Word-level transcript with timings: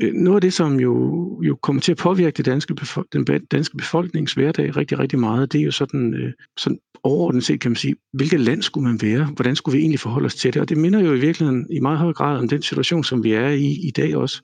Øh, 0.00 0.12
noget 0.12 0.36
af 0.36 0.40
det, 0.40 0.52
som 0.52 0.80
jo, 0.80 1.42
jo 1.42 1.56
kommer 1.62 1.82
til 1.82 1.92
at 1.92 1.98
påvirke 1.98 2.36
det 2.36 2.44
danske 2.46 2.74
befo- 2.80 3.08
den 3.12 3.24
danske 3.50 3.76
befolknings 3.76 4.32
hverdag 4.32 4.76
rigtig, 4.76 4.98
rigtig 4.98 5.18
meget, 5.18 5.52
det 5.52 5.60
er 5.60 5.64
jo 5.64 5.70
sådan, 5.70 6.14
øh, 6.14 6.32
sådan 6.56 6.78
overordnet 7.02 7.44
set, 7.44 7.60
kan 7.60 7.70
man 7.70 7.76
sige, 7.76 7.96
hvilket 8.12 8.40
land 8.40 8.62
skulle 8.62 8.88
man 8.88 9.02
være? 9.02 9.24
Hvordan 9.24 9.56
skulle 9.56 9.76
vi 9.76 9.80
egentlig 9.80 10.00
forholde 10.00 10.26
os 10.26 10.34
til 10.34 10.54
det? 10.54 10.62
Og 10.62 10.68
det 10.68 10.78
minder 10.78 11.00
jo 11.00 11.12
i 11.12 11.20
virkeligheden 11.20 11.66
i 11.70 11.80
meget 11.80 11.98
høj 11.98 12.12
grad 12.12 12.38
om 12.38 12.48
den 12.48 12.62
situation, 12.62 13.04
som 13.04 13.24
vi 13.24 13.32
er 13.32 13.48
i 13.48 13.88
i 13.88 13.90
dag 13.90 14.16
også. 14.16 14.42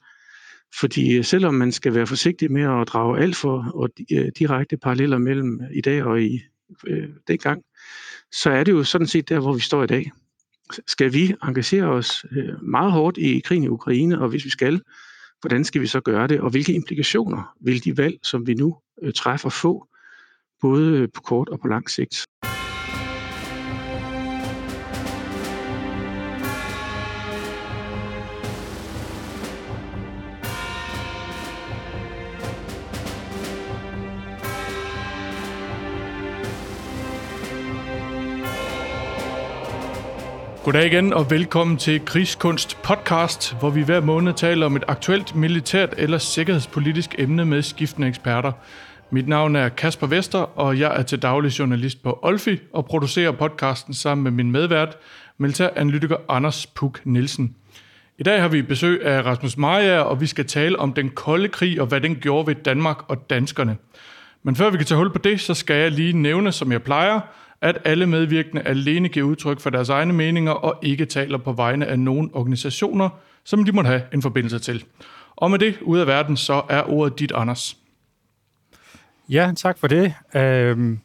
Fordi 0.80 1.16
øh, 1.16 1.24
selvom 1.24 1.54
man 1.54 1.72
skal 1.72 1.94
være 1.94 2.06
forsigtig 2.06 2.53
med 2.53 2.62
at 2.62 2.88
drage 2.88 3.21
alt 3.21 3.37
for 3.37 3.71
og 3.74 3.88
øh, 4.12 4.28
direkte 4.38 4.76
paralleller 4.76 5.19
mellem 5.19 5.60
i 5.72 5.80
dag 5.80 6.04
og 6.04 6.22
i 6.22 6.40
øh, 6.87 7.08
dengang, 7.28 7.62
så 8.32 8.51
er 8.51 8.64
det 8.64 8.72
jo 8.72 8.85
sådan 8.85 9.06
set 9.06 9.28
der, 9.28 9.40
hvor 9.40 9.53
vi 9.53 9.60
står 9.60 9.82
i 9.82 9.87
dag. 9.87 10.10
Skal 10.87 11.12
vi 11.12 11.35
engagere 11.42 11.85
os 11.85 12.24
øh, 12.32 12.62
meget 12.62 12.92
hårdt 12.92 13.19
i 13.19 13.40
krigen 13.44 13.64
i 13.64 13.69
Ukraine, 13.69 14.21
og 14.21 14.28
hvis 14.28 14.44
vi 14.44 14.51
skal, 14.51 14.80
hvordan 15.40 15.64
skal 15.64 15.80
vi 15.80 15.86
så 15.86 16.00
gøre 16.00 16.27
det, 16.27 16.41
og 16.41 16.50
hvilke 16.50 16.72
implikationer 16.72 17.54
vil 17.60 17.84
de 17.84 17.96
valg, 17.96 18.18
som 18.22 18.46
vi 18.46 18.54
nu 18.54 18.76
øh, 19.02 19.12
træffer, 19.12 19.48
få, 19.48 19.86
både 20.60 20.98
øh, 20.98 21.08
på 21.14 21.20
kort 21.20 21.48
og 21.48 21.60
på 21.60 21.68
lang 21.68 21.90
sigt? 21.90 22.24
Goddag 40.64 40.87
igen 40.87 41.12
og 41.12 41.30
velkommen 41.30 41.77
til 41.77 42.05
Krigskunst 42.05 42.82
podcast, 42.82 43.56
hvor 43.59 43.70
vi 43.70 43.82
hver 43.82 44.01
måned 44.01 44.32
taler 44.32 44.66
om 44.66 44.77
et 44.77 44.84
aktuelt 44.88 45.34
militært 45.34 45.95
eller 45.98 46.18
sikkerhedspolitisk 46.18 47.14
emne 47.18 47.45
med 47.45 47.62
skiftende 47.62 48.09
eksperter. 48.09 48.52
Mit 49.10 49.28
navn 49.28 49.57
er 49.57 49.68
Kasper 49.68 50.07
Vester, 50.07 50.38
og 50.38 50.79
jeg 50.79 50.96
er 50.99 51.02
til 51.02 51.23
daglig 51.23 51.59
journalist 51.59 52.02
på 52.02 52.18
Olfi 52.23 52.60
og 52.73 52.87
producerer 52.87 53.30
podcasten 53.30 53.95
sammen 53.95 54.24
med 54.24 54.30
min 54.30 54.52
medvært, 54.52 54.96
militæranalytiker 55.38 56.16
Anders 56.29 56.66
Puk 56.66 57.01
Nielsen. 57.04 57.54
I 58.18 58.23
dag 58.23 58.40
har 58.40 58.49
vi 58.49 58.62
besøg 58.62 59.06
af 59.06 59.23
Rasmus 59.23 59.56
Maja, 59.56 60.01
og 60.01 60.21
vi 60.21 60.27
skal 60.27 60.46
tale 60.46 60.79
om 60.79 60.93
den 60.93 61.10
kolde 61.10 61.49
krig 61.49 61.80
og 61.80 61.87
hvad 61.87 62.01
den 62.01 62.16
gjorde 62.16 62.46
ved 62.46 62.54
Danmark 62.54 62.96
og 63.09 63.30
danskerne. 63.30 63.77
Men 64.43 64.56
før 64.56 64.71
vi 64.71 64.77
kan 64.77 64.87
tage 64.87 64.99
hul 64.99 65.12
på 65.12 65.19
det, 65.19 65.41
så 65.41 65.55
skal 65.55 65.77
jeg 65.77 65.91
lige 65.91 66.12
nævne, 66.12 66.53
som 66.53 66.73
jeg 66.73 66.83
plejer, 66.83 67.21
at 67.62 67.78
alle 67.84 68.06
medvirkende 68.06 68.62
alene 68.62 69.08
giver 69.08 69.27
udtryk 69.27 69.61
for 69.61 69.70
deres 69.70 69.89
egne 69.89 70.12
meninger 70.12 70.53
og 70.53 70.78
ikke 70.83 71.06
taler 71.06 71.39
på 71.39 71.53
vegne 71.53 71.86
af 71.86 71.98
nogen 71.98 72.30
organisationer, 72.33 73.08
som 73.44 73.64
de 73.64 73.72
måtte 73.72 73.89
have 73.89 74.03
en 74.12 74.22
forbindelse 74.22 74.58
til. 74.58 74.84
Og 75.36 75.50
med 75.50 75.58
det 75.58 75.78
ud 75.83 75.98
af 75.98 76.06
verden, 76.06 76.36
så 76.36 76.62
er 76.69 76.83
ordet 76.83 77.19
dit, 77.19 77.33
Anders. 77.33 77.77
Ja, 79.28 79.53
tak 79.56 79.78
for 79.78 79.86
det. 79.86 80.14
Øhm, 80.34 80.98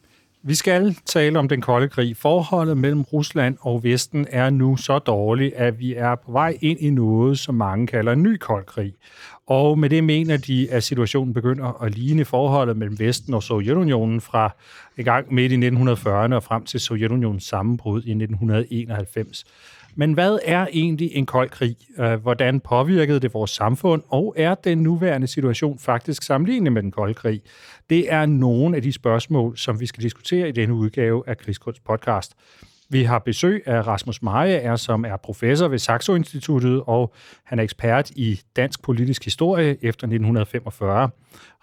vi 0.46 0.54
skal 0.54 0.96
tale 1.06 1.38
om 1.38 1.48
den 1.48 1.60
kolde 1.60 1.88
krig. 1.88 2.16
Forholdet 2.16 2.78
mellem 2.78 3.02
Rusland 3.02 3.56
og 3.60 3.84
Vesten 3.84 4.26
er 4.30 4.50
nu 4.50 4.76
så 4.76 4.98
dårligt, 4.98 5.54
at 5.54 5.78
vi 5.78 5.94
er 5.94 6.14
på 6.14 6.32
vej 6.32 6.58
ind 6.60 6.80
i 6.80 6.90
noget, 6.90 7.38
som 7.38 7.54
mange 7.54 7.86
kalder 7.86 8.12
en 8.12 8.22
ny 8.22 8.36
kold 8.36 8.64
krig. 8.64 8.94
Og 9.46 9.78
med 9.78 9.90
det 9.90 10.04
mener 10.04 10.36
de, 10.36 10.70
at 10.70 10.84
situationen 10.84 11.34
begynder 11.34 11.82
at 11.82 11.94
ligne 11.94 12.24
forholdet 12.24 12.76
mellem 12.76 12.98
Vesten 12.98 13.34
og 13.34 13.42
Sovjetunionen 13.42 14.20
fra 14.20 14.54
i 14.96 15.02
gang 15.02 15.34
midt 15.34 15.52
i 15.52 15.68
1940'erne 15.68 16.34
og 16.34 16.42
frem 16.42 16.64
til 16.64 16.80
Sovjetunionens 16.80 17.44
sammenbrud 17.44 18.02
i 18.02 18.10
1991. 18.10 19.44
Men 19.98 20.12
hvad 20.12 20.38
er 20.44 20.66
egentlig 20.72 21.10
en 21.14 21.26
kold 21.26 21.50
krig? 21.50 21.76
Øh, 21.98 22.14
hvordan 22.14 22.60
påvirkede 22.60 23.20
det 23.20 23.34
vores 23.34 23.50
samfund? 23.50 24.02
Og 24.08 24.34
er 24.36 24.54
den 24.54 24.78
nuværende 24.78 25.26
situation 25.26 25.78
faktisk 25.78 26.22
sammenlignelig 26.22 26.72
med 26.72 26.82
den 26.82 26.90
kolde 26.90 27.14
krig? 27.14 27.42
Det 27.90 28.12
er 28.12 28.26
nogle 28.26 28.76
af 28.76 28.82
de 28.82 28.92
spørgsmål, 28.92 29.58
som 29.58 29.80
vi 29.80 29.86
skal 29.86 30.02
diskutere 30.02 30.48
i 30.48 30.52
denne 30.52 30.74
udgave 30.74 31.22
af 31.26 31.38
Krigskunst 31.38 31.84
podcast. 31.84 32.34
Vi 32.88 33.02
har 33.02 33.18
besøg 33.18 33.62
af 33.66 33.86
Rasmus 33.86 34.22
Meyer, 34.22 34.76
som 34.76 35.04
er 35.04 35.16
professor 35.16 35.68
ved 35.68 35.78
Saxo 35.78 36.14
Instituttet, 36.14 36.82
og 36.86 37.12
han 37.44 37.58
er 37.58 37.62
ekspert 37.62 38.10
i 38.10 38.40
dansk 38.56 38.82
politisk 38.82 39.24
historie 39.24 39.70
efter 39.70 40.06
1945. 40.06 41.10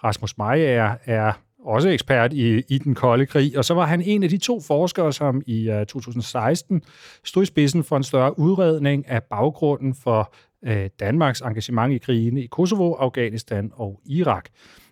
Rasmus 0.03 0.38
Meyer 0.38 0.95
er 1.05 1.33
også 1.66 1.90
ekspert 1.90 2.34
i, 2.34 2.63
i 2.69 2.78
den 2.78 2.96
kolde 2.96 3.25
krig, 3.25 3.57
og 3.57 3.66
så 3.66 3.74
var 3.74 3.85
han 3.85 4.01
en 4.01 4.24
af 4.24 4.29
de 4.29 4.38
to 4.38 4.62
forskere, 4.62 5.13
som 5.13 5.41
i 5.46 5.69
øh, 5.69 5.81
uh, 5.81 5.85
2016 5.85 6.81
stod 7.24 7.44
i 7.44 7.46
spidsen 7.46 7.84
for 7.84 7.97
en 7.97 8.03
større 8.03 8.40
udredning 8.40 9.07
af 9.07 9.24
baggrunden 9.24 9.96
for 9.96 10.34
uh, 10.68 10.85
Danmarks 11.00 11.41
engagement 11.41 11.94
i 11.94 11.97
krigene 11.97 12.44
i 12.44 12.47
Kosovo, 12.47 12.94
Afghanistan 12.94 13.72
og 13.74 14.01
Irak. 14.06 14.50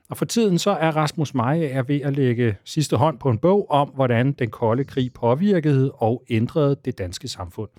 Og 0.10 0.18
for 0.18 0.26
tiden 0.26 0.60
så 0.60 0.72
er 0.72 0.92
Rasmus 0.92 1.34
Maja 1.34 1.84
ved 1.88 2.02
at 2.02 2.16
lægge 2.16 2.58
sidste 2.66 2.98
hånd 2.98 3.20
på 3.20 3.30
en 3.30 3.38
bog 3.38 3.70
om, 3.70 3.90
hvordan 3.90 4.32
den 4.32 4.50
kolde 4.50 4.84
krig 4.84 5.14
påvirkede 5.14 5.92
og 5.92 6.24
ændrede 6.30 6.76
det 6.86 6.98
danske 6.98 7.28
samfund. 7.28 7.70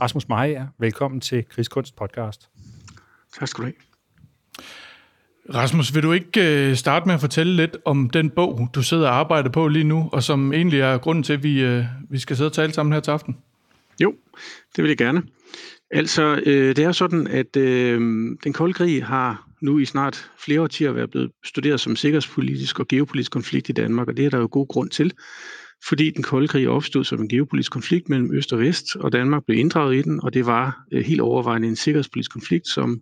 Rasmus 0.00 0.28
Maja, 0.28 0.66
velkommen 0.78 1.20
til 1.20 1.44
Krigskunst 1.48 1.96
podcast. 1.96 2.50
Tak 3.38 3.48
skal 3.48 3.62
du 3.62 3.66
have. 3.66 3.89
Rasmus, 5.54 5.94
vil 5.94 6.02
du 6.02 6.12
ikke 6.12 6.68
øh, 6.68 6.76
starte 6.76 7.06
med 7.06 7.14
at 7.14 7.20
fortælle 7.20 7.56
lidt 7.56 7.76
om 7.84 8.10
den 8.10 8.30
bog, 8.30 8.68
du 8.74 8.82
sidder 8.82 9.08
og 9.08 9.14
arbejder 9.14 9.50
på 9.50 9.68
lige 9.68 9.84
nu, 9.84 10.08
og 10.12 10.22
som 10.22 10.52
egentlig 10.52 10.80
er 10.80 10.98
grunden 10.98 11.24
til, 11.24 11.32
at 11.32 11.42
vi, 11.42 11.62
øh, 11.62 11.84
vi 12.10 12.18
skal 12.18 12.36
sidde 12.36 12.48
og 12.48 12.52
tale 12.52 12.72
sammen 12.72 12.92
her 12.92 13.00
til 13.00 13.10
aften? 13.10 13.36
Jo, 14.02 14.14
det 14.76 14.82
vil 14.84 14.88
jeg 14.88 14.98
gerne. 14.98 15.22
Altså, 15.90 16.42
øh, 16.46 16.76
det 16.76 16.84
er 16.84 16.92
sådan, 16.92 17.26
at 17.26 17.56
øh, 17.56 18.00
den 18.44 18.52
kolde 18.52 18.74
krig 18.74 19.04
har 19.04 19.48
nu 19.60 19.78
i 19.78 19.84
snart 19.84 20.30
flere 20.38 20.60
årtier 20.60 20.92
været 20.92 21.10
blevet 21.10 21.30
studeret 21.44 21.80
som 21.80 21.96
sikkerhedspolitisk 21.96 22.80
og 22.80 22.88
geopolitisk 22.88 23.32
konflikt 23.32 23.68
i 23.68 23.72
Danmark, 23.72 24.08
og 24.08 24.16
det 24.16 24.26
er 24.26 24.30
der 24.30 24.38
jo 24.38 24.48
god 24.50 24.68
grund 24.68 24.90
til, 24.90 25.12
fordi 25.88 26.10
den 26.10 26.22
kolde 26.22 26.48
krig 26.48 26.68
opstod 26.68 27.04
som 27.04 27.20
en 27.20 27.28
geopolitisk 27.28 27.72
konflikt 27.72 28.08
mellem 28.08 28.34
øst 28.34 28.52
og 28.52 28.58
vest, 28.58 28.96
og 28.96 29.12
Danmark 29.12 29.42
blev 29.46 29.58
inddraget 29.58 29.96
i 29.96 30.02
den, 30.02 30.20
og 30.22 30.34
det 30.34 30.46
var 30.46 30.84
øh, 30.92 31.04
helt 31.04 31.20
overvejende 31.20 31.68
en 31.68 31.76
sikkerhedspolitisk 31.76 32.32
konflikt, 32.32 32.68
som 32.68 33.00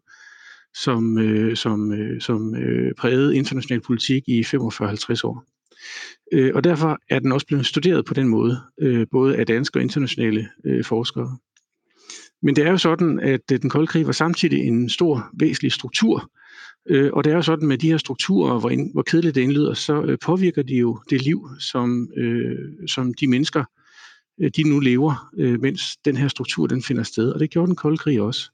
som, 0.74 1.18
øh, 1.18 1.56
som, 1.56 1.92
øh, 1.92 2.20
som 2.20 2.54
øh, 2.54 2.94
prægede 2.98 3.36
international 3.36 3.80
politik 3.80 4.22
i 4.26 4.40
45-50 4.40 5.24
år. 5.24 5.44
Øh, 6.32 6.52
og 6.54 6.64
derfor 6.64 6.98
er 7.10 7.18
den 7.18 7.32
også 7.32 7.46
blevet 7.46 7.66
studeret 7.66 8.04
på 8.04 8.14
den 8.14 8.28
måde, 8.28 8.60
øh, 8.80 9.06
både 9.10 9.36
af 9.36 9.46
danske 9.46 9.78
og 9.78 9.82
internationale 9.82 10.48
øh, 10.64 10.84
forskere. 10.84 11.38
Men 12.42 12.56
det 12.56 12.66
er 12.66 12.70
jo 12.70 12.78
sådan, 12.78 13.20
at 13.20 13.52
øh, 13.52 13.62
den 13.62 13.70
kolde 13.70 13.86
krig 13.86 14.06
var 14.06 14.12
samtidig 14.12 14.58
en 14.58 14.88
stor, 14.88 15.30
væsentlig 15.40 15.72
struktur, 15.72 16.30
øh, 16.88 17.10
og 17.12 17.24
det 17.24 17.30
er 17.30 17.36
jo 17.36 17.42
sådan 17.42 17.68
med 17.68 17.78
de 17.78 17.90
her 17.90 17.96
strukturer, 17.96 18.60
hvor, 18.60 18.70
ind, 18.70 18.92
hvor 18.92 19.02
kedeligt 19.02 19.34
det 19.34 19.40
indlyder, 19.40 19.74
så 19.74 20.02
øh, 20.02 20.18
påvirker 20.24 20.62
de 20.62 20.74
jo 20.74 21.00
det 21.10 21.22
liv, 21.22 21.48
som, 21.58 22.08
øh, 22.16 22.88
som 22.88 23.14
de 23.14 23.26
mennesker, 23.26 23.64
øh, 24.40 24.50
de 24.56 24.62
nu 24.62 24.80
lever, 24.80 25.30
øh, 25.38 25.60
mens 25.60 25.96
den 26.04 26.16
her 26.16 26.28
struktur 26.28 26.66
den 26.66 26.82
finder 26.82 27.02
sted. 27.02 27.32
Og 27.32 27.40
det 27.40 27.50
gjorde 27.50 27.66
den 27.66 27.76
kolde 27.76 27.96
krig 27.96 28.20
også. 28.20 28.50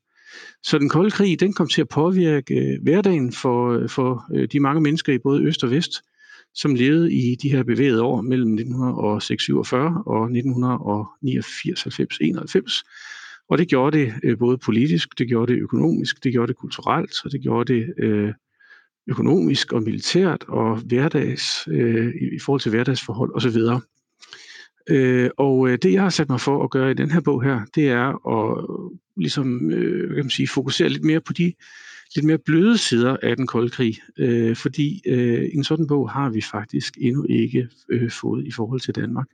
Så 0.63 0.79
den 0.79 0.89
kolde 0.89 1.11
krig, 1.11 1.41
den 1.41 1.53
kom 1.53 1.69
til 1.69 1.81
at 1.81 1.89
påvirke 1.89 2.55
øh, 2.55 2.83
hverdagen 2.83 3.33
for, 3.33 3.71
øh, 3.71 3.89
for 3.89 4.25
øh, 4.35 4.49
de 4.53 4.61
mange 4.61 4.81
mennesker 4.81 5.13
i 5.13 5.19
både 5.19 5.43
øst 5.43 5.65
og 5.65 5.71
vest, 5.71 6.03
som 6.55 6.75
levede 6.75 7.13
i 7.13 7.37
de 7.43 7.51
her 7.51 7.63
bevægede 7.63 8.03
år 8.03 8.21
mellem 8.21 8.53
1946 8.53 10.03
og 10.07 10.27
1989-91. 10.27 12.83
Og 13.49 13.59
det 13.59 13.69
gjorde 13.69 13.99
det 13.99 14.39
både 14.39 14.59
politisk, 14.59 15.19
det 15.19 15.29
gjorde 15.29 15.53
det 15.53 15.61
økonomisk, 15.61 16.25
det 16.25 16.33
gjorde 16.33 16.49
det 16.49 16.57
kulturelt, 16.57 17.25
og 17.25 17.33
det 17.33 17.41
gjorde 17.41 17.75
det 17.75 17.95
økonomisk 19.07 19.73
og 19.73 19.83
militært 19.83 20.45
og 20.49 20.77
hverdags, 20.77 21.69
øh, 21.69 22.15
i, 22.15 22.37
i 22.37 22.39
forhold 22.45 22.61
til 22.61 22.71
hverdagsforhold 22.71 23.33
osv. 23.35 23.59
Øh, 24.91 25.31
og 25.37 25.69
øh, 25.69 25.79
det, 25.83 25.93
jeg 25.93 26.03
har 26.03 26.11
sat 26.11 26.29
mig 26.29 26.41
for 26.41 26.65
at 26.65 26.71
gøre 26.71 26.91
i 26.91 26.95
den 26.95 27.11
her 27.11 27.21
bog 27.21 27.43
her, 27.43 27.61
det 27.75 27.89
er 27.89 28.29
at 28.29 28.67
ligesom, 29.17 29.71
øh, 29.71 30.09
kan 30.15 30.25
man 30.25 30.31
sige, 30.31 30.49
fokusere 30.49 30.89
lidt 30.89 31.05
mere 31.05 31.21
på 31.21 31.33
de 31.33 31.53
lidt 32.15 32.27
mere 32.27 32.39
bløde 32.39 32.79
sider 32.79 33.17
af 33.23 33.37
den 33.37 33.47
kolde 33.47 33.71
krig, 33.71 33.99
øh, 34.19 34.57
fordi 34.57 35.03
øh, 35.07 35.49
en 35.55 35.65
sådan 35.65 35.87
bog 35.87 36.11
har 36.11 36.31
vi 36.31 36.41
faktisk 36.41 36.95
endnu 37.01 37.27
ikke 37.29 37.69
øh, 37.91 38.11
fået 38.11 38.47
i 38.47 38.51
forhold 38.51 38.81
til 38.81 38.95
Danmark. 38.95 39.27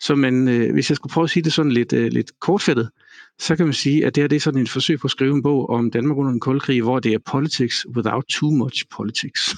Så 0.00 0.14
man, 0.14 0.48
øh, 0.48 0.72
hvis 0.72 0.90
jeg 0.90 0.96
skulle 0.96 1.12
prøve 1.12 1.24
at 1.24 1.30
sige 1.30 1.42
det 1.42 1.52
sådan 1.52 1.72
lidt, 1.72 1.92
øh, 1.92 2.12
lidt 2.12 2.40
kortfattet, 2.40 2.90
så 3.38 3.56
kan 3.56 3.66
man 3.66 3.72
sige, 3.72 4.06
at 4.06 4.14
det 4.14 4.22
her 4.22 4.28
det 4.28 4.36
er 4.36 4.40
sådan 4.40 4.60
et 4.60 4.68
forsøg 4.68 4.98
på 4.98 5.06
at 5.06 5.10
skrive 5.10 5.34
en 5.34 5.42
bog 5.42 5.70
om 5.70 5.90
Danmark 5.90 6.18
under 6.18 6.30
den 6.30 6.40
kolde 6.40 6.60
krig, 6.60 6.82
hvor 6.82 6.98
det 6.98 7.12
er 7.12 7.18
politics 7.26 7.86
without 7.96 8.24
too 8.28 8.50
much 8.50 8.84
politics. 8.96 9.56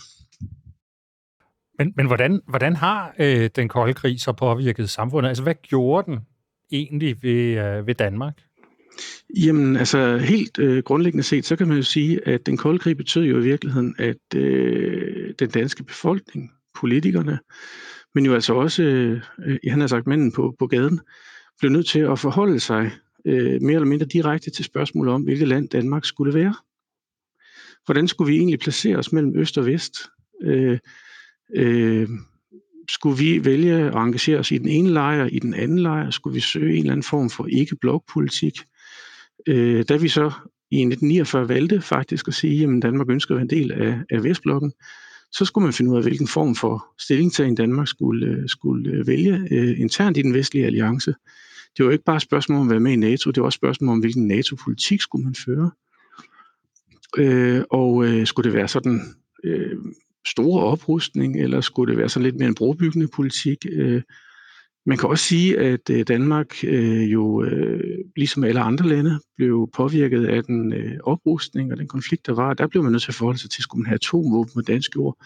Men, 1.79 1.93
men 1.97 2.07
hvordan, 2.07 2.41
hvordan 2.49 2.77
har 2.77 3.15
øh, 3.19 3.51
den 3.57 3.69
kolde 3.69 3.95
krig 3.95 4.21
så 4.21 4.33
påvirket 4.33 4.91
samfundet? 4.91 5.29
Altså, 5.29 5.43
hvad 5.43 5.55
gjorde 5.63 6.11
den 6.11 6.19
egentlig 6.73 7.23
ved, 7.23 7.59
øh, 7.59 7.87
ved 7.87 7.95
Danmark? 7.95 8.35
Jamen, 9.37 9.77
altså 9.77 10.17
helt 10.17 10.59
øh, 10.59 10.83
grundlæggende 10.83 11.23
set, 11.23 11.45
så 11.47 11.57
kan 11.57 11.69
man 11.69 11.77
jo 11.77 11.83
sige, 11.83 12.29
at 12.29 12.47
den 12.47 12.57
kolde 12.57 12.79
krig 12.79 12.97
betød 12.97 13.25
jo 13.25 13.39
i 13.39 13.43
virkeligheden, 13.43 13.95
at 13.99 14.35
øh, 14.35 15.35
den 15.39 15.51
danske 15.51 15.85
befolkning, 15.85 16.51
politikerne, 16.75 17.39
men 18.15 18.27
jo 18.27 18.35
altså 18.35 18.55
også, 18.55 18.83
øh, 18.83 19.21
han 19.69 19.81
har 19.81 19.87
sagt 19.87 20.07
mænden 20.07 20.33
på, 20.33 20.55
på 20.59 20.67
gaden, 20.67 21.01
blev 21.59 21.71
nødt 21.71 21.87
til 21.87 22.01
at 22.01 22.19
forholde 22.19 22.61
sig 22.61 22.91
øh, 23.25 23.63
mere 23.63 23.75
eller 23.75 23.87
mindre 23.87 24.07
direkte 24.07 24.51
til 24.51 24.65
spørgsmålet 24.65 25.15
om, 25.15 25.23
hvilket 25.23 25.49
land 25.49 25.69
Danmark 25.69 26.05
skulle 26.05 26.35
være. 26.35 26.55
hvordan 27.85 28.09
skulle 28.09 28.33
vi 28.33 28.39
egentlig 28.39 28.59
placere 28.59 28.97
os 28.97 29.13
mellem 29.13 29.39
øst 29.39 29.59
og 29.59 29.67
vest? 29.67 29.97
Øh, 30.43 30.79
øh, 31.55 32.09
skulle 32.89 33.19
vi 33.19 33.45
vælge 33.45 33.75
at 33.75 33.95
engagere 33.95 34.39
os 34.39 34.51
i 34.51 34.59
den 34.59 34.69
ene 34.69 34.91
lejr, 34.91 35.27
i 35.27 35.39
den 35.39 35.55
anden 35.55 35.79
lejr? 35.79 36.11
Skulle 36.11 36.35
vi 36.35 36.41
søge 36.41 36.73
en 36.73 36.79
eller 36.79 36.93
anden 36.93 37.05
form 37.05 37.31
for 37.31 37.47
ikke-blokpolitik? 37.47 38.59
Øh, 39.47 39.85
da 39.89 39.97
vi 39.97 40.09
så 40.09 40.33
i 40.71 40.81
1949 40.81 41.49
valgte 41.49 41.81
faktisk 41.81 42.29
at 42.29 42.35
sige, 42.35 42.65
at 42.65 42.83
Danmark 42.83 43.11
ønsker 43.11 43.35
at 43.35 43.37
være 43.37 43.43
en 43.43 43.51
del 43.51 43.73
af, 43.73 43.99
af 44.11 44.25
Vestblokken, 44.25 44.73
så 45.33 45.45
skulle 45.45 45.63
man 45.65 45.73
finde 45.73 45.91
ud 45.91 45.97
af, 45.97 46.03
hvilken 46.03 46.29
form 46.29 46.55
for 46.55 46.87
stillingtagen 46.99 47.55
Danmark 47.55 47.89
skulle, 47.89 48.49
skulle 48.49 49.07
vælge 49.07 49.49
øh, 49.51 49.81
internt 49.81 50.17
i 50.17 50.23
den 50.23 50.35
vestlige 50.35 50.67
alliance. 50.67 51.15
Det 51.77 51.87
var 51.87 51.93
ikke 51.93 52.05
bare 52.05 52.17
et 52.17 52.23
spørgsmål 52.23 52.59
om 52.59 52.67
at 52.67 52.71
være 52.71 52.81
med 52.81 52.93
i 52.93 52.97
NATO, 52.97 53.31
det 53.31 53.41
var 53.41 53.47
også 53.47 53.57
et 53.57 53.61
spørgsmål 53.61 53.93
om, 53.93 54.01
hvilken 54.01 54.27
NATO-politik 54.27 55.01
skulle 55.01 55.25
man 55.25 55.35
føre. 55.35 55.71
Øh, 57.19 57.63
og 57.71 58.05
øh, 58.05 58.27
skulle 58.27 58.51
det 58.51 58.57
være 58.57 58.69
sådan 58.69 59.01
øh, 59.45 59.77
store 60.27 60.63
oprustning, 60.63 61.41
eller 61.41 61.61
skulle 61.61 61.91
det 61.91 61.99
være 61.99 62.09
sådan 62.09 62.25
lidt 62.25 62.37
mere 62.37 62.49
en 62.49 62.55
brobyggende 62.55 63.09
politik? 63.09 63.67
Øh, 63.73 64.03
man 64.87 64.99
kan 64.99 65.09
også 65.09 65.25
sige, 65.25 65.59
at 65.59 65.91
øh, 65.91 66.05
Danmark 66.09 66.65
øh, 66.65 67.13
jo, 67.13 67.45
øh, 67.45 67.99
ligesom 68.17 68.45
alle 68.45 68.61
andre 68.61 68.89
lande, 68.89 69.21
blev 69.37 69.71
påvirket 69.75 70.27
af 70.27 70.45
den 70.45 70.73
øh, 70.73 70.99
oprustning 71.03 71.73
og 71.73 71.79
den 71.79 71.89
konflikt, 71.89 72.27
der 72.27 72.35
var. 72.35 72.55
Der 72.55 72.67
blev 72.67 72.83
man 72.83 72.93
nødt 72.93 73.03
til 73.03 73.11
at 73.11 73.15
forholde 73.15 73.39
sig 73.39 73.51
til, 73.51 73.63
skulle 73.63 73.83
man 73.83 73.87
have 73.87 73.95
atomvåben 73.95 74.53
på 74.55 74.61
dansk 74.61 74.97
jord? 74.97 75.17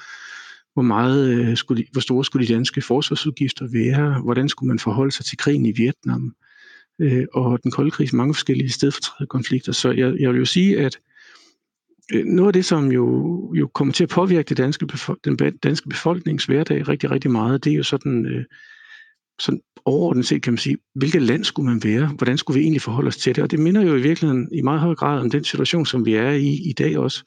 Hvor, 0.74 0.82
meget, 0.82 1.28
øh, 1.28 1.56
skulle 1.56 1.82
de, 1.82 1.88
hvor 1.92 2.00
store 2.00 2.24
skulle 2.24 2.46
de 2.46 2.52
danske 2.54 2.82
forsvarsudgifter 2.82 3.68
være? 3.72 4.20
Hvordan 4.22 4.48
skulle 4.48 4.68
man 4.68 4.78
forholde 4.78 5.12
sig 5.12 5.24
til 5.24 5.38
krigen 5.38 5.66
i 5.66 5.72
Vietnam? 5.76 6.34
Øh, 6.98 7.26
og 7.32 7.62
den 7.62 7.70
kolde 7.70 7.90
krigs 7.90 8.12
mange 8.12 8.34
forskellige 8.34 8.70
stedfortrædende 8.70 9.28
konflikter. 9.28 9.72
Så 9.72 9.90
jeg, 9.90 10.14
jeg 10.20 10.30
vil 10.30 10.38
jo 10.38 10.44
sige, 10.44 10.80
at 10.80 10.96
Øh, 10.96 11.09
Øh, 12.12 12.24
noget 12.24 12.48
af 12.48 12.52
det, 12.52 12.64
som 12.64 12.92
jo, 12.92 13.54
jo 13.54 13.66
kommer 13.66 13.94
til 13.94 14.04
at 14.04 14.10
påvirke 14.10 14.48
det 14.48 14.56
danske 14.56 14.86
den 15.24 15.36
danske 15.62 15.88
befolknings 15.88 16.44
hverdag 16.44 16.88
rigtig, 16.88 17.10
rigtig 17.10 17.30
meget, 17.30 17.64
det 17.64 17.72
er 17.72 17.76
jo 17.76 17.82
sådan, 17.82 18.26
øh, 18.26 18.44
sådan 19.38 19.60
overordnet 19.84 20.26
set, 20.26 20.42
kan 20.42 20.52
man 20.52 20.58
sige, 20.58 20.76
hvilket 20.94 21.22
land 21.22 21.44
skulle 21.44 21.70
man 21.70 21.80
være? 21.84 22.06
Hvordan 22.06 22.38
skulle 22.38 22.58
vi 22.58 22.62
egentlig 22.64 22.82
forholde 22.82 23.08
os 23.08 23.16
til 23.16 23.36
det? 23.36 23.44
Og 23.44 23.50
det 23.50 23.58
minder 23.58 23.82
jo 23.82 23.94
i 23.94 24.02
virkeligheden 24.02 24.48
i 24.52 24.62
meget 24.62 24.80
høj 24.80 24.94
grad 24.94 25.20
om 25.20 25.30
den 25.30 25.44
situation, 25.44 25.86
som 25.86 26.06
vi 26.06 26.14
er 26.14 26.30
i 26.30 26.48
i 26.48 26.72
dag 26.78 26.98
også. 26.98 27.24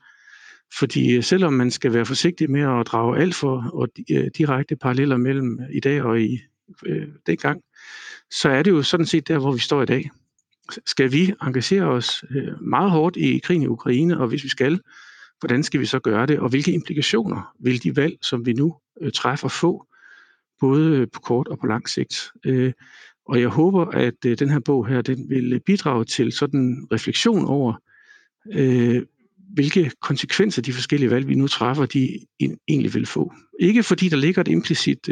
Fordi 0.79 1.15
øh, 1.15 1.23
selvom 1.23 1.53
man 1.53 1.71
skal 1.71 1.93
være 1.93 2.05
forsigtig 2.05 2.51
med 2.51 2.61
at 2.61 2.87
drage 2.87 3.19
alt 3.19 3.35
for 3.35 3.69
og 3.73 3.87
øh, 4.11 4.27
direkte 4.37 4.75
paralleller 4.75 5.17
mellem 5.17 5.59
i 5.73 5.79
dag 5.79 6.01
og 6.03 6.21
i 6.21 6.39
øh, 6.85 7.07
dengang, 7.27 7.61
så 8.31 8.49
er 8.49 8.63
det 8.63 8.71
jo 8.71 8.83
sådan 8.83 9.05
set 9.05 9.27
der, 9.27 9.39
hvor 9.39 9.51
vi 9.51 9.59
står 9.59 9.81
i 9.81 9.85
dag 9.85 10.09
skal 10.85 11.11
vi 11.11 11.33
engagere 11.41 11.83
os 11.83 12.23
øh, 12.31 12.61
meget 12.61 12.91
hårdt 12.91 13.17
i 13.17 13.39
krigen 13.43 13.61
i 13.61 13.67
Ukraine, 13.67 14.19
og 14.19 14.27
hvis 14.27 14.43
vi 14.43 14.49
skal, 14.49 14.79
hvordan 15.39 15.63
skal 15.63 15.79
vi 15.79 15.85
så 15.85 15.99
gøre 15.99 16.25
det, 16.25 16.39
og 16.39 16.49
hvilke 16.49 16.71
implikationer 16.71 17.53
vil 17.59 17.83
de 17.83 17.95
valg, 17.95 18.17
som 18.21 18.45
vi 18.45 18.53
nu 18.53 18.75
øh, 19.01 19.11
træffer, 19.11 19.47
få, 19.47 19.85
både 20.59 21.07
på 21.07 21.19
kort 21.19 21.47
og 21.47 21.59
på 21.59 21.67
lang 21.67 21.89
sigt. 21.89 22.31
Øh, 22.45 22.73
og 23.25 23.41
jeg 23.41 23.49
håber, 23.49 23.85
at 23.85 24.23
den 24.23 24.49
her 24.49 24.59
bog 24.59 24.87
her, 24.87 25.01
den 25.01 25.29
vil 25.29 25.59
bidrage 25.65 26.05
til 26.05 26.31
sådan 26.31 26.59
en 26.59 26.87
refleksion 26.91 27.45
over, 27.45 27.73
hvilke 29.53 29.91
konsekvenser 30.01 30.61
de 30.61 30.73
forskellige 30.73 31.09
valg, 31.09 31.27
vi 31.27 31.35
nu 31.35 31.47
træffer, 31.47 31.85
de 31.85 32.19
egentlig 32.67 32.93
vil 32.93 33.05
få. 33.05 33.33
Ikke 33.59 33.83
fordi 33.83 34.09
der 34.09 34.17
ligger 34.17 34.41
et 34.41 34.47
implicit 34.47 35.09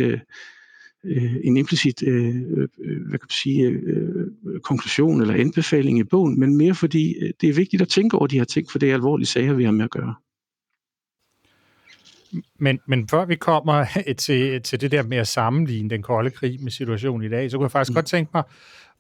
øh, 1.04 1.36
en 1.44 1.58
implicit 1.58 2.04
øh, 2.04 2.36
øh, 2.80 3.08
hvad 3.10 3.20
kan 3.20 3.26
man 3.26 3.30
sige, 3.30 3.68
øh, 3.68 4.28
konklusion 4.64 5.22
eller 5.22 5.34
anbefaling 5.34 6.00
i 6.00 6.04
bogen, 6.04 6.40
men 6.40 6.58
mere 6.58 6.76
fordi 6.76 7.16
øh, 7.22 7.34
det 7.42 7.50
er 7.50 7.54
vigtigt 7.54 7.82
at 7.82 7.88
tænke 7.88 8.18
over 8.18 8.28
de 8.28 8.38
her 8.38 8.44
ting, 8.44 8.72
for 8.72 8.80
det 8.80 8.90
er 8.90 8.94
alvorlige 8.94 9.28
sager, 9.28 9.54
vi 9.54 9.64
har 9.64 9.72
med 9.72 9.86
at 9.86 9.92
gøre. 9.92 10.16
Men, 12.60 12.80
men 12.88 13.08
før 13.08 13.26
vi 13.26 13.36
kommer 13.36 13.86
til, 14.18 14.62
til 14.62 14.82
det 14.82 14.92
der 14.92 15.04
med 15.04 15.18
at 15.18 15.28
sammenligne 15.28 15.90
den 15.90 16.02
kolde 16.02 16.30
krig 16.30 16.64
med 16.64 16.72
situationen 16.72 17.26
i 17.26 17.30
dag, 17.30 17.52
så 17.52 17.58
kunne 17.58 17.66
jeg 17.66 17.72
faktisk 17.72 17.92
mm. 17.92 17.96
godt 17.96 18.06
tænke 18.06 18.32
mig 18.34 18.44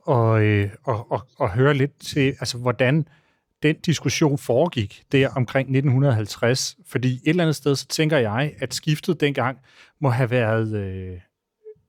at, 0.09 0.41
øh, 0.41 0.69
at, 0.87 0.95
at, 1.13 1.21
at 1.41 1.49
høre 1.49 1.73
lidt 1.73 1.99
til, 1.99 2.27
altså 2.27 2.57
hvordan 2.57 3.07
den 3.63 3.75
diskussion 3.75 4.37
foregik 4.37 5.03
der 5.11 5.29
omkring 5.29 5.65
1950. 5.65 6.77
Fordi 6.87 7.13
et 7.13 7.21
eller 7.25 7.43
andet 7.43 7.55
sted, 7.55 7.75
så 7.75 7.87
tænker 7.87 8.17
jeg, 8.17 8.53
at 8.59 8.73
skiftet 8.73 9.21
dengang 9.21 9.57
må 9.99 10.09
have 10.09 10.31
været 10.31 10.75
øh, 10.75 11.19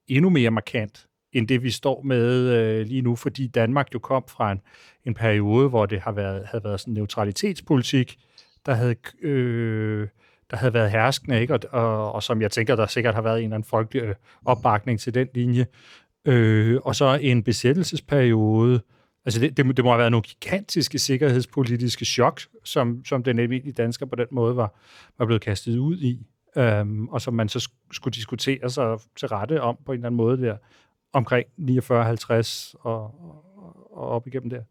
endnu 0.08 0.30
mere 0.30 0.50
markant 0.50 1.06
end 1.32 1.48
det, 1.48 1.62
vi 1.62 1.70
står 1.70 2.02
med 2.02 2.48
øh, 2.48 2.86
lige 2.86 3.02
nu, 3.02 3.16
fordi 3.16 3.46
Danmark 3.46 3.94
jo 3.94 3.98
kom 3.98 4.24
fra 4.28 4.52
en, 4.52 4.60
en 5.04 5.14
periode, 5.14 5.68
hvor 5.68 5.86
det 5.86 6.00
har 6.00 6.12
været, 6.12 6.46
havde 6.46 6.64
været 6.64 6.80
sådan 6.80 6.92
en 6.92 6.94
neutralitetspolitik, 6.94 8.18
der 8.66 8.74
havde, 8.74 8.96
øh, 9.22 10.08
der 10.50 10.56
havde 10.56 10.74
været 10.74 10.90
herskende, 10.90 11.40
ikke? 11.40 11.54
Og, 11.54 11.60
og, 11.70 12.12
og 12.12 12.22
som 12.22 12.42
jeg 12.42 12.50
tænker, 12.50 12.76
der 12.76 12.86
sikkert 12.86 13.14
har 13.14 13.22
været 13.22 13.38
en 13.38 13.44
eller 13.44 13.54
anden 13.54 13.68
folkelig 13.68 14.02
øh, 14.02 14.14
opbakning 14.44 15.00
til 15.00 15.14
den 15.14 15.28
linje. 15.34 15.66
Øh, 16.24 16.80
og 16.84 16.96
så 16.96 17.18
en 17.22 17.42
besættelsesperiode, 17.42 18.80
altså 19.24 19.40
det, 19.40 19.56
det, 19.56 19.76
det 19.76 19.84
må 19.84 19.90
have 19.90 19.98
været 19.98 20.10
nogle 20.10 20.22
gigantiske 20.22 20.98
sikkerhedspolitiske 20.98 22.04
chok, 22.04 22.40
som, 22.64 23.04
som 23.04 23.22
den 23.22 23.38
almindelige 23.38 23.74
dansker 23.74 24.06
på 24.06 24.16
den 24.16 24.26
måde 24.30 24.56
var, 24.56 24.78
var 25.18 25.26
blevet 25.26 25.42
kastet 25.42 25.78
ud 25.78 25.98
i 25.98 26.26
øhm, 26.56 27.08
og 27.08 27.20
som 27.20 27.34
man 27.34 27.48
så 27.48 27.68
skulle 27.92 28.12
diskutere 28.12 28.70
sig 28.70 28.98
til 29.16 29.28
rette 29.28 29.60
om 29.60 29.76
på 29.86 29.92
en 29.92 29.96
eller 29.96 30.06
anden 30.06 30.16
måde 30.16 30.42
der, 30.42 30.56
omkring 31.12 31.46
49-50 31.58 32.74
og, 32.80 33.02
og 33.92 34.08
op 34.08 34.26
igennem 34.26 34.50
der. 34.50 34.62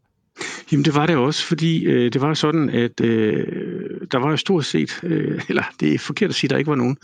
Jamen 0.72 0.84
det 0.84 0.94
var 0.94 1.06
det 1.06 1.16
også, 1.16 1.46
fordi 1.46 1.84
øh, 1.84 2.12
det 2.12 2.20
var 2.20 2.34
sådan, 2.34 2.70
at 2.70 3.00
øh, 3.00 3.71
der 4.12 4.18
var 4.18 4.30
jo 4.30 4.36
stort 4.36 4.64
set, 4.64 5.00
øh, 5.02 5.42
eller 5.48 5.62
det 5.80 5.94
er 5.94 5.98
forkert 5.98 6.30
at 6.30 6.34
sige, 6.34 6.48
at 6.48 6.50
der 6.50 6.56
ikke 6.58 6.70
var 6.70 6.76
nogen, 6.76 6.96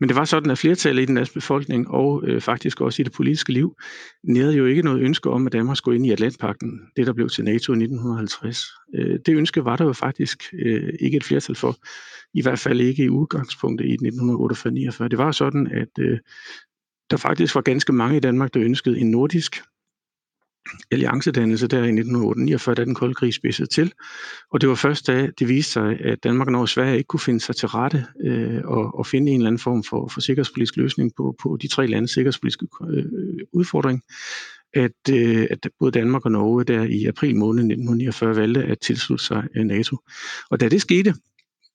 men 0.00 0.08
det 0.08 0.16
var 0.16 0.24
sådan, 0.24 0.50
at 0.50 0.58
flertallet 0.58 1.02
i 1.02 1.06
den 1.06 1.16
danske 1.16 1.34
befolkning, 1.34 1.90
og 1.90 2.22
øh, 2.26 2.40
faktisk 2.40 2.80
også 2.80 3.02
i 3.02 3.04
det 3.04 3.12
politiske 3.12 3.52
liv, 3.52 3.76
nærede 4.24 4.56
jo 4.56 4.66
ikke 4.66 4.82
noget 4.82 5.00
ønske 5.00 5.30
om, 5.30 5.46
at 5.46 5.52
Danmark 5.52 5.76
skulle 5.76 5.96
ind 5.96 6.06
i 6.06 6.12
Atlantpakten, 6.12 6.80
det 6.96 7.06
der 7.06 7.12
blev 7.12 7.28
til 7.28 7.44
NATO 7.44 7.72
i 7.72 7.76
1950. 7.76 8.64
Øh, 8.94 9.18
det 9.26 9.36
ønske 9.36 9.64
var 9.64 9.76
der 9.76 9.84
jo 9.84 9.92
faktisk 9.92 10.44
øh, 10.52 10.92
ikke 11.00 11.16
et 11.16 11.24
flertal 11.24 11.54
for, 11.54 11.76
i 12.34 12.42
hvert 12.42 12.58
fald 12.58 12.80
ikke 12.80 13.04
i 13.04 13.08
udgangspunktet 13.08 13.86
i 13.86 13.96
1948-49. 15.02 15.08
Det 15.08 15.18
var 15.18 15.32
sådan, 15.32 15.66
at 15.72 15.88
øh, 15.98 16.18
der 17.10 17.16
faktisk 17.16 17.54
var 17.54 17.60
ganske 17.60 17.92
mange 17.92 18.16
i 18.16 18.20
Danmark, 18.20 18.54
der 18.54 18.62
ønskede 18.62 18.98
en 18.98 19.10
nordisk 19.10 19.62
alliancedannelse 20.90 21.66
der 21.66 21.76
i 21.76 21.80
1949, 21.80 22.74
da 22.74 22.84
den 22.84 22.94
kolde 22.94 23.14
krig 23.14 23.34
spidsede 23.34 23.68
til. 23.68 23.92
Og 24.52 24.60
det 24.60 24.68
var 24.68 24.74
først 24.74 25.06
da 25.06 25.28
det 25.38 25.48
viste 25.48 25.72
sig, 25.72 26.00
at 26.00 26.24
Danmark 26.24 26.48
og 26.48 26.52
Norge 26.52 26.64
og 26.64 26.68
Sverige 26.68 26.96
ikke 26.96 27.08
kunne 27.08 27.20
finde 27.20 27.40
sig 27.40 27.56
til 27.56 27.68
rette 27.68 28.06
øh, 28.24 28.60
og, 28.64 28.98
og 28.98 29.06
finde 29.06 29.32
en 29.32 29.40
eller 29.40 29.48
anden 29.48 29.62
form 29.62 29.84
for, 29.84 30.08
for 30.08 30.20
sikkerhedspolitisk 30.20 30.76
løsning 30.76 31.12
på, 31.16 31.36
på 31.42 31.58
de 31.62 31.68
tre 31.68 31.86
landes 31.86 32.10
sikkerhedspolitiske 32.10 32.66
øh, 32.90 33.04
udfordring, 33.52 34.02
at, 34.74 35.12
øh, 35.12 35.46
at 35.50 35.68
både 35.78 35.90
Danmark 35.90 36.24
og 36.24 36.32
Norge 36.32 36.64
der 36.64 36.82
i 36.82 37.04
april 37.04 37.36
måned 37.36 37.62
1949 37.62 38.36
valgte 38.36 38.64
at 38.64 38.78
tilslutte 38.78 39.24
sig 39.24 39.44
øh, 39.56 39.64
NATO. 39.64 39.96
Og 40.50 40.60
da 40.60 40.68
det 40.68 40.80
skete, 40.80 41.14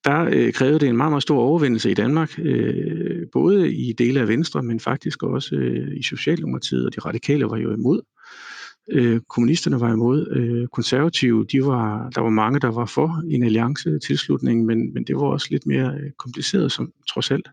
der 0.05 0.29
øh, 0.31 0.53
krævede 0.53 0.79
det 0.79 0.89
en 0.89 0.97
meget, 0.97 1.11
meget 1.11 1.23
stor 1.23 1.39
overvindelse 1.39 1.91
i 1.91 1.93
Danmark, 1.93 2.39
øh, 2.39 3.27
både 3.31 3.73
i 3.73 3.93
dele 3.93 4.19
af 4.19 4.27
Venstre, 4.27 4.63
men 4.63 4.79
faktisk 4.79 5.23
også 5.23 5.55
øh, 5.55 5.97
i 5.97 6.03
Socialdemokratiet, 6.03 6.85
og 6.85 6.95
de 6.95 6.99
radikale 6.99 7.45
var 7.45 7.57
jo 7.57 7.73
imod. 7.73 8.01
Øh, 8.91 9.21
kommunisterne 9.29 9.79
var 9.79 9.93
imod. 9.93 10.27
Øh, 10.31 10.67
konservative, 10.67 11.45
de 11.51 11.65
var, 11.65 12.09
der 12.09 12.21
var 12.21 12.29
mange, 12.29 12.59
der 12.59 12.71
var 12.71 12.85
for 12.85 13.23
en 13.29 13.43
alliance 13.43 13.99
tilslutning, 13.99 14.65
men, 14.65 14.93
men 14.93 15.03
det 15.03 15.15
var 15.15 15.21
også 15.21 15.47
lidt 15.51 15.65
mere 15.65 15.93
øh, 16.01 16.11
kompliceret 16.17 16.71
som 16.71 16.91
trods 17.09 17.31
alt. 17.31 17.49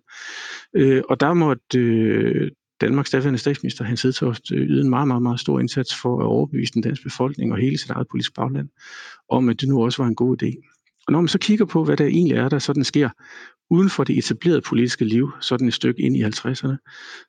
Øh, 0.74 1.02
og 1.08 1.20
der 1.20 1.34
måtte 1.34 1.78
øh, 1.78 2.50
Danmarks 2.80 3.10
daværende 3.10 3.38
statsminister 3.38 3.84
Hans 3.84 4.02
Hedtoft 4.02 4.52
øh, 4.52 4.66
yde 4.66 4.80
en 4.80 4.90
meget, 4.90 5.08
meget, 5.08 5.22
meget 5.22 5.40
stor 5.40 5.60
indsats 5.60 6.00
for 6.00 6.20
at 6.20 6.26
overbevise 6.26 6.72
den 6.74 6.82
danske 6.82 7.04
befolkning 7.04 7.52
og 7.52 7.58
hele 7.58 7.78
sit 7.78 7.90
eget 7.90 8.08
politiske 8.10 8.34
bagland 8.34 8.68
om, 9.28 9.48
at 9.48 9.60
det 9.60 9.68
nu 9.68 9.84
også 9.84 10.02
var 10.02 10.08
en 10.08 10.14
god 10.14 10.42
idé. 10.42 10.68
Og 11.06 11.12
når 11.12 11.20
man 11.20 11.28
så 11.28 11.38
kigger 11.38 11.64
på, 11.64 11.84
hvad 11.84 11.96
der 11.96 12.06
egentlig 12.06 12.36
er, 12.36 12.48
der 12.48 12.58
sådan 12.58 12.84
sker 12.84 13.08
uden 13.70 13.90
for 13.90 14.04
det 14.04 14.18
etablerede 14.18 14.60
politiske 14.60 15.04
liv, 15.04 15.30
sådan 15.40 15.68
et 15.68 15.74
stykke 15.74 16.02
ind 16.02 16.16
i 16.16 16.24
50'erne, 16.24 16.76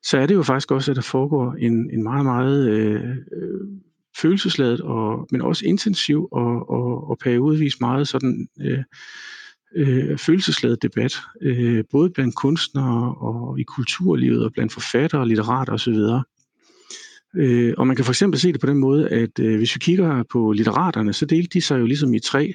så 0.02 0.18
er 0.18 0.26
det 0.26 0.34
jo 0.34 0.42
faktisk 0.42 0.70
også, 0.70 0.92
at 0.92 0.96
der 0.96 1.02
foregår 1.02 1.54
en, 1.58 1.90
en 1.92 2.02
meget, 2.02 2.24
meget 2.24 2.68
øh, 2.68 3.10
øh, 3.10 3.60
følelsesladet, 4.20 4.80
og, 4.80 5.28
men 5.30 5.40
også 5.40 5.66
intensiv 5.66 6.28
og, 6.32 6.70
og, 6.70 7.10
og 7.10 7.18
periodvis 7.18 7.80
meget 7.80 8.08
sådan 8.08 8.48
øh, 8.60 8.78
øh, 9.76 10.18
følelsesladet 10.18 10.82
debat, 10.82 11.14
øh, 11.42 11.84
både 11.90 12.10
blandt 12.10 12.34
kunstnere 12.34 13.14
og 13.14 13.60
i 13.60 13.62
kulturlivet 13.62 14.44
og 14.44 14.52
blandt 14.52 14.72
forfattere, 14.72 15.28
litterater 15.28 15.72
osv. 15.72 15.98
Øh, 17.36 17.74
og 17.78 17.86
man 17.86 17.96
kan 17.96 18.04
for 18.04 18.12
eksempel 18.12 18.40
se 18.40 18.52
det 18.52 18.60
på 18.60 18.66
den 18.66 18.78
måde, 18.78 19.08
at 19.08 19.38
øh, 19.40 19.56
hvis 19.56 19.74
vi 19.74 19.78
kigger 19.78 20.22
på 20.22 20.52
litteraterne, 20.52 21.12
så 21.12 21.26
delte 21.26 21.48
de 21.54 21.60
sig 21.60 21.80
jo 21.80 21.86
ligesom 21.86 22.14
i 22.14 22.18
tre 22.18 22.54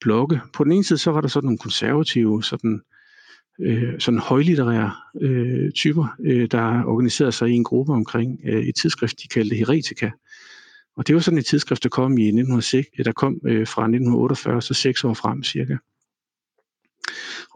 blokke. 0.00 0.40
På 0.54 0.64
den 0.64 0.72
ene 0.72 0.84
side, 0.84 0.98
så 0.98 1.10
var 1.10 1.20
der 1.20 1.28
sådan 1.28 1.46
nogle 1.46 1.58
konservative, 1.58 2.42
sådan, 2.42 2.80
øh, 3.60 3.92
sådan 3.98 4.20
højlitterære 4.20 4.92
øh, 5.20 5.70
typer, 5.72 6.16
øh, 6.24 6.48
der 6.50 6.84
organiserede 6.84 7.32
sig 7.32 7.48
i 7.48 7.52
en 7.52 7.64
gruppe 7.64 7.92
omkring 7.92 8.40
øh, 8.44 8.62
et 8.62 8.74
tidsskrift, 8.82 9.22
de 9.22 9.28
kaldte 9.28 9.56
Heretica. 9.56 10.10
Og 11.00 11.06
det 11.06 11.14
var 11.14 11.20
sådan 11.20 11.38
et 11.38 11.46
tidsskrift, 11.46 11.82
der 11.82 11.88
kom, 11.88 12.18
i 12.18 12.26
1906, 12.26 12.88
øh, 12.98 13.04
der 13.04 13.12
kom 13.12 13.40
øh, 13.46 13.66
fra 13.66 13.82
1948, 13.82 14.62
så 14.62 14.74
seks 14.74 15.04
år 15.04 15.14
frem 15.14 15.42
cirka. 15.42 15.76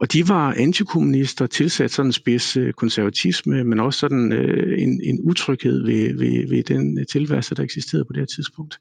Og 0.01 0.13
de 0.13 0.29
var 0.29 0.53
antikommunister, 0.53 1.47
tilsat 1.47 1.91
sådan 1.91 2.09
en 2.09 2.13
spids 2.13 2.57
øh, 2.57 2.73
konservatisme, 2.73 3.65
men 3.65 3.81
også 3.81 3.99
sådan 3.99 4.33
øh, 4.33 4.83
en, 4.83 5.01
en 5.05 5.21
utryghed 5.23 5.85
ved, 5.85 6.19
ved, 6.19 6.49
ved 6.49 6.63
den 6.63 6.99
øh, 6.99 7.07
tilværelse, 7.07 7.55
der 7.55 7.63
eksisterede 7.63 8.05
på 8.05 8.13
det 8.13 8.21
her 8.21 8.27
tidspunkt. 8.27 8.79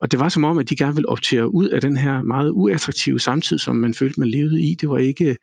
Og 0.00 0.10
det 0.12 0.20
var 0.20 0.28
som 0.28 0.44
om, 0.44 0.58
at 0.58 0.70
de 0.70 0.76
gerne 0.76 0.94
ville 0.94 1.08
optere 1.08 1.54
ud 1.54 1.68
af 1.68 1.80
den 1.80 1.96
her 1.96 2.22
meget 2.22 2.50
uattraktive 2.50 3.20
samtid, 3.20 3.58
som 3.58 3.76
man 3.76 3.94
følte, 3.94 4.20
man 4.20 4.28
levede 4.28 4.62
i. 4.62 4.74
Det 4.74 4.88
var 4.88 4.98
ikke, 4.98 5.36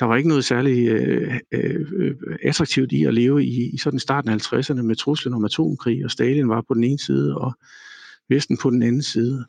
der 0.00 0.06
var 0.06 0.16
ikke 0.16 0.28
noget 0.28 0.44
særligt 0.44 0.92
øh, 0.92 1.34
øh, 1.52 2.16
attraktivt 2.42 2.92
i 2.92 3.04
at 3.04 3.14
leve 3.14 3.44
i, 3.44 3.70
i 3.74 3.78
sådan 3.78 3.98
starten 3.98 4.30
af 4.30 4.52
50'erne 4.52 4.82
med 4.82 4.96
truslen 4.96 5.34
om 5.34 5.44
atomkrig, 5.44 6.04
og 6.04 6.10
Stalin 6.10 6.48
var 6.48 6.64
på 6.68 6.74
den 6.74 6.84
ene 6.84 6.98
side, 6.98 7.36
og 7.36 7.54
Vesten 8.34 8.56
på 8.56 8.70
den 8.70 8.82
anden 8.82 9.02
side. 9.02 9.44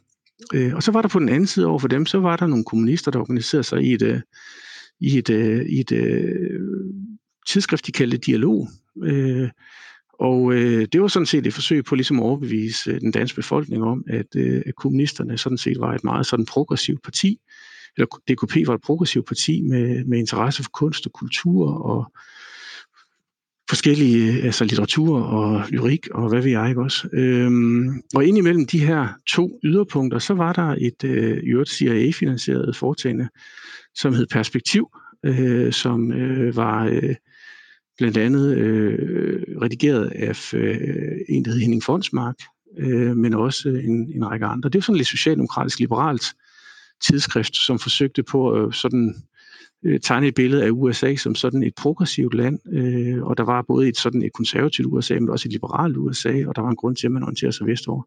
Øh, 0.53 0.75
og 0.75 0.83
så 0.83 0.91
var 0.91 1.01
der 1.01 1.09
på 1.09 1.19
den 1.19 1.29
anden 1.29 1.47
side 1.47 1.65
over 1.65 1.79
for 1.79 1.87
dem, 1.87 2.05
så 2.05 2.19
var 2.19 2.35
der 2.35 2.47
nogle 2.47 2.65
kommunister, 2.65 3.11
der 3.11 3.19
organiserede 3.19 3.63
sig 3.63 3.81
i 3.83 3.93
et, 3.93 4.01
øh, 4.01 4.21
i 4.99 5.17
et, 5.17 5.29
øh, 5.29 5.65
i 5.65 5.79
et 5.79 5.91
øh, 5.91 6.59
tidsskrift, 7.47 7.85
de 7.85 7.91
kaldte 7.91 8.17
Dialog. 8.17 8.69
Øh, 9.03 9.49
og 10.19 10.53
øh, 10.53 10.87
det 10.93 11.01
var 11.01 11.07
sådan 11.07 11.25
set 11.25 11.47
et 11.47 11.53
forsøg 11.53 11.85
på 11.85 11.95
ligesom 11.95 12.19
at 12.19 12.23
overbevise 12.23 12.91
øh, 12.91 13.01
den 13.01 13.11
danske 13.11 13.35
befolkning 13.35 13.83
om, 13.83 14.03
at, 14.07 14.35
øh, 14.35 14.61
at 14.65 14.75
kommunisterne 14.75 15.37
sådan 15.37 15.57
set 15.57 15.79
var 15.79 15.93
et 15.93 16.03
meget 16.03 16.25
sådan 16.25 16.45
progressivt 16.45 17.03
parti, 17.03 17.39
eller 17.97 18.07
DKP 18.07 18.67
var 18.67 18.73
et 18.73 18.81
progressivt 18.81 19.27
parti 19.27 19.61
med, 19.61 20.05
med 20.05 20.19
interesse 20.19 20.63
for 20.63 20.69
kunst 20.73 21.05
og 21.05 21.11
kultur 21.11 21.73
og 21.73 22.11
forskellige 23.73 24.37
øh, 24.37 24.45
altså 24.45 24.63
litteratur 24.63 25.21
og 25.21 25.63
lyrik 25.69 26.07
og 26.07 26.29
hvad 26.29 26.41
ved 26.41 26.51
jeg 26.51 26.69
ikke 26.69 26.81
også. 26.81 27.09
Øhm, 27.13 28.01
og 28.15 28.25
indimellem 28.25 28.65
de 28.65 28.85
her 28.85 29.07
to 29.27 29.59
yderpunkter, 29.63 30.19
så 30.19 30.33
var 30.33 30.53
der 30.53 30.75
et 30.81 31.03
øh, 31.03 31.65
CIA-finansieret 31.65 32.75
foretagende, 32.75 33.29
som 33.95 34.13
hed 34.13 34.27
Perspektiv, 34.27 34.87
øh, 35.25 35.73
som 35.73 36.11
øh, 36.11 36.55
var 36.55 36.85
øh, 36.85 37.15
blandt 37.97 38.17
andet 38.17 38.57
øh, 38.57 39.41
redigeret 39.61 40.11
af 40.15 40.53
øh, 40.53 40.77
en, 41.29 41.45
der 41.45 41.51
hed 41.51 41.59
Henning 41.59 41.83
Fonsmark, 41.83 42.35
øh, 42.79 43.17
men 43.17 43.33
også 43.33 43.69
en, 43.69 44.11
en 44.15 44.25
række 44.25 44.45
andre. 44.45 44.69
Det 44.69 44.77
er 44.77 44.83
sådan 44.83 44.97
lidt 44.97 45.07
socialdemokratisk 45.07 45.79
liberalt 45.79 46.25
tidsskrift, 47.03 47.55
som 47.55 47.79
forsøgte 47.79 48.23
på 48.23 48.57
øh, 48.57 48.73
sådan 48.73 49.23
øh, 49.85 49.99
tegne 49.99 50.27
et 50.27 50.35
billede 50.35 50.63
af 50.63 50.69
USA 50.71 51.15
som 51.15 51.35
sådan 51.35 51.63
et 51.63 51.75
progressivt 51.75 52.33
land, 52.33 52.59
øh, 52.73 53.23
og 53.23 53.37
der 53.37 53.43
var 53.43 53.61
både 53.61 53.87
et 53.87 53.97
sådan 53.97 54.23
et 54.23 54.33
konservativt 54.33 54.87
USA, 54.87 55.13
men 55.13 55.29
også 55.29 55.47
et 55.47 55.51
liberalt 55.51 55.97
USA, 55.97 56.43
og 56.47 56.55
der 56.55 56.61
var 56.61 56.69
en 56.69 56.75
grund 56.75 56.95
til, 56.95 57.07
at 57.07 57.11
man 57.11 57.23
orienterede 57.23 57.55
sig 57.55 57.67
vestover. 57.67 58.03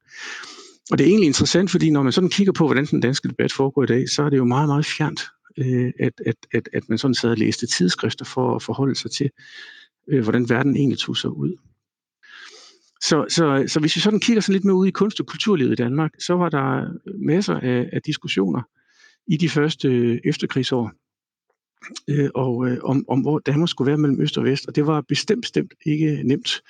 Og 0.90 0.98
det 0.98 1.04
er 1.04 1.08
egentlig 1.08 1.26
interessant, 1.26 1.70
fordi 1.70 1.90
når 1.90 2.02
man 2.02 2.12
sådan 2.12 2.30
kigger 2.30 2.52
på, 2.52 2.66
hvordan 2.66 2.84
den 2.84 3.00
danske 3.00 3.28
debat 3.28 3.52
foregår 3.52 3.82
i 3.82 3.86
dag, 3.86 4.08
så 4.08 4.22
er 4.22 4.30
det 4.30 4.36
jo 4.36 4.44
meget, 4.44 4.68
meget 4.68 4.86
fjernt, 4.86 5.20
øh, 5.58 5.92
at, 6.00 6.12
at, 6.26 6.36
at, 6.54 6.68
at 6.72 6.88
man 6.88 6.98
sådan 6.98 7.14
sad 7.14 7.30
og 7.30 7.36
læste 7.36 7.66
tidsskrifter 7.66 8.24
for 8.24 8.56
at 8.56 8.62
forholde 8.62 8.94
sig 8.94 9.10
til, 9.10 9.30
øh, 10.08 10.22
hvordan 10.22 10.48
verden 10.48 10.76
egentlig 10.76 10.98
tog 10.98 11.16
sig 11.16 11.30
ud. 11.30 11.56
Så, 13.02 13.26
så, 13.28 13.64
så 13.66 13.80
hvis 13.80 13.96
vi 13.96 14.00
sådan 14.00 14.20
kigger 14.20 14.40
sådan 14.40 14.52
lidt 14.52 14.64
mere 14.64 14.74
ud 14.74 14.86
i 14.86 14.90
kunst- 14.90 15.20
og 15.20 15.26
kulturlivet 15.26 15.72
i 15.72 15.74
Danmark, 15.74 16.10
så 16.18 16.34
var 16.34 16.48
der 16.48 16.88
masser 17.18 17.54
af, 17.54 17.88
af 17.92 18.02
diskussioner 18.02 18.62
i 19.26 19.36
de 19.36 19.48
første 19.48 19.88
øh, 19.88 20.18
efterkrigsår, 20.24 20.92
øh, 22.08 22.30
og 22.34 22.68
øh, 22.68 22.78
om, 22.82 23.04
om 23.08 23.20
hvor 23.20 23.38
Danmark 23.38 23.68
skulle 23.68 23.88
være 23.88 23.98
mellem 23.98 24.20
øst 24.20 24.38
og 24.38 24.44
vest, 24.44 24.66
og 24.66 24.76
det 24.76 24.86
var 24.86 25.00
bestemt, 25.00 25.42
bestemt 25.42 25.74
ikke 25.86 26.20
nemt. 26.24 26.62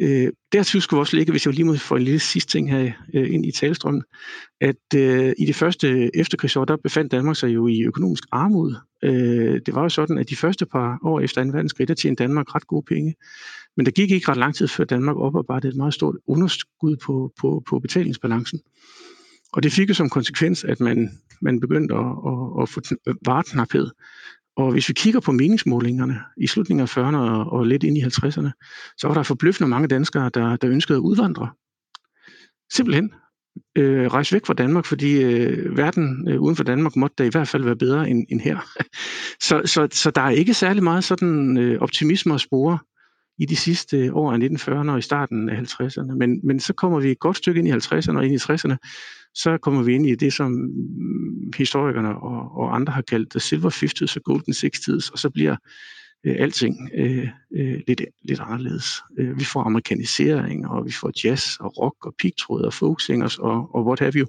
Øh, 0.00 0.32
dertil 0.52 0.82
skulle 0.82 0.98
vi 0.98 1.00
også 1.00 1.16
ligge, 1.16 1.32
hvis 1.32 1.46
jeg 1.46 1.54
lige 1.54 1.64
må 1.64 1.76
få 1.76 1.96
en 1.96 2.02
lille 2.02 2.20
sidste 2.20 2.52
ting 2.52 2.70
her 2.70 2.92
øh, 3.14 3.34
ind 3.34 3.46
i 3.46 3.50
talestrømmen, 3.50 4.02
at 4.60 4.76
øh, 4.96 5.32
i 5.38 5.46
det 5.46 5.56
første 5.56 6.16
efterkrigsår, 6.16 6.64
der 6.64 6.76
befandt 6.76 7.12
Danmark 7.12 7.36
sig 7.36 7.54
jo 7.54 7.66
i 7.66 7.82
økonomisk 7.82 8.24
armod. 8.32 8.74
Øh, 9.04 9.60
det 9.66 9.74
var 9.74 9.82
jo 9.82 9.88
sådan, 9.88 10.18
at 10.18 10.30
de 10.30 10.36
første 10.36 10.66
par 10.66 10.98
år 11.04 11.20
efter 11.20 11.44
2. 11.44 11.50
verdenskrig, 11.50 11.88
der 11.88 11.94
tjente 11.94 12.22
Danmark 12.22 12.54
ret 12.54 12.66
gode 12.66 12.84
penge. 12.88 13.14
Men 13.76 13.86
der 13.86 13.92
gik 13.92 14.10
ikke 14.10 14.28
ret 14.28 14.36
lang 14.36 14.54
tid, 14.54 14.68
før 14.68 14.84
Danmark 14.84 15.16
oparbejdede 15.16 15.70
et 15.70 15.76
meget 15.76 15.94
stort 15.94 16.16
underskud 16.26 16.96
på, 16.96 17.32
på, 17.40 17.62
på 17.68 17.78
betalingsbalancen. 17.78 18.60
Og 19.52 19.62
det 19.62 19.72
fik 19.72 19.88
jo 19.88 19.94
som 19.94 20.10
konsekvens, 20.10 20.64
at 20.64 20.80
man, 20.80 21.10
man 21.42 21.60
begyndte 21.60 21.94
at, 21.94 22.00
at, 22.00 22.62
at 22.62 22.68
få 22.68 22.80
øh, 23.08 23.14
vareknaphed. 23.26 23.90
Og 24.58 24.72
hvis 24.72 24.88
vi 24.88 24.94
kigger 24.94 25.20
på 25.20 25.32
meningsmålingerne 25.32 26.20
i 26.36 26.46
slutningen 26.46 26.82
af 26.82 26.98
40'erne 26.98 27.16
og, 27.16 27.52
og 27.52 27.66
lidt 27.66 27.82
ind 27.82 27.98
i 27.98 28.02
50'erne, 28.02 28.50
så 28.96 29.06
var 29.08 29.14
der 29.14 29.22
forbløffende 29.22 29.68
mange 29.68 29.88
danskere, 29.88 30.30
der, 30.34 30.56
der 30.56 30.70
ønskede 30.70 30.96
at 30.96 31.02
udvandre. 31.02 31.50
Simpelthen 32.72 33.12
øh, 33.78 34.06
rejse 34.06 34.32
væk 34.34 34.46
fra 34.46 34.54
Danmark, 34.54 34.84
fordi 34.84 35.22
øh, 35.22 35.76
verden 35.76 36.28
øh, 36.28 36.40
uden 36.40 36.56
for 36.56 36.64
Danmark 36.64 36.96
måtte 36.96 37.14
da 37.18 37.24
i 37.24 37.28
hvert 37.28 37.48
fald 37.48 37.64
være 37.64 37.76
bedre 37.76 38.10
end, 38.10 38.26
end 38.30 38.40
her. 38.40 38.58
så, 39.48 39.62
så, 39.64 39.88
så 39.92 40.10
der 40.10 40.20
er 40.20 40.30
ikke 40.30 40.54
særlig 40.54 40.82
meget 40.82 41.04
sådan 41.04 41.56
øh, 41.56 41.80
optimisme 41.80 42.34
at 42.34 42.40
spore 42.40 42.78
i 43.38 43.46
de 43.46 43.56
sidste 43.56 44.14
år 44.14 44.32
af 44.32 44.38
1940'erne 44.38 44.90
og 44.90 44.98
i 44.98 45.02
starten 45.02 45.48
af 45.48 45.60
50'erne. 45.60 46.14
Men, 46.14 46.40
men 46.44 46.60
så 46.60 46.72
kommer 46.72 47.00
vi 47.00 47.10
et 47.10 47.18
godt 47.18 47.36
stykke 47.36 47.58
ind 47.58 47.68
i 47.68 47.72
50'erne 47.72 48.16
og 48.16 48.26
ind 48.26 48.34
i 48.34 48.52
60'erne, 48.52 48.76
så 49.34 49.58
kommer 49.58 49.82
vi 49.82 49.94
ind 49.94 50.06
i 50.06 50.14
det, 50.14 50.32
som 50.32 50.70
historikerne 51.56 52.08
og, 52.08 52.56
og 52.56 52.74
andre 52.74 52.92
har 52.92 53.02
kaldt 53.02 53.30
the 53.30 53.40
silver 53.40 53.70
50s 53.70 54.16
og 54.16 54.22
golden 54.22 54.52
60s, 54.52 55.12
og 55.12 55.18
så 55.18 55.30
bliver 55.30 55.56
øh, 56.26 56.36
alting 56.38 56.90
øh, 56.94 57.28
øh, 57.56 57.80
lidt, 57.86 58.02
lidt 58.22 58.40
anderledes. 58.40 58.86
Øh, 59.18 59.38
vi 59.38 59.44
får 59.44 59.60
amerikanisering, 59.60 60.68
og 60.68 60.86
vi 60.86 60.92
får 60.92 61.12
jazz 61.24 61.56
og 61.60 61.78
rock 61.78 62.06
og 62.06 62.14
pigtråd 62.18 62.62
og 62.62 62.72
folksingers 62.72 63.38
og, 63.38 63.74
og 63.74 63.86
what 63.86 63.98
have 63.98 64.12
you. 64.12 64.26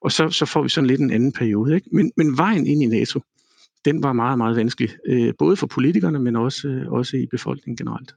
Og 0.00 0.12
så, 0.12 0.30
så 0.30 0.46
får 0.46 0.62
vi 0.62 0.68
sådan 0.68 0.86
lidt 0.86 1.00
en 1.00 1.10
anden 1.10 1.32
periode. 1.32 1.74
Ikke? 1.74 1.88
Men, 1.92 2.12
men 2.16 2.38
vejen 2.38 2.66
ind 2.66 2.82
i 2.82 2.86
NATO, 2.86 3.20
den 3.84 4.02
var 4.02 4.12
meget, 4.12 4.38
meget 4.38 4.56
vanskelig. 4.56 4.90
Øh, 5.06 5.32
både 5.38 5.56
for 5.56 5.66
politikerne, 5.66 6.18
men 6.18 6.36
også, 6.36 6.68
øh, 6.68 6.92
også 6.92 7.16
i 7.16 7.26
befolkningen 7.30 7.76
generelt. 7.76 8.14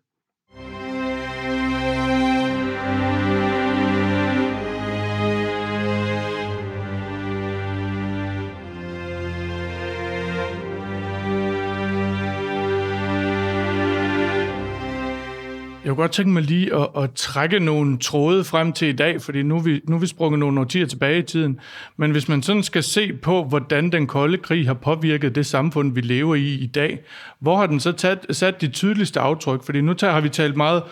Kunne 15.95 16.03
godt 16.03 16.11
tænke 16.11 16.31
mig 16.31 16.43
lige 16.43 16.75
at, 16.75 16.87
at 16.97 17.11
trække 17.15 17.59
nogle 17.59 17.97
tråde 17.97 18.43
frem 18.43 18.73
til 18.73 18.87
i 18.87 18.91
dag, 18.91 19.21
fordi 19.21 19.43
nu 19.43 19.55
er, 19.55 19.61
vi, 19.61 19.81
nu 19.87 19.95
er 19.95 19.99
vi 19.99 20.07
sprunget 20.07 20.39
nogle 20.39 20.59
årtier 20.59 20.85
tilbage 20.85 21.19
i 21.19 21.21
tiden. 21.21 21.59
Men 21.97 22.11
hvis 22.11 22.29
man 22.29 22.43
sådan 22.43 22.63
skal 22.63 22.83
se 22.83 23.13
på, 23.13 23.43
hvordan 23.43 23.91
den 23.91 24.07
kolde 24.07 24.37
krig 24.37 24.67
har 24.67 24.73
påvirket 24.73 25.35
det 25.35 25.45
samfund, 25.45 25.93
vi 25.93 26.01
lever 26.01 26.35
i 26.35 26.53
i 26.53 26.65
dag, 26.65 26.99
hvor 27.39 27.57
har 27.57 27.67
den 27.67 27.79
så 27.79 27.91
taget, 27.91 28.19
sat 28.29 28.61
de 28.61 28.67
tydeligste 28.67 29.19
aftryk? 29.19 29.63
Fordi 29.63 29.81
nu 29.81 29.93
tager, 29.93 30.13
har 30.13 30.21
vi 30.21 30.29
talt 30.29 30.57
meget, 30.57 30.83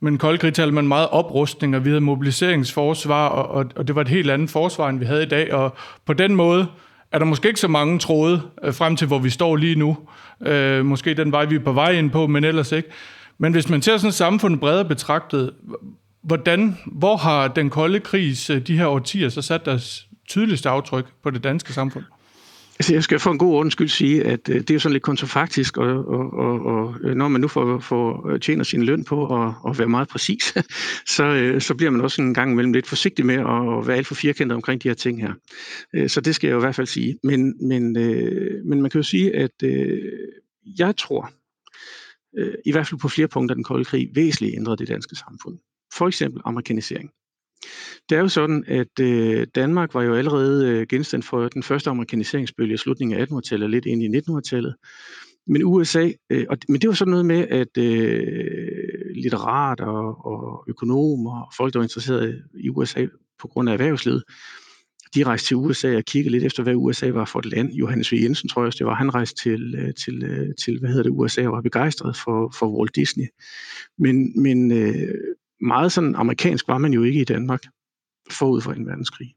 men 0.00 0.18
kolde 0.18 0.38
krig 0.38 0.54
talte 0.54 0.74
man 0.74 0.88
meget 0.88 1.08
oprustning, 1.08 1.76
og 1.76 1.84
vi 1.84 1.90
havde 1.90 2.00
mobiliseringsforsvar, 2.00 3.28
og, 3.28 3.50
og, 3.50 3.66
og 3.76 3.86
det 3.88 3.94
var 3.94 4.00
et 4.00 4.08
helt 4.08 4.30
andet 4.30 4.50
forsvar, 4.50 4.88
end 4.88 4.98
vi 4.98 5.04
havde 5.04 5.22
i 5.22 5.28
dag. 5.28 5.52
Og 5.52 5.76
på 6.06 6.12
den 6.12 6.36
måde 6.36 6.66
er 7.12 7.18
der 7.18 7.26
måske 7.26 7.48
ikke 7.48 7.60
så 7.60 7.68
mange 7.68 7.98
tråde 7.98 8.42
øh, 8.64 8.74
frem 8.74 8.96
til, 8.96 9.06
hvor 9.06 9.18
vi 9.18 9.30
står 9.30 9.56
lige 9.56 9.76
nu. 9.76 9.96
Øh, 10.46 10.84
måske 10.84 11.14
den 11.14 11.32
vej, 11.32 11.44
vi 11.44 11.54
er 11.54 11.60
på 11.60 11.72
vej 11.72 11.90
ind 11.90 12.10
på, 12.10 12.26
men 12.26 12.44
ellers 12.44 12.72
ikke. 12.72 12.88
Men 13.38 13.52
hvis 13.52 13.68
man 13.68 13.82
ser 13.82 13.96
sådan 13.96 14.08
et 14.08 14.14
samfund 14.14 14.58
bredere 14.58 14.84
betragtet, 14.84 15.50
hvordan, 16.22 16.76
hvor 16.86 17.16
har 17.16 17.48
den 17.48 17.70
kolde 17.70 18.00
krig 18.00 18.50
øh, 18.50 18.66
de 18.66 18.78
her 18.78 18.86
årtier 18.86 19.28
så 19.28 19.42
sat 19.42 19.64
deres 19.64 20.06
tydeligste 20.28 20.68
aftryk 20.68 21.06
på 21.22 21.30
det 21.30 21.44
danske 21.44 21.72
samfund? 21.72 22.04
Altså, 22.78 22.92
jeg 22.94 23.02
skal 23.02 23.18
for 23.18 23.30
en 23.30 23.38
god 23.38 23.56
undskyld 23.56 23.88
sige, 23.88 24.24
at 24.24 24.48
øh, 24.48 24.60
det 24.60 24.70
er 24.70 24.78
sådan 24.78 24.92
lidt 24.92 25.02
kontrafaktisk, 25.02 25.76
og, 25.76 26.08
og, 26.08 26.32
og, 26.32 26.66
og 26.66 26.94
øh, 27.04 27.14
når 27.14 27.28
man 27.28 27.40
nu 27.40 27.48
får, 27.48 27.78
får 27.78 28.36
tjener 28.36 28.64
sin 28.64 28.82
løn 28.82 29.04
på 29.04 29.42
at, 29.42 29.52
at 29.68 29.78
være 29.78 29.88
meget 29.88 30.08
præcis, 30.08 30.54
så, 31.16 31.56
så 31.58 31.74
bliver 31.74 31.90
man 31.90 32.00
også 32.00 32.22
en 32.22 32.34
gang 32.34 32.52
imellem 32.52 32.72
lidt 32.72 32.86
forsigtig 32.86 33.26
med 33.26 33.34
at 33.34 33.86
være 33.86 33.96
alt 33.96 34.06
for 34.06 34.14
firkantet 34.14 34.56
omkring 34.56 34.82
de 34.82 34.88
her 34.88 34.94
ting 34.94 35.20
her. 35.22 35.32
Så 36.08 36.20
det 36.20 36.34
skal 36.34 36.48
jeg 36.48 36.52
jo 36.52 36.58
i 36.58 36.64
hvert 36.64 36.74
fald 36.74 36.86
sige. 36.86 37.18
Men, 37.22 37.68
men, 37.68 37.92
men 38.68 38.82
man 38.82 38.90
kan 38.90 38.98
jo 38.98 39.02
sige, 39.02 39.36
at 39.36 39.62
jeg 40.78 40.96
tror, 40.96 41.30
øh, 42.38 42.54
i 42.64 42.72
hvert 42.72 42.86
fald 42.86 43.00
på 43.00 43.08
flere 43.08 43.28
punkter 43.28 43.54
den 43.54 43.64
kolde 43.64 43.84
krig 43.84 44.10
væsentligt 44.14 44.56
ændrede 44.56 44.76
det 44.76 44.88
danske 44.88 45.16
samfund. 45.16 45.58
For 45.94 46.06
eksempel 46.06 46.42
amerikanisering. 46.44 47.10
Det 48.08 48.16
er 48.16 48.20
jo 48.20 48.28
sådan, 48.28 48.64
at 48.66 49.00
øh, 49.00 49.46
Danmark 49.54 49.94
var 49.94 50.02
jo 50.02 50.14
allerede 50.14 50.68
øh, 50.68 50.86
genstand 50.86 51.22
for 51.22 51.48
den 51.48 51.62
første 51.62 51.90
amerikaniseringsbølge 51.90 52.74
i 52.74 52.76
slutningen 52.76 53.20
af 53.20 53.26
1800-tallet, 53.26 53.64
og 53.64 53.70
lidt 53.70 53.86
ind 53.86 54.02
i 54.02 54.18
1900-tallet. 54.18 54.74
Men 55.46 55.64
USA, 55.64 56.10
øh, 56.30 56.46
og, 56.50 56.58
men 56.68 56.80
det 56.80 56.88
var 56.88 56.94
sådan 56.94 57.10
noget 57.10 57.26
med, 57.26 57.48
at 57.48 57.78
øh, 57.78 59.14
litterater 59.14 59.84
og, 59.84 60.26
og 60.26 60.64
økonomer 60.68 61.40
og 61.40 61.52
folk, 61.56 61.72
der 61.72 61.78
var 61.78 61.84
interesseret 61.84 62.42
i 62.54 62.68
USA 62.68 63.06
på 63.38 63.48
grund 63.48 63.68
af 63.68 63.72
erhvervslivet, 63.72 64.22
de 65.14 65.24
rejste 65.24 65.48
til 65.48 65.56
USA 65.56 65.96
og 65.96 66.04
kiggede 66.04 66.32
lidt 66.32 66.44
efter, 66.44 66.62
hvad 66.62 66.74
USA 66.74 67.10
var 67.10 67.24
for 67.24 67.38
et 67.38 67.46
land. 67.46 67.72
Johannes 67.72 68.12
V. 68.12 68.14
Jensen, 68.14 68.48
tror 68.48 68.62
jeg 68.62 68.66
også, 68.66 68.78
det 68.78 68.86
var. 68.86 68.94
Han 68.94 69.14
rejste 69.14 69.42
til, 69.42 69.74
øh, 69.74 69.94
til, 69.94 70.24
øh, 70.24 70.54
til 70.64 70.78
hvad 70.80 70.90
hedder 70.90 71.02
det, 71.02 71.10
USA 71.10 71.46
og 71.46 71.52
var 71.52 71.60
begejstret 71.60 72.16
for, 72.16 72.54
for 72.58 72.78
Walt 72.78 72.96
Disney. 72.96 73.26
Men, 73.98 74.42
men 74.42 74.72
øh, 74.72 75.14
meget 75.60 75.92
sådan 75.92 76.14
amerikansk 76.14 76.68
var 76.68 76.78
man 76.78 76.92
jo 76.92 77.02
ikke 77.02 77.20
i 77.20 77.24
Danmark 77.24 77.62
forud 78.30 78.60
for 78.60 78.72
en 78.72 78.86
verdenskrig 78.86 79.34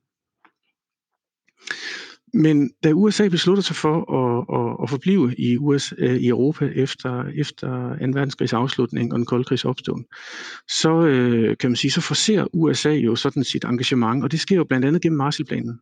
men 2.34 2.72
da 2.84 2.92
USA 2.92 3.28
beslutter 3.28 3.64
sig 3.64 3.76
for 3.76 3.96
at, 4.14 4.46
at, 4.60 4.84
at 4.84 4.90
forblive 4.90 5.36
i, 5.38 5.58
USA, 5.58 5.96
øh, 5.98 6.16
i 6.16 6.28
Europa 6.28 6.66
efter, 6.76 7.24
efter 7.36 7.90
2. 7.90 8.06
verdenskrigs 8.14 8.54
afslutning 8.54 9.14
og 9.14 9.18
den 9.18 9.26
kolde 9.26 9.44
krigs 9.44 9.66
opståen, 9.66 10.06
så 10.70 11.06
øh, 11.06 11.58
kan 11.58 11.70
man 11.70 11.76
sige, 11.76 11.92
så 11.92 12.02
forser 12.02 12.48
USA 12.54 12.92
jo 12.92 13.16
sådan 13.16 13.44
sit 13.44 13.64
engagement, 13.64 14.24
og 14.24 14.32
det 14.32 14.40
sker 14.40 14.56
jo 14.56 14.64
blandt 14.64 14.86
andet 14.86 15.02
gennem 15.02 15.18
Marshallplanen. 15.18 15.80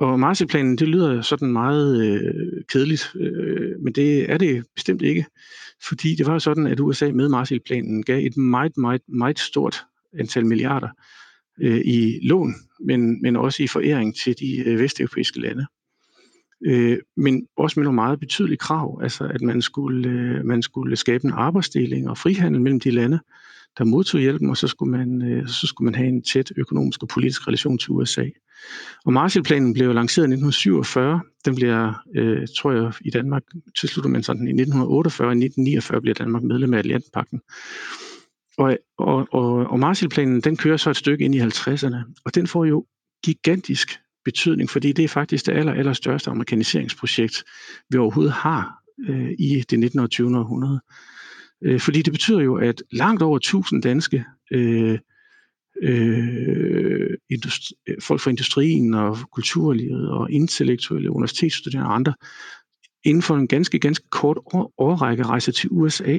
Og 0.00 0.20
Marshallplanen, 0.20 0.78
det 0.78 0.88
lyder 0.88 1.22
sådan 1.22 1.52
meget 1.52 2.04
øh, 2.04 2.64
kedeligt, 2.72 3.12
øh, 3.20 3.70
men 3.82 3.92
det 3.92 4.30
er 4.30 4.38
det 4.38 4.64
bestemt 4.74 5.02
ikke. 5.02 5.26
Fordi 5.88 6.14
det 6.14 6.26
var 6.26 6.38
sådan, 6.38 6.66
at 6.66 6.80
USA 6.80 7.10
med 7.12 7.28
Marshallplanen 7.28 8.02
gav 8.02 8.26
et 8.26 8.36
meget, 8.36 8.76
meget, 8.76 9.02
meget 9.08 9.38
stort 9.38 9.84
antal 10.18 10.46
milliarder 10.46 10.88
øh, 11.60 11.80
i 11.84 12.18
lån, 12.22 12.54
men, 12.80 13.22
men 13.22 13.36
også 13.36 13.62
i 13.62 13.66
foræring 13.66 14.16
til 14.16 14.34
de 14.38 14.58
øh, 14.66 14.78
vesteuropæiske 14.78 15.40
lande. 15.40 15.66
Øh, 16.66 16.98
men 17.16 17.46
også 17.56 17.80
med 17.80 17.84
nogle 17.84 17.94
meget 17.94 18.20
betydelige 18.20 18.56
krav, 18.56 19.00
altså 19.02 19.24
at 19.24 19.40
man 19.40 19.62
skulle, 19.62 20.08
øh, 20.10 20.44
man 20.44 20.62
skulle 20.62 20.96
skabe 20.96 21.24
en 21.24 21.32
arbejdsdeling 21.32 22.10
og 22.10 22.18
frihandel 22.18 22.60
mellem 22.60 22.80
de 22.80 22.90
lande, 22.90 23.20
der 23.78 23.84
modtog 23.84 24.20
hjælpen, 24.20 24.50
og 24.50 24.56
så 24.56 24.66
skulle 24.66 24.90
man, 24.90 25.22
øh, 25.22 25.48
så 25.48 25.66
skulle 25.66 25.84
man 25.84 25.94
have 25.94 26.08
en 26.08 26.22
tæt 26.22 26.52
økonomisk 26.56 27.02
og 27.02 27.08
politisk 27.08 27.48
relation 27.48 27.78
til 27.78 27.90
USA. 27.90 28.24
Og 29.04 29.12
Marshallplanen 29.12 29.74
blev 29.74 29.94
lanceret 29.94 30.24
i 30.24 30.32
1947. 30.32 31.20
Den 31.44 31.54
bliver, 31.54 32.02
øh, 32.16 32.46
tror 32.58 32.72
jeg, 32.72 32.92
i 33.04 33.10
Danmark 33.10 33.42
tilslutter 33.80 34.10
man 34.10 34.22
sådan 34.22 34.48
i 34.48 34.50
1948 34.50 35.28
og 35.28 35.36
1949 35.36 36.00
bliver 36.00 36.14
Danmark 36.14 36.42
medlem 36.42 36.74
af 36.74 36.78
Atlantenpakten. 36.78 37.40
Og, 38.58 38.78
og, 38.98 39.28
og, 39.32 39.52
og 39.66 39.78
Marshallplanen, 39.78 40.40
den 40.40 40.56
kører 40.56 40.76
så 40.76 40.90
et 40.90 40.96
stykke 40.96 41.24
ind 41.24 41.34
i 41.34 41.40
50'erne, 41.40 41.96
og 42.24 42.34
den 42.34 42.46
får 42.46 42.64
jo 42.64 42.86
gigantisk 43.24 44.00
betydning, 44.24 44.70
fordi 44.70 44.92
det 44.92 45.04
er 45.04 45.08
faktisk 45.08 45.46
det 45.46 45.52
aller, 45.52 45.72
aller 45.72 45.92
største 45.92 46.30
amerikaniseringsprojekt, 46.30 47.44
vi 47.90 47.98
overhovedet 47.98 48.32
har 48.32 48.78
øh, 49.08 49.30
i 49.38 49.64
det 49.70 49.78
19. 49.78 50.00
og 50.00 50.10
20. 50.10 50.38
århundrede. 50.38 50.80
Øh, 51.62 51.80
fordi 51.80 52.02
det 52.02 52.12
betyder 52.12 52.40
jo, 52.40 52.56
at 52.56 52.82
langt 52.92 53.22
over 53.22 53.36
1000 53.36 53.82
danske 53.82 54.24
øh, 54.52 54.98
øh, 55.82 57.10
industri, 57.30 57.74
øh, 57.88 57.96
folk 58.02 58.20
fra 58.20 58.30
industrien 58.30 58.94
og 58.94 59.18
kulturlivet 59.32 60.10
og 60.10 60.30
intellektuelle 60.30 61.10
universitetsstuderende 61.10 61.88
og 61.88 61.94
andre 61.94 62.14
inden 63.04 63.22
for 63.22 63.36
en 63.36 63.48
ganske, 63.48 63.78
ganske 63.78 64.08
kort 64.10 64.38
årrække 64.78 65.22
rejser 65.22 65.52
til 65.52 65.68
USA. 65.72 66.18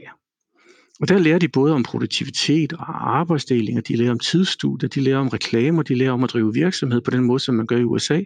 Og 1.01 1.07
der 1.07 1.17
lærer 1.17 1.39
de 1.39 1.47
både 1.47 1.73
om 1.73 1.83
produktivitet 1.83 2.73
og 2.73 3.17
arbejdsdeling, 3.19 3.77
og 3.77 3.87
de 3.87 3.95
lærer 3.95 4.11
om 4.11 4.19
tidsstudier, 4.19 4.89
de 4.89 5.01
lærer 5.01 5.17
om 5.17 5.27
reklamer, 5.27 5.83
de 5.83 5.95
lærer 5.95 6.11
om 6.11 6.23
at 6.23 6.29
drive 6.29 6.53
virksomhed 6.53 7.01
på 7.01 7.11
den 7.11 7.23
måde, 7.23 7.39
som 7.39 7.55
man 7.55 7.67
gør 7.67 7.77
i 7.77 7.83
USA. 7.83 8.21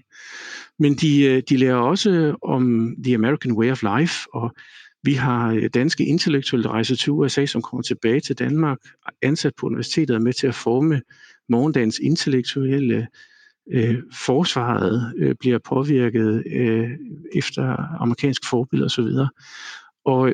Men 0.80 0.96
de, 0.96 1.24
øh, 1.24 1.44
de 1.50 1.58
lærer 1.58 1.76
også 1.76 2.36
om 2.42 2.96
the 3.04 3.16
American 3.16 3.52
way 3.52 3.72
of 3.72 3.84
life, 3.84 4.28
og 4.34 4.56
vi 5.04 5.14
har 5.14 5.52
øh, 5.52 5.70
danske 5.74 6.06
intellektuelle 6.06 6.70
rejser 6.70 6.96
til 6.96 7.12
USA, 7.12 7.46
som 7.46 7.62
kommer 7.62 7.82
tilbage 7.84 8.20
til 8.20 8.40
Danmark, 8.40 8.78
ansat 9.22 9.54
på 9.60 9.66
universitetet 9.66 10.16
og 10.16 10.22
med 10.22 10.34
til 10.34 10.48
at 10.48 10.56
forme 10.56 11.02
morgendagens 11.50 12.00
intellektuelle 12.00 13.08
øh, 13.72 13.98
forsvaret 14.26 15.14
øh, 15.18 15.36
bliver 15.40 15.60
påvirket 15.66 16.44
øh, 16.54 16.90
efter 17.36 17.64
amerikansk 18.02 18.50
forbillede 18.50 18.86
osv. 18.86 19.08
Og 20.06 20.34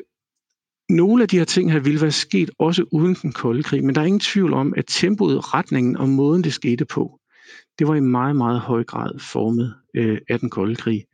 nogle 0.90 1.22
af 1.22 1.28
de 1.28 1.38
her 1.38 1.44
ting 1.44 1.72
her 1.72 1.80
ville 1.80 2.00
være 2.00 2.10
sket 2.10 2.50
også 2.58 2.84
uden 2.92 3.14
den 3.22 3.32
kolde 3.32 3.62
krig, 3.62 3.84
men 3.84 3.94
der 3.94 4.00
er 4.00 4.04
ingen 4.04 4.20
tvivl 4.20 4.52
om, 4.52 4.74
at 4.76 4.84
tempoet, 4.88 5.54
retningen 5.54 5.96
og 5.96 6.08
måden, 6.08 6.44
det 6.44 6.52
skete 6.52 6.84
på, 6.84 7.20
det 7.78 7.88
var 7.88 7.94
i 7.94 8.00
meget, 8.00 8.36
meget 8.36 8.60
høj 8.60 8.84
grad 8.84 9.18
formet 9.18 9.74
øh, 9.94 10.18
af 10.28 10.40
den 10.40 10.50
kolde 10.50 10.76
krig. 10.76 11.04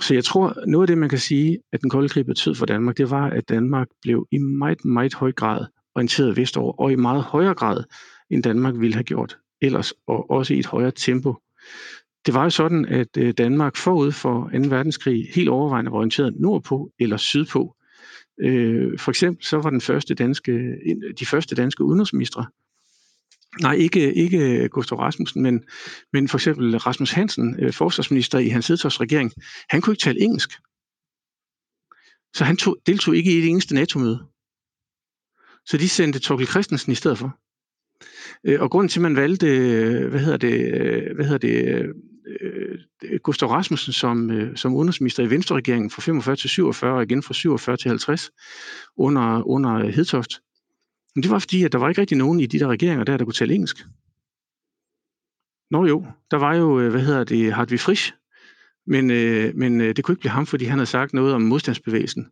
Så 0.00 0.14
jeg 0.14 0.24
tror, 0.24 0.66
noget 0.66 0.82
af 0.82 0.86
det, 0.86 0.98
man 0.98 1.08
kan 1.08 1.18
sige, 1.18 1.58
at 1.72 1.80
den 1.80 1.90
kolde 1.90 2.08
krig 2.08 2.26
betød 2.26 2.54
for 2.54 2.66
Danmark, 2.66 2.96
det 2.96 3.10
var, 3.10 3.30
at 3.30 3.48
Danmark 3.48 3.86
blev 4.02 4.26
i 4.32 4.38
meget, 4.38 4.84
meget 4.84 5.14
høj 5.14 5.32
grad 5.32 5.66
orienteret 5.94 6.36
vestover, 6.36 6.80
og 6.80 6.92
i 6.92 6.96
meget 6.96 7.22
højere 7.22 7.54
grad, 7.54 7.84
end 8.30 8.42
Danmark 8.42 8.74
ville 8.78 8.94
have 8.94 9.04
gjort 9.04 9.36
ellers, 9.62 9.92
og 10.06 10.30
også 10.30 10.54
i 10.54 10.58
et 10.58 10.66
højere 10.66 10.90
tempo. 10.90 11.34
Det 12.26 12.34
var 12.34 12.42
jo 12.44 12.50
sådan, 12.50 12.84
at 12.84 13.16
øh, 13.18 13.34
Danmark 13.38 13.76
forud 13.76 14.12
for 14.12 14.50
2. 14.54 14.58
verdenskrig 14.68 15.28
helt 15.34 15.48
overvejende 15.48 15.90
var 15.90 15.98
orienteret 15.98 16.34
nordpå 16.40 16.90
eller 17.00 17.16
sydpå. 17.16 17.76
Øh, 18.42 18.98
for 18.98 19.10
eksempel 19.10 19.44
så 19.44 19.58
var 19.58 19.70
den 19.70 19.80
første 19.80 20.14
danske, 20.14 20.76
de 21.18 21.26
første 21.26 21.54
danske 21.54 21.84
udenrigsministre, 21.84 22.46
nej 23.60 23.74
ikke, 23.74 24.14
ikke 24.14 24.68
Gustav 24.68 24.98
Rasmussen, 24.98 25.42
men, 25.42 25.64
men 26.12 26.28
for 26.28 26.38
eksempel 26.38 26.78
Rasmus 26.78 27.12
Hansen, 27.12 27.56
øh, 27.58 27.72
forsvarsminister 27.72 28.38
i 28.38 28.48
hans 28.48 28.70
regering, 29.00 29.32
han 29.68 29.80
kunne 29.80 29.92
ikke 29.92 30.02
tale 30.02 30.20
engelsk. 30.20 30.50
Så 32.34 32.44
han 32.44 32.56
tog, 32.56 32.76
deltog 32.86 33.16
ikke 33.16 33.38
i 33.38 33.40
det 33.40 33.48
eneste 33.48 33.74
NATO-møde. 33.74 34.26
Så 35.66 35.76
de 35.76 35.88
sendte 35.88 36.18
Torkel 36.18 36.46
Christensen 36.46 36.92
i 36.92 36.94
stedet 36.94 37.18
for. 37.18 37.38
Øh, 38.44 38.60
og 38.60 38.70
grunden 38.70 38.88
til, 38.88 38.98
at 38.98 39.02
man 39.02 39.16
valgte, 39.16 39.46
øh, 39.46 40.10
hvad 40.10 40.20
hedder 40.20 40.36
det, 40.36 40.74
øh, 40.74 41.14
hvad 41.14 41.24
hedder 41.24 41.38
det, 41.38 41.68
øh, 41.68 41.94
øh, 42.40 42.78
Gustav 43.22 43.48
Rasmussen 43.48 43.92
som, 43.92 44.30
øh, 44.30 44.56
som 44.56 44.74
udenrigsminister 44.74 45.22
i 45.22 45.30
Venstre-regeringen 45.30 45.90
fra 45.90 46.02
45 46.02 46.36
til 46.36 46.50
47 46.50 46.94
og 46.94 47.02
igen 47.02 47.22
fra 47.22 47.34
47 47.34 47.76
til 47.76 47.88
50 47.88 48.30
under, 48.96 49.42
under 49.42 49.90
Hedtoft. 49.90 50.30
Men 51.14 51.22
det 51.22 51.30
var 51.30 51.38
fordi, 51.38 51.64
at 51.64 51.72
der 51.72 51.78
var 51.78 51.88
ikke 51.88 52.00
rigtig 52.00 52.18
nogen 52.18 52.40
i 52.40 52.46
de 52.46 52.58
der 52.58 52.66
regeringer 52.66 53.04
der, 53.04 53.16
der 53.16 53.24
kunne 53.24 53.34
tale 53.34 53.54
engelsk. 53.54 53.76
Nå 55.70 55.86
jo, 55.86 56.06
der 56.30 56.36
var 56.36 56.54
jo, 56.54 56.80
øh, 56.80 56.90
hvad 56.90 57.00
hedder 57.00 57.24
det, 57.24 57.52
Hartwig 57.52 57.80
Frisch, 57.80 58.12
men, 58.86 59.10
øh, 59.10 59.56
men 59.56 59.80
øh, 59.80 59.96
det 59.96 60.04
kunne 60.04 60.12
ikke 60.12 60.20
blive 60.20 60.30
ham, 60.30 60.46
fordi 60.46 60.64
han 60.64 60.78
havde 60.78 60.90
sagt 60.90 61.12
noget 61.12 61.34
om 61.34 61.42
modstandsbevægelsen. 61.42 62.26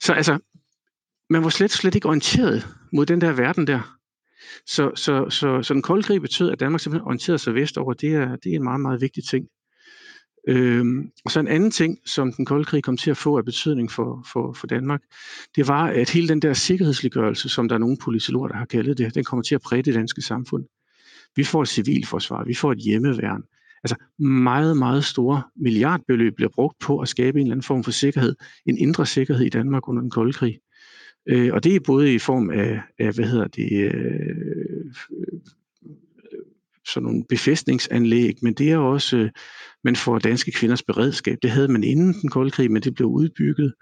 Så 0.00 0.12
altså, 0.12 0.38
man 1.30 1.44
var 1.44 1.48
slet, 1.48 1.70
slet 1.70 1.94
ikke 1.94 2.08
orienteret 2.08 2.68
mod 2.92 3.06
den 3.06 3.20
der 3.20 3.32
verden 3.32 3.66
der. 3.66 3.98
Så, 4.66 4.90
så, 4.94 5.30
så, 5.30 5.62
så 5.62 5.74
den 5.74 5.82
kolde 5.82 6.02
krig 6.02 6.20
betød, 6.20 6.50
at 6.50 6.60
Danmark 6.60 6.80
simpelthen 6.80 7.06
orienterede 7.06 7.38
sig 7.38 7.54
vestover. 7.54 7.92
Det 7.92 8.14
er, 8.14 8.36
det 8.36 8.52
er 8.52 8.56
en 8.56 8.64
meget, 8.64 8.80
meget 8.80 9.00
vigtig 9.00 9.24
ting. 9.24 9.46
Øhm, 10.48 11.10
og 11.24 11.30
så 11.30 11.40
en 11.40 11.48
anden 11.48 11.70
ting, 11.70 11.98
som 12.06 12.32
den 12.32 12.44
kolde 12.44 12.64
krig 12.64 12.82
kom 12.82 12.96
til 12.96 13.10
at 13.10 13.16
få 13.16 13.38
af 13.38 13.44
betydning 13.44 13.90
for, 13.90 14.26
for, 14.32 14.52
for 14.52 14.66
Danmark, 14.66 15.02
det 15.56 15.68
var, 15.68 15.86
at 15.86 16.10
hele 16.10 16.28
den 16.28 16.42
der 16.42 16.52
sikkerhedsliggørelse, 16.52 17.48
som 17.48 17.68
der 17.68 17.74
er 17.74 17.78
nogle 17.78 17.96
politologer, 18.02 18.48
der 18.48 18.56
har 18.56 18.64
kaldet 18.64 18.98
det, 18.98 19.14
den 19.14 19.24
kommer 19.24 19.42
til 19.42 19.54
at 19.54 19.60
præge 19.60 19.82
det 19.82 19.94
danske 19.94 20.22
samfund. 20.22 20.64
Vi 21.36 21.44
får 21.44 21.62
et 21.62 21.68
civilforsvar, 21.68 22.44
vi 22.44 22.54
får 22.54 22.72
et 22.72 22.78
hjemmeværn. 22.78 23.42
Altså 23.84 23.96
meget, 24.18 24.76
meget 24.76 25.04
store 25.04 25.42
milliardbeløb 25.56 26.36
bliver 26.36 26.50
brugt 26.54 26.78
på 26.78 26.98
at 26.98 27.08
skabe 27.08 27.40
en 27.40 27.46
eller 27.46 27.54
anden 27.54 27.64
form 27.64 27.84
for 27.84 27.90
sikkerhed, 27.90 28.36
en 28.66 28.78
indre 28.78 29.06
sikkerhed 29.06 29.46
i 29.46 29.48
Danmark 29.48 29.88
under 29.88 30.02
den 30.02 30.10
kolde 30.10 30.32
krig. 30.32 30.58
Øh, 31.26 31.54
og 31.54 31.64
det 31.64 31.76
er 31.76 31.80
både 31.80 32.14
i 32.14 32.18
form 32.18 32.50
af, 32.50 32.80
af 32.98 33.14
hvad 33.14 33.24
hedder 33.24 33.46
det, 33.46 33.72
øh, 33.72 33.94
øh, 35.10 35.40
sådan 36.86 37.06
nogle 37.06 37.24
befæstningsanlæg, 37.28 38.36
men 38.42 38.54
det 38.54 38.70
er 38.70 38.78
også, 38.78 39.16
øh, 39.16 39.30
man 39.84 39.96
får 39.96 40.18
danske 40.18 40.50
kvinders 40.52 40.82
beredskab. 40.82 41.38
Det 41.42 41.50
havde 41.50 41.68
man 41.68 41.84
inden 41.84 42.14
den 42.22 42.30
kolde 42.30 42.50
krig, 42.50 42.70
men 42.70 42.82
det 42.82 42.94
blev 42.94 43.08
udbygget. 43.08 43.74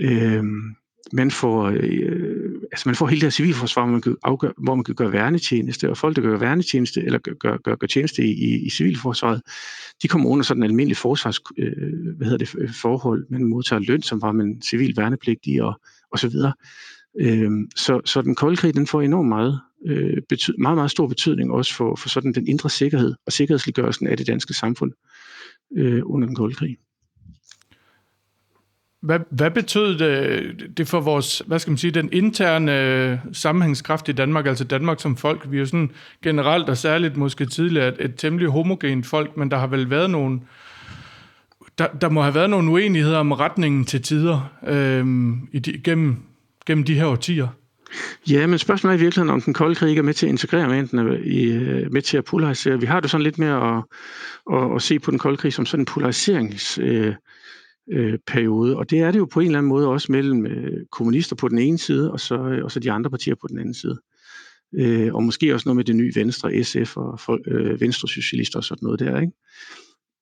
Øh, 0.00 0.44
man 1.12 1.30
får, 1.30 1.64
øh, 1.64 2.62
altså 2.72 2.88
man 2.88 2.94
får 2.94 3.06
hele 3.06 3.20
det 3.20 3.26
her 3.26 3.30
civilforsvar, 3.30 3.82
hvor 3.82 3.92
man, 3.92 4.00
kan 4.00 4.16
afgøre, 4.22 4.52
hvor 4.58 4.74
man 4.74 4.84
kan 4.84 4.94
gøre 4.94 5.12
værnetjeneste, 5.12 5.90
og 5.90 5.96
folk, 5.96 6.16
der 6.16 6.22
gør 6.22 6.38
værnetjeneste, 6.38 7.02
eller 7.02 7.18
gør, 7.18 7.32
gør, 7.40 7.56
gør, 7.56 7.74
gør 7.74 7.86
tjeneste 7.86 8.24
i, 8.24 8.66
i 8.66 8.70
civilforsvaret, 8.70 9.42
de 10.02 10.08
kommer 10.08 10.30
under 10.30 10.44
sådan 10.44 10.62
en 10.62 10.70
almindelig 10.70 10.96
forsvars, 10.96 11.40
øh, 11.58 12.16
hvad 12.16 12.26
hedder 12.26 12.44
det, 12.44 12.74
forhold. 12.74 13.26
Man 13.30 13.44
modtager 13.44 13.80
løn, 13.80 14.02
som 14.02 14.22
var 14.22 14.32
man 14.32 14.62
civil 14.62 14.96
værnepligtig, 14.96 15.62
og, 15.62 15.80
og 16.14 16.18
så 16.20 16.28
videre. 16.28 16.52
Øh, 17.20 17.50
så, 17.76 18.00
så 18.04 18.22
den 18.22 18.34
kolde 18.34 18.56
krig, 18.56 18.74
den 18.74 18.86
får 18.86 19.02
enormt 19.02 19.28
meget, 19.28 19.60
øh, 19.86 20.16
bety- 20.32 20.54
meget, 20.58 20.76
meget 20.76 20.90
stor 20.90 21.06
betydning 21.06 21.52
også 21.52 21.74
for, 21.74 21.96
for 21.96 22.08
sådan 22.08 22.32
den 22.32 22.48
indre 22.48 22.70
sikkerhed 22.70 23.14
og 23.26 23.32
sikkerhedsliggørelsen 23.32 24.06
af 24.06 24.16
det 24.16 24.26
danske 24.26 24.54
samfund 24.54 24.92
øh, 25.76 26.02
under 26.04 26.26
den 26.26 26.36
kolde 26.36 26.54
krig. 26.54 26.76
Hvad, 29.02 29.20
hvad 29.30 29.50
betød 29.50 29.98
det, 29.98 30.76
det 30.76 30.88
for 30.88 31.00
vores, 31.00 31.42
hvad 31.46 31.58
skal 31.58 31.70
man 31.70 31.78
sige, 31.78 31.90
den 31.90 32.08
interne 32.12 32.80
øh, 32.80 33.18
sammenhængskraft 33.32 34.08
i 34.08 34.12
Danmark, 34.12 34.46
altså 34.46 34.64
Danmark 34.64 35.00
som 35.00 35.16
folk? 35.16 35.46
Vi 35.50 35.56
er 35.56 35.60
jo 35.60 35.66
sådan 35.66 35.90
generelt 36.22 36.68
og 36.68 36.76
særligt 36.76 37.16
måske 37.16 37.46
tidligere 37.46 37.88
et, 37.88 37.96
et 38.04 38.14
temmelig 38.16 38.48
homogent 38.48 39.06
folk, 39.06 39.36
men 39.36 39.50
der 39.50 39.56
har 39.56 39.66
vel 39.66 39.90
været 39.90 40.10
nogle, 40.10 40.40
der, 41.78 41.86
der 41.86 42.08
må 42.08 42.22
have 42.22 42.34
været 42.34 42.50
nogle 42.50 42.70
uenigheder 42.70 43.18
om 43.18 43.32
retningen 43.32 43.84
til 43.84 44.02
tider 44.02 44.52
øh, 44.66 45.06
i 45.52 45.58
de, 45.58 45.78
gennem, 45.78 46.16
gennem 46.66 46.84
de 46.84 46.94
her 46.94 47.06
årtier. 47.06 47.48
Ja, 48.30 48.46
men 48.46 48.58
spørgsmålet 48.58 48.94
er 48.94 48.98
i 48.98 49.00
virkeligheden, 49.00 49.34
om 49.34 49.40
den 49.40 49.54
kolde 49.54 49.74
krig 49.74 49.98
er 49.98 50.02
med 50.02 50.14
til 50.14 50.26
at 50.26 50.30
integrere 50.30 50.68
mændene, 50.68 51.20
i, 51.24 51.44
øh, 51.44 51.92
med 51.92 52.02
til 52.02 52.16
at 52.16 52.24
polarisere. 52.24 52.80
Vi 52.80 52.86
har 52.86 53.00
det 53.00 53.10
sådan 53.10 53.22
lidt 53.22 53.38
mere 53.38 53.76
at, 53.76 53.84
at, 54.52 54.74
at 54.76 54.82
se 54.82 54.98
på 54.98 55.10
den 55.10 55.18
kolde 55.18 55.36
krig 55.36 55.52
som 55.52 55.66
sådan 55.66 55.82
en 55.82 55.86
polariserings... 55.86 56.78
Øh, 56.78 57.14
øh, 57.92 58.18
periode. 58.26 58.76
Og 58.76 58.90
det 58.90 58.98
er 58.98 59.10
det 59.10 59.18
jo 59.18 59.24
på 59.24 59.40
en 59.40 59.46
eller 59.46 59.58
anden 59.58 59.68
måde 59.68 59.88
også 59.88 60.12
mellem 60.12 60.46
øh, 60.46 60.86
kommunister 60.92 61.36
på 61.36 61.48
den 61.48 61.58
ene 61.58 61.78
side, 61.78 62.12
og 62.12 62.20
så, 62.20 62.34
øh, 62.34 62.64
og 62.64 62.70
så 62.70 62.80
de 62.80 62.92
andre 62.92 63.10
partier 63.10 63.34
på 63.34 63.46
den 63.48 63.58
anden 63.58 63.74
side. 63.74 64.00
Øh, 64.74 65.14
og 65.14 65.22
måske 65.22 65.54
også 65.54 65.68
noget 65.68 65.76
med 65.76 65.84
det 65.84 65.96
nye 65.96 66.12
Venstre, 66.14 66.64
SF 66.64 66.96
og 66.96 67.38
øh, 67.46 67.80
Venstre 67.80 68.08
Socialister 68.08 68.58
og 68.58 68.64
sådan 68.64 68.84
noget 68.84 69.00
der. 69.00 69.20
Ikke? 69.20 69.32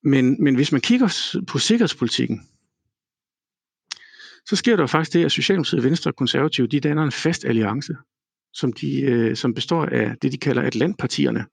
Men, 0.03 0.43
men 0.43 0.55
hvis 0.55 0.71
man 0.71 0.81
kigger 0.81 1.37
på 1.47 1.59
sikkerhedspolitikken, 1.59 2.41
så 4.49 4.55
sker 4.55 4.75
der 4.75 4.87
faktisk 4.87 5.13
det, 5.13 5.25
at 5.25 5.31
Socialdemokratiet, 5.31 5.83
Venstre 5.83 6.11
og 6.11 6.15
Konservative, 6.15 6.67
de 6.67 6.79
danner 6.79 7.03
en 7.03 7.11
fast 7.11 7.45
alliance, 7.45 7.95
som, 8.53 8.73
de, 8.73 9.01
øh, 9.01 9.35
som 9.35 9.53
består 9.53 9.85
af 9.85 10.15
det, 10.21 10.31
de 10.31 10.37
kalder 10.37 10.61
Atlantpartierne. 10.61 11.45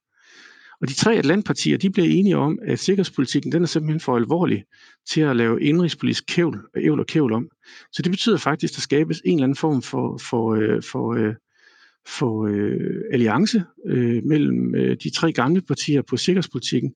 Og 0.80 0.88
de 0.88 0.94
tre 0.94 1.14
Atlantpartier, 1.14 1.78
de 1.78 1.90
bliver 1.90 2.08
enige 2.08 2.36
om, 2.36 2.58
at 2.62 2.78
sikkerhedspolitikken, 2.78 3.52
den 3.52 3.62
er 3.62 3.66
simpelthen 3.66 4.00
for 4.00 4.16
alvorlig 4.16 4.64
til 5.10 5.20
at 5.20 5.36
lave 5.36 5.62
indrigspolitisk 5.62 6.24
kævl, 6.28 6.60
ævl 6.76 7.00
og 7.00 7.06
kævl 7.06 7.32
om. 7.32 7.48
Så 7.92 8.02
det 8.02 8.10
betyder 8.10 8.36
faktisk, 8.36 8.72
at 8.72 8.76
der 8.76 8.80
skabes 8.80 9.22
en 9.24 9.38
eller 9.38 9.44
anden 9.44 9.56
form 9.56 9.82
for, 9.82 10.18
for, 10.18 10.54
øh, 10.54 10.82
for, 10.82 11.14
øh, 11.14 11.34
for 12.06 12.46
øh, 12.46 13.02
alliance 13.12 13.62
øh, 13.86 14.24
mellem 14.24 14.74
øh, 14.74 14.96
de 15.02 15.10
tre 15.10 15.32
gamle 15.32 15.62
partier 15.62 16.02
på 16.02 16.16
sikkerhedspolitikken, 16.16 16.94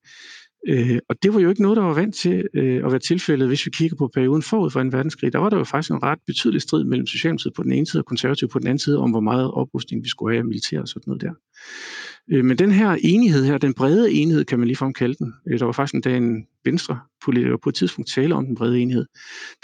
Øh, 0.69 0.99
og 1.09 1.23
det 1.23 1.35
var 1.35 1.41
jo 1.41 1.49
ikke 1.49 1.63
noget, 1.63 1.77
der 1.77 1.83
var 1.83 1.95
vant 1.95 2.15
til 2.15 2.49
øh, 2.55 2.85
at 2.85 2.91
være 2.91 2.99
tilfældet, 2.99 3.49
hvis 3.49 3.67
vi 3.67 3.71
kigger 3.71 3.97
på 3.97 4.09
perioden 4.15 4.43
forud 4.43 4.71
for 4.71 4.81
en 4.81 4.93
verdenskrig. 4.93 5.33
Der 5.33 5.39
var 5.39 5.51
der 5.51 5.59
jo 5.59 5.65
faktisk 5.65 5.91
en 5.91 6.03
ret 6.03 6.19
betydelig 6.27 6.63
strid 6.63 6.85
mellem 6.85 7.07
Socialdemokratiet 7.07 7.55
på 7.55 7.63
den 7.63 7.73
ene 7.73 7.87
side 7.87 8.01
og 8.01 8.07
konservativ 8.07 8.49
på 8.49 8.59
den 8.59 8.67
anden 8.67 8.79
side 8.79 8.99
om, 8.99 9.11
hvor 9.11 9.21
meget 9.21 9.51
oprustning 9.51 10.05
vi 10.05 10.09
skulle 10.09 10.35
have 10.35 10.39
af 10.39 10.45
militær 10.45 10.81
og 10.81 10.89
sådan 10.89 11.03
noget 11.07 11.23
der. 11.23 11.33
Øh, 12.33 12.45
men 12.45 12.59
den 12.59 12.73
her 12.73 12.97
enighed 13.03 13.45
her, 13.45 13.59
den 13.59 13.75
brede 13.75 14.13
enighed, 14.13 14.45
kan 14.45 14.59
man 14.59 14.69
ligefrem 14.69 14.93
kalde 14.93 15.15
den, 15.15 15.35
øh, 15.49 15.59
der 15.59 15.65
var 15.65 15.73
faktisk 15.73 15.95
en 15.95 16.01
dag 16.01 16.17
en 16.17 16.47
venstre 16.65 17.01
politiker 17.25 17.57
på 17.63 17.69
et 17.69 17.75
tidspunkt 17.75 18.11
tale 18.11 18.35
om 18.35 18.47
den 18.47 18.55
brede 18.55 18.81
enighed, 18.81 19.07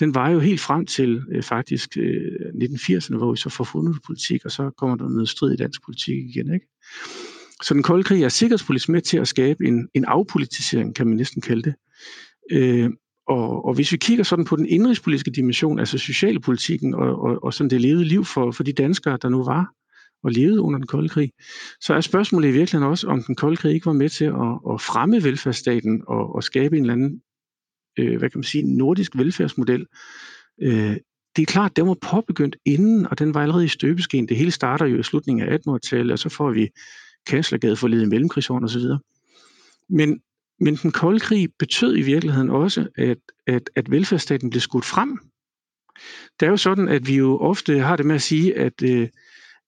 den 0.01 0.15
var 0.15 0.31
jo 0.31 0.39
helt 0.39 0.61
frem 0.61 0.87
til 0.87 1.23
øh, 1.33 1.43
faktisk 1.43 1.97
øh, 1.97 2.33
1980'erne, 2.55 3.17
hvor 3.17 3.31
vi 3.31 3.37
så 3.37 3.51
får 3.51 3.65
fundet 3.65 3.97
politik, 4.07 4.45
og 4.45 4.51
så 4.51 4.71
kommer 4.71 4.97
der 4.97 5.09
noget 5.09 5.29
strid 5.29 5.53
i 5.53 5.57
dansk 5.57 5.85
politik 5.85 6.17
igen. 6.17 6.55
Ikke? 6.55 6.67
Så 7.63 7.75
den 7.75 7.83
kolde 7.83 8.05
krig 8.05 8.23
er 8.23 8.29
sikkerhedspolitisk 8.29 8.89
med 8.89 9.01
til 9.01 9.19
at 9.19 9.29
skabe 9.29 9.65
en, 9.65 9.89
en 9.95 10.05
afpolitisering, 10.05 10.95
kan 10.95 11.07
man 11.07 11.17
næsten 11.17 11.43
kalde 11.43 11.63
det. 11.63 11.75
Øh, 12.53 12.91
og, 13.29 13.65
og 13.65 13.75
hvis 13.75 13.93
vi 13.93 13.97
kigger 13.97 14.25
sådan 14.25 14.45
på 14.45 14.57
den 14.57 14.67
indrigspolitiske 14.67 15.31
dimension, 15.31 15.79
altså 15.79 15.99
socialpolitikken 15.99 16.95
og, 16.95 17.23
og, 17.23 17.45
og 17.45 17.55
sådan 17.55 17.71
det 17.71 17.81
levede 17.81 18.05
liv 18.05 18.25
for, 18.25 18.51
for 18.51 18.63
de 18.63 18.73
danskere, 18.73 19.19
der 19.23 19.29
nu 19.29 19.45
var 19.45 19.73
og 20.23 20.31
levede 20.31 20.61
under 20.61 20.79
den 20.79 20.87
kolde 20.87 21.09
krig, 21.09 21.33
så 21.81 21.95
er 21.95 22.01
spørgsmålet 22.01 22.49
i 22.49 22.53
virkeligheden 22.53 22.91
også, 22.91 23.07
om 23.07 23.23
den 23.23 23.35
kolde 23.35 23.57
krig 23.57 23.75
ikke 23.75 23.87
var 23.87 23.93
med 23.93 24.09
til 24.09 24.25
at, 24.25 24.73
at 24.73 24.81
fremme 24.81 25.25
velfærdsstaten 25.25 26.03
og, 26.09 26.35
og 26.35 26.45
skabe 26.45 26.77
en 26.77 26.83
eller 26.83 26.95
anden, 26.95 27.23
øh, 27.99 28.19
hvad 28.19 28.31
kan 28.31 28.39
man 28.39 28.45
sige, 28.45 28.77
nordisk 28.77 29.17
velfærdsmodel. 29.17 29.87
Øh, 30.63 30.97
det 31.37 31.43
er 31.43 31.47
klart, 31.47 31.77
den 31.77 31.87
var 31.87 31.97
påbegyndt 32.11 32.57
inden, 32.65 33.07
og 33.07 33.19
den 33.19 33.35
var 33.35 33.43
allerede 33.43 33.65
i 33.65 33.69
støbeskeen. 33.69 34.29
Det 34.29 34.37
hele 34.37 34.51
starter 34.51 34.87
jo 34.87 34.99
i 34.99 35.03
slutningen 35.03 35.49
af 35.49 35.59
1800-tallet, 35.59 36.13
og 36.13 36.19
så 36.19 36.29
får 36.29 36.51
vi 36.51 36.69
Kanslergade 37.27 37.77
forleden 37.77 38.07
i 38.07 38.09
mellemkrigsåren 38.09 38.65
osv. 38.65 38.83
Men, 39.89 40.23
men 40.61 40.77
den 40.77 40.93
kolde 40.93 41.21
krig 41.21 41.49
betød 41.59 41.97
i 41.97 42.03
virkeligheden 42.03 42.51
også, 42.51 42.89
at, 42.97 43.19
at, 43.47 43.71
at 43.77 43.91
velfærdsstaten 43.91 44.51
blev 44.51 44.61
skudt 44.61 44.85
frem. 44.85 45.19
Det 46.41 46.47
er 46.47 46.51
jo 46.51 46.57
sådan, 46.57 46.89
at 46.89 47.07
vi 47.09 47.17
jo 47.17 47.39
ofte 47.39 47.79
har 47.79 47.97
det 47.97 48.07
med 48.07 48.15
at 48.15 48.23
sige, 48.23 48.57
at, 48.59 48.83
øh, 48.83 49.09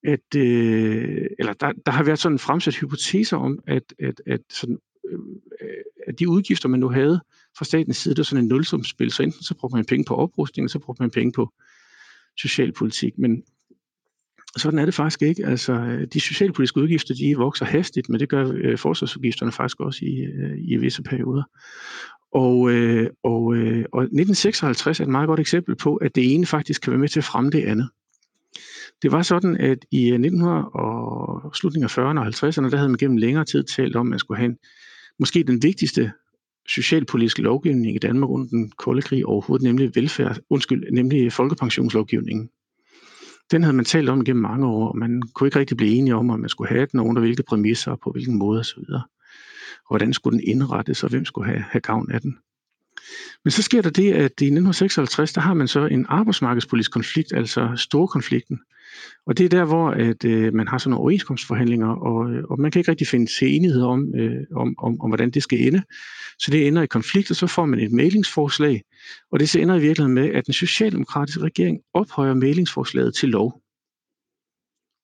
at 0.05 0.37
øh, 0.37 1.27
eller 1.38 1.53
der, 1.53 1.73
der 1.87 1.93
har 1.93 2.03
været 2.05 2.19
sådan 2.19 2.35
en 2.35 2.38
fremsat 2.38 2.77
hypoteser 2.77 3.37
om, 3.37 3.59
at, 3.67 3.95
at, 3.99 4.23
at, 4.27 4.41
sådan, 4.51 4.79
øh, 5.11 5.19
at 6.07 6.19
de 6.19 6.29
udgifter, 6.29 6.69
man 6.69 6.81
nu 6.81 6.88
havde 6.88 7.21
fra 7.59 7.65
statens 7.65 7.97
side, 7.97 8.15
det 8.15 8.19
var 8.19 8.25
sådan 8.25 8.45
en 8.45 8.49
nulsumspil, 8.49 9.11
så 9.11 9.23
enten 9.23 9.43
så 9.43 9.55
brugte 9.55 9.77
man 9.77 9.85
penge 9.85 10.05
på 10.05 10.15
oprustning, 10.15 10.67
og 10.67 10.71
så 10.71 10.79
brugte 10.79 11.03
man 11.03 11.11
penge 11.11 11.33
på 11.33 11.53
socialpolitik. 12.38 13.19
Men 13.19 13.43
sådan 14.57 14.79
er 14.79 14.85
det 14.85 14.95
faktisk 14.95 15.23
ikke. 15.23 15.47
Altså, 15.47 15.73
øh, 15.73 16.07
de 16.12 16.21
socialpolitiske 16.21 16.81
udgifter, 16.81 17.15
de 17.15 17.37
vokser 17.37 17.65
hastigt, 17.65 18.09
men 18.09 18.21
det 18.21 18.29
gør 18.29 18.53
øh, 18.55 18.79
forsvarsudgifterne 18.79 19.53
faktisk 19.53 19.81
også 19.81 20.05
i, 20.05 20.21
øh, 20.21 20.59
i 20.59 20.77
visse 20.77 21.03
perioder. 21.03 21.43
Og, 22.33 22.71
øh, 22.71 23.11
og, 23.23 23.55
øh, 23.55 23.85
og 23.93 24.03
1956 24.03 25.01
er 25.01 25.05
et 25.05 25.11
meget 25.11 25.27
godt 25.27 25.41
eksempel 25.41 25.77
på, 25.77 25.97
at 25.97 26.15
det 26.15 26.35
ene 26.35 26.47
faktisk 26.47 26.83
kan 26.83 26.91
være 26.91 27.01
med 27.01 27.09
til 27.09 27.21
at 27.21 27.25
fremme 27.25 27.51
det 27.51 27.65
andet. 27.65 27.88
Det 29.03 29.12
var 29.12 29.23
sådan, 29.23 29.57
at 29.57 29.79
i 29.91 30.09
øh, 30.09 30.15
1900 30.15 30.69
og 30.69 31.57
slutningen 31.57 31.85
af 31.85 31.99
40'erne 31.99 32.19
og 32.21 32.27
50'erne, 32.27 32.71
der 32.71 32.77
havde 32.77 32.88
man 32.88 32.99
gennem 32.99 33.17
længere 33.17 33.45
tid 33.45 33.65
talt 33.65 33.97
om, 33.97 34.07
at 34.07 34.11
man 34.11 34.19
skulle 34.19 34.38
have 34.38 34.51
en, 34.51 34.57
måske 35.19 35.43
den 35.43 35.62
vigtigste 35.62 36.12
socialpolitiske 36.69 37.43
lovgivning 37.43 37.95
i 37.95 37.99
Danmark 37.99 38.31
under 38.31 38.49
den 38.49 38.71
kolde 38.71 39.03
krig 39.03 39.27
overhovedet, 39.27 39.65
nemlig 39.65 39.91
velfærd, 39.95 40.38
undskyld, 40.51 40.93
nemlig 40.93 41.33
folkepensionslovgivningen 41.33 42.51
den 43.50 43.62
havde 43.62 43.76
man 43.76 43.85
talt 43.85 44.09
om 44.09 44.24
gennem 44.24 44.42
mange 44.42 44.66
år, 44.66 44.88
og 44.88 44.98
man 44.98 45.22
kunne 45.35 45.46
ikke 45.46 45.59
rigtig 45.59 45.76
blive 45.76 45.92
enige 45.92 46.14
om, 46.14 46.31
om 46.31 46.40
man 46.40 46.48
skulle 46.48 46.68
have 46.68 46.87
den, 46.92 47.00
og 47.00 47.07
under 47.07 47.20
hvilke 47.20 47.42
præmisser, 47.42 47.90
og 47.90 48.00
på 48.00 48.11
hvilken 48.11 48.38
måde 48.38 48.61
osv. 48.61 48.83
Og 48.90 49.00
hvordan 49.88 50.12
skulle 50.12 50.38
den 50.38 50.48
indrettes, 50.48 51.05
og 51.05 51.11
hvem 51.11 51.24
skulle 51.24 51.50
have, 51.50 51.64
have 51.70 51.81
gavn 51.81 52.11
af 52.11 52.20
den. 52.20 52.38
Men 53.44 53.50
så 53.50 53.62
sker 53.62 53.83
der 53.83 53.90
det, 53.90 54.12
at 54.12 54.20
i 54.20 54.24
1956, 54.24 55.33
der 55.33 55.40
har 55.40 55.55
man 55.55 55.68
så 55.68 55.87
en 55.87 56.07
arbejdsmarkedspolitisk 56.09 56.92
konflikt, 56.92 57.33
altså 57.33 57.72
storkonflikten. 57.76 58.61
Og 59.26 59.38
det 59.38 59.44
er 59.44 59.48
der, 59.48 59.64
hvor 59.64 59.90
at, 59.90 60.24
øh, 60.24 60.55
man 60.55 60.68
har 60.68 60.78
sådan 60.78 60.90
nogle 60.90 61.00
overenskomstforhandlinger, 61.00 61.88
og, 61.88 62.31
øh, 62.31 62.44
og 62.44 62.61
man 62.61 62.70
kan 62.70 62.81
ikke 62.81 62.90
rigtig 62.90 63.07
finde 63.07 63.26
til 63.38 63.55
enighed 63.57 63.83
om, 63.83 64.14
øh, 64.14 64.40
om, 64.57 64.74
om, 64.78 65.00
om, 65.00 65.11
hvordan 65.11 65.31
det 65.31 65.42
skal 65.42 65.61
ende. 65.66 65.83
Så 66.38 66.50
det 66.50 66.66
ender 66.66 66.83
i 66.83 66.87
konflikt, 66.87 67.31
og 67.31 67.37
så 67.37 67.46
får 67.46 67.66
man 67.66 67.78
et 67.78 67.92
mailingsforslag, 67.92 68.83
og 69.33 69.40
det 69.40 69.48
så 69.48 69.61
ender 69.61 69.74
i 69.74 69.81
virkeligheden 69.81 70.14
med, 70.14 70.28
at 70.35 70.46
den 70.46 70.55
socialdemokratiske 70.55 71.40
regering 71.40 71.78
ophøjer 71.94 72.35
mailingsforslaget 72.35 73.14
til 73.14 73.28
lov. 73.28 73.62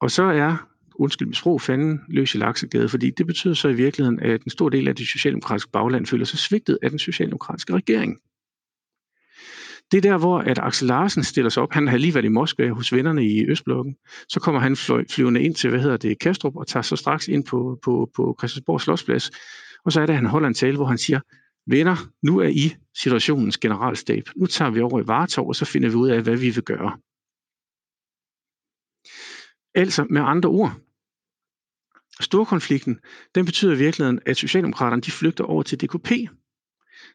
Og 0.01 0.11
så 0.11 0.23
er, 0.23 0.69
undskyld 0.95 1.29
mit 1.29 1.37
sprog, 1.37 1.61
fanden 1.61 2.01
løs 2.09 2.35
i 2.35 2.39
laksegade, 2.39 2.89
fordi 2.89 3.11
det 3.11 3.27
betyder 3.27 3.55
så 3.55 3.69
i 3.69 3.75
virkeligheden, 3.75 4.21
at 4.21 4.43
en 4.43 4.51
stor 4.51 4.69
del 4.69 4.89
af 4.89 4.97
det 4.97 5.07
socialdemokratiske 5.07 5.71
bagland 5.71 6.07
føler 6.07 6.25
sig 6.25 6.39
svigtet 6.39 6.79
af 6.83 6.91
den 6.91 6.99
socialdemokratiske 6.99 7.75
regering. 7.75 8.19
Det 9.91 9.97
er 9.99 10.11
der, 10.11 10.19
hvor 10.19 10.39
at 10.39 10.59
Axel 10.59 10.89
Larsen 10.89 11.25
stiller 11.25 11.49
sig 11.49 11.63
op. 11.63 11.73
Han 11.73 11.89
har 11.89 11.97
lige 11.97 12.15
været 12.15 12.25
i 12.25 12.29
Moskva 12.29 12.69
hos 12.69 12.93
vennerne 12.93 13.25
i 13.25 13.47
Østblokken. 13.47 13.97
Så 14.29 14.41
kommer 14.41 14.61
han 14.61 14.77
flyvende 15.11 15.43
ind 15.43 15.55
til, 15.55 15.71
hvad 15.71 15.81
hedder 15.81 15.97
det, 15.97 16.19
Kastrup, 16.19 16.57
og 16.57 16.67
tager 16.67 16.83
så 16.83 16.97
straks 16.97 17.29
ind 17.29 17.45
på, 17.45 17.79
på, 17.85 18.11
på 18.17 18.37
Christiansborg 18.39 18.81
Slottsplads. 18.81 19.31
Og 19.85 19.93
så 19.93 20.01
er 20.01 20.07
det, 20.07 20.13
at 20.13 20.19
han 20.19 20.27
holder 20.27 20.49
en 20.49 20.55
tale, 20.55 20.77
hvor 20.77 20.87
han 20.87 20.99
siger, 20.99 21.21
venner, 21.67 21.97
nu 22.23 22.39
er 22.39 22.49
I 22.49 22.75
situationens 22.97 23.59
generalstab. 23.59 24.25
Nu 24.37 24.47
tager 24.47 24.71
vi 24.71 24.81
over 24.81 25.01
i 25.01 25.07
Vartov, 25.07 25.49
og 25.49 25.57
så 25.57 25.65
finder 25.65 25.89
vi 25.89 25.95
ud 25.95 26.09
af, 26.09 26.23
hvad 26.23 26.37
vi 26.37 26.51
vil 26.51 26.63
gøre. 26.63 26.99
Altså 29.75 30.07
med 30.11 30.23
andre 30.25 30.49
ord, 30.49 30.73
storkonflikten, 32.21 32.99
den 33.35 33.45
betyder 33.45 33.75
i 33.75 33.79
virkeligheden, 33.79 34.21
at 34.27 34.37
Socialdemokraterne 34.37 35.03
de 35.03 35.11
flygter 35.11 35.45
over 35.45 35.63
til 35.63 35.81
DKP. 35.81 36.11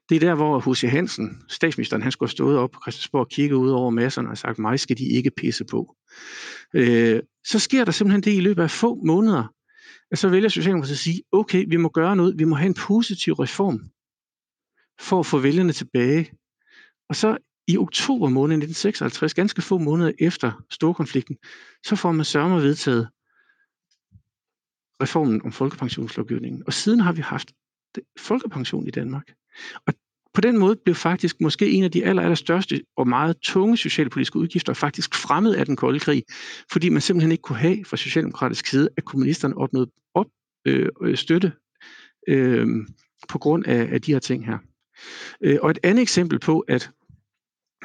Det 0.09 0.15
er 0.15 0.19
der, 0.19 0.35
hvor 0.35 0.59
H.C. 0.59 0.81
Hansen, 0.89 1.43
statsministeren, 1.49 2.01
han 2.01 2.11
skulle 2.11 2.27
have 2.27 2.31
stået 2.31 2.57
op 2.57 2.71
på 2.71 2.79
Christiansborg 2.83 3.21
og 3.21 3.29
kigget 3.29 3.55
ud 3.55 3.69
over 3.69 3.89
masserne 3.89 4.29
og 4.29 4.37
sagt, 4.37 4.59
mig 4.59 4.79
skal 4.79 4.97
de 4.97 5.07
ikke 5.07 5.31
pisse 5.37 5.65
på. 5.65 5.95
Øh, 6.75 7.19
så 7.45 7.59
sker 7.59 7.85
der 7.85 7.91
simpelthen 7.91 8.23
det 8.23 8.37
i 8.37 8.39
løbet 8.39 8.63
af 8.63 8.71
få 8.71 8.95
måneder, 9.05 9.53
at 10.11 10.17
så 10.17 10.29
vælger 10.29 10.49
Socialdemokratiet 10.49 10.95
at 10.95 10.99
sige, 10.99 11.23
okay, 11.31 11.65
vi 11.67 11.77
må 11.77 11.89
gøre 11.89 12.15
noget, 12.15 12.39
vi 12.39 12.43
må 12.43 12.55
have 12.55 12.67
en 12.67 12.73
positiv 12.73 13.33
reform 13.33 13.79
for 14.99 15.19
at 15.19 15.25
få 15.25 15.39
vælgerne 15.39 15.73
tilbage. 15.73 16.31
Og 17.09 17.15
så 17.15 17.37
i 17.67 17.77
oktober 17.77 18.29
måned 18.29 18.55
1956, 18.55 19.33
ganske 19.33 19.61
få 19.61 19.77
måneder 19.77 20.11
efter 20.19 20.63
storkonflikten, 20.71 21.37
så 21.85 21.95
får 21.95 22.11
man 22.11 22.25
sørme 22.25 22.55
vedtaget 22.55 23.07
reformen 25.01 25.41
om 25.45 25.51
folkepensionslovgivningen. 25.51 26.63
Og 26.67 26.73
siden 26.73 26.99
har 26.99 27.11
vi 27.13 27.21
haft 27.21 27.51
folkepension 28.19 28.87
i 28.87 28.91
Danmark. 28.91 29.33
Og 29.87 29.93
på 30.33 30.41
den 30.41 30.57
måde 30.57 30.75
blev 30.85 30.95
faktisk 30.95 31.41
måske 31.41 31.71
en 31.71 31.83
af 31.83 31.91
de 31.91 32.05
aller, 32.05 32.21
aller 32.21 32.35
største 32.35 32.81
og 32.97 33.07
meget 33.07 33.37
tunge 33.43 33.77
socialpolitiske 33.77 34.39
udgifter 34.39 34.73
faktisk 34.73 35.15
fremmed 35.15 35.55
af 35.55 35.65
den 35.65 35.75
kolde 35.75 35.99
krig, 35.99 36.23
fordi 36.71 36.89
man 36.89 37.01
simpelthen 37.01 37.31
ikke 37.31 37.41
kunne 37.41 37.57
have 37.57 37.85
fra 37.85 37.97
socialdemokratisk 37.97 38.67
side, 38.67 38.89
at 38.97 39.05
kommunisterne 39.05 39.57
opnåede 39.57 39.91
op, 40.13 40.27
øh, 40.65 40.89
øh 41.01 41.17
støtte 41.17 41.51
øh, 42.27 42.67
på 43.29 43.39
grund 43.39 43.65
af, 43.65 43.89
af 43.91 44.01
de 44.01 44.11
her 44.11 44.19
ting 44.19 44.45
her. 44.45 44.57
Øh, 45.41 45.57
og 45.61 45.71
et 45.71 45.79
andet 45.83 46.01
eksempel 46.01 46.39
på, 46.39 46.59
at 46.59 46.91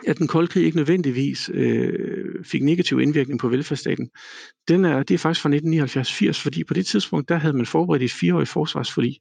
at 0.07 0.18
den 0.18 0.26
kolde 0.26 0.48
krig 0.48 0.64
ikke 0.64 0.76
nødvendigvis 0.76 1.50
øh, 1.54 2.44
fik 2.44 2.62
negativ 2.62 3.00
indvirkning 3.00 3.40
på 3.40 3.48
velfærdsstaten, 3.48 4.11
den 4.68 4.85
er, 4.85 5.02
det 5.02 5.14
er 5.14 5.18
faktisk 5.18 5.42
fra 5.42 6.31
1979-80, 6.31 6.42
fordi 6.42 6.64
på 6.64 6.74
det 6.74 6.87
tidspunkt, 6.87 7.28
der 7.28 7.37
havde 7.37 7.57
man 7.57 7.66
forberedt 7.66 8.02
et 8.02 8.12
fireårigt 8.12 8.48
forsvarsforlig. 8.48 9.18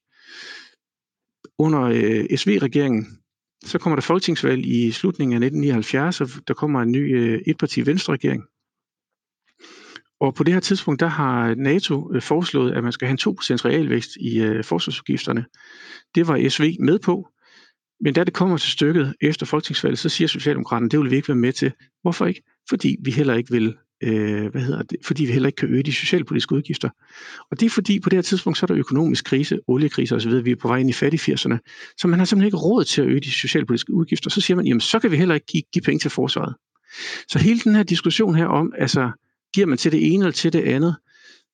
Under 1.59 1.81
øh, 1.81 2.37
SV-regeringen, 2.37 3.19
så 3.65 3.79
kommer 3.79 3.95
der 3.95 4.01
folketingsvalg 4.01 4.65
i 4.65 4.91
slutningen 4.91 5.43
af 5.43 5.47
1979, 5.47 6.21
og 6.21 6.29
der 6.47 6.53
kommer 6.53 6.81
en 6.81 6.91
ny 6.91 7.17
øh, 7.19 7.41
etparti 7.47 7.85
venstre-regering. 7.85 8.43
Og 10.19 10.35
på 10.35 10.43
det 10.43 10.53
her 10.53 10.61
tidspunkt, 10.61 10.99
der 10.99 11.07
har 11.07 11.55
NATO 11.55 12.13
øh, 12.13 12.21
foreslået, 12.21 12.71
at 12.71 12.83
man 12.83 12.91
skal 12.91 13.07
have 13.07 13.17
en 13.27 13.35
2% 13.39 13.65
realvækst 13.65 14.11
i 14.19 14.39
øh, 14.39 14.63
forsvarsudgifterne. 14.63 15.45
Det 16.15 16.27
var 16.27 16.49
SV 16.49 16.75
med 16.79 16.99
på, 16.99 17.27
men 18.01 18.13
da 18.13 18.23
det 18.23 18.33
kommer 18.33 18.57
til 18.57 18.71
stykket 18.71 19.15
efter 19.21 19.45
folketingsvalget, 19.45 19.99
så 19.99 20.09
siger 20.09 20.27
Socialdemokraterne, 20.27 20.89
det 20.89 20.99
vil 20.99 21.11
vi 21.11 21.15
ikke 21.15 21.27
være 21.27 21.37
med 21.37 21.53
til. 21.53 21.71
Hvorfor 22.01 22.25
ikke? 22.25 22.43
Fordi 22.69 22.97
vi 23.03 23.11
heller 23.11 23.33
ikke 23.33 23.51
vil 23.51 23.77
øh, 24.03 24.47
hvad 24.51 24.61
hedder 24.61 24.81
det, 24.81 24.97
fordi 25.03 25.25
vi 25.25 25.31
heller 25.31 25.47
ikke 25.47 25.57
kan 25.57 25.69
øge 25.69 25.83
de 25.83 25.93
socialpolitiske 25.93 26.55
udgifter. 26.55 26.89
Og 27.51 27.59
det 27.59 27.65
er 27.65 27.69
fordi, 27.69 27.99
på 27.99 28.09
det 28.09 28.17
her 28.17 28.21
tidspunkt, 28.21 28.57
så 28.57 28.65
er 28.65 28.67
der 28.67 28.77
økonomisk 28.77 29.25
krise, 29.25 29.59
oliekrise 29.67 30.15
osv., 30.15 30.45
vi 30.45 30.51
er 30.51 30.55
på 30.55 30.67
vej 30.67 30.77
ind 30.77 30.89
i 30.89 30.93
fattig 30.93 31.19
80'erne, 31.19 31.57
så 31.97 32.07
man 32.07 32.19
har 32.19 32.25
simpelthen 32.25 32.47
ikke 32.47 32.57
råd 32.57 32.83
til 32.83 33.01
at 33.01 33.07
øge 33.07 33.19
de 33.19 33.31
socialpolitiske 33.31 33.93
udgifter. 33.93 34.29
Så 34.29 34.41
siger 34.41 34.55
man, 34.55 34.67
jamen 34.67 34.81
så 34.81 34.99
kan 34.99 35.11
vi 35.11 35.17
heller 35.17 35.35
ikke 35.35 35.47
give, 35.47 35.63
give 35.73 35.81
penge 35.81 35.99
til 35.99 36.11
forsvaret. 36.11 36.55
Så 37.27 37.39
hele 37.39 37.59
den 37.59 37.75
her 37.75 37.83
diskussion 37.83 38.35
her 38.35 38.45
om, 38.45 38.73
altså, 38.77 39.11
giver 39.53 39.67
man 39.67 39.77
til 39.77 39.91
det 39.91 40.13
ene 40.13 40.23
eller 40.23 40.31
til 40.31 40.53
det 40.53 40.61
andet, 40.61 40.95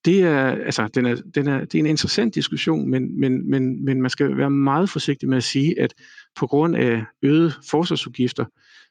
det 0.06 0.22
er, 0.22 0.48
altså, 0.48 0.88
den 0.88 1.06
er, 1.06 1.16
den 1.36 1.48
er, 1.48 1.60
det 1.60 1.76
er 1.76 1.80
en 1.80 1.86
interessant 1.86 2.36
diskussion, 2.36 2.90
men, 2.90 3.20
men, 3.20 3.50
men, 3.50 3.86
men 3.86 4.02
man 4.02 4.10
skal 4.10 4.38
være 4.38 4.50
meget 4.50 4.90
forsigtig 4.90 5.30
med 5.30 5.38
at 5.38 5.44
sige, 5.44 5.80
at 5.80 5.94
på 6.36 6.48
grund 6.48 6.76
af 6.76 7.04
øgede 7.22 7.54
forsvarsudgifter, 7.70 8.46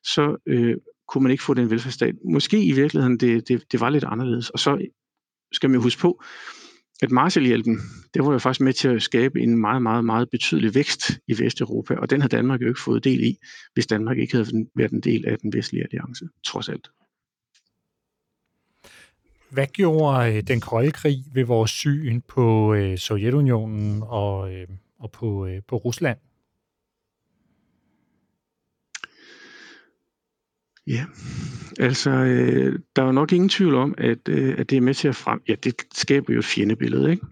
så 0.05 0.43
øh, 0.47 0.77
kunne 1.13 1.23
man 1.23 1.33
ikke 1.33 1.45
få 1.45 1.55
den 1.55 1.71
velfærdsstat. 1.71 2.15
Måske 2.25 2.65
i 2.65 2.73
virkeligheden, 2.73 3.17
det, 3.17 3.49
det, 3.49 3.73
det 3.73 3.81
var 3.81 3.91
lidt 3.91 4.05
anderledes. 4.05 4.51
Og 4.51 4.59
så 4.59 4.87
skal 5.53 5.71
man 5.71 5.75
jo 5.75 5.83
huske 5.83 6.01
på, 6.01 6.23
at 7.03 7.11
Marshallhjælpen, 7.11 7.79
det 8.15 8.25
var 8.25 8.33
jo 8.33 8.39
faktisk 8.39 8.61
med 8.61 8.73
til 8.73 8.89
at 8.89 9.03
skabe 9.03 9.41
en 9.41 9.59
meget, 9.59 9.83
meget, 9.83 10.05
meget 10.05 10.31
betydelig 10.31 10.75
vækst 10.75 11.11
i 11.29 11.45
Vesteuropa, 11.45 11.95
og 11.95 12.11
den 12.11 12.21
har 12.21 12.29
Danmark 12.29 12.61
jo 12.61 12.69
ikke 12.69 12.81
fået 12.81 13.05
del 13.05 13.25
i, 13.25 13.37
hvis 13.75 13.87
Danmark 13.87 14.19
ikke 14.19 14.37
havde 14.37 14.67
været 14.77 14.91
en 14.91 15.01
del 15.01 15.27
af 15.27 15.39
den 15.39 15.53
vestlige 15.53 15.85
alliance, 15.85 16.29
trods 16.45 16.69
alt. 16.69 16.89
Hvad 19.51 19.67
gjorde 19.67 20.37
øh, 20.37 20.43
den 20.43 20.61
kolde 20.61 20.93
krig 20.93 21.25
ved 21.35 21.45
vores 21.45 21.71
syn 21.71 22.21
på 22.21 22.75
øh, 22.75 22.99
Sovjetunionen 22.99 24.03
og, 24.07 24.55
øh, 24.55 24.69
og 24.99 25.11
på, 25.11 25.47
øh, 25.47 25.63
på 25.69 25.77
Rusland? 25.77 26.19
Ja, 30.87 31.05
altså 31.79 32.11
øh, 32.11 32.79
der 32.97 33.03
er 33.03 33.07
jo 33.07 33.13
nok 33.13 33.33
ingen 33.33 33.49
tvivl 33.49 33.75
om, 33.75 33.95
at, 33.99 34.29
øh, 34.29 34.55
at 34.59 34.71
det 34.71 34.77
er 34.77 34.81
med 34.81 34.95
til 34.95 35.09
at 35.09 35.17
frem... 35.17 35.41
Ja, 35.49 35.55
det 35.65 35.75
skaber 35.95 36.33
jo 36.33 36.39
et 36.39 36.45
fjendebillede, 36.45 37.11
ikke? 37.11 37.27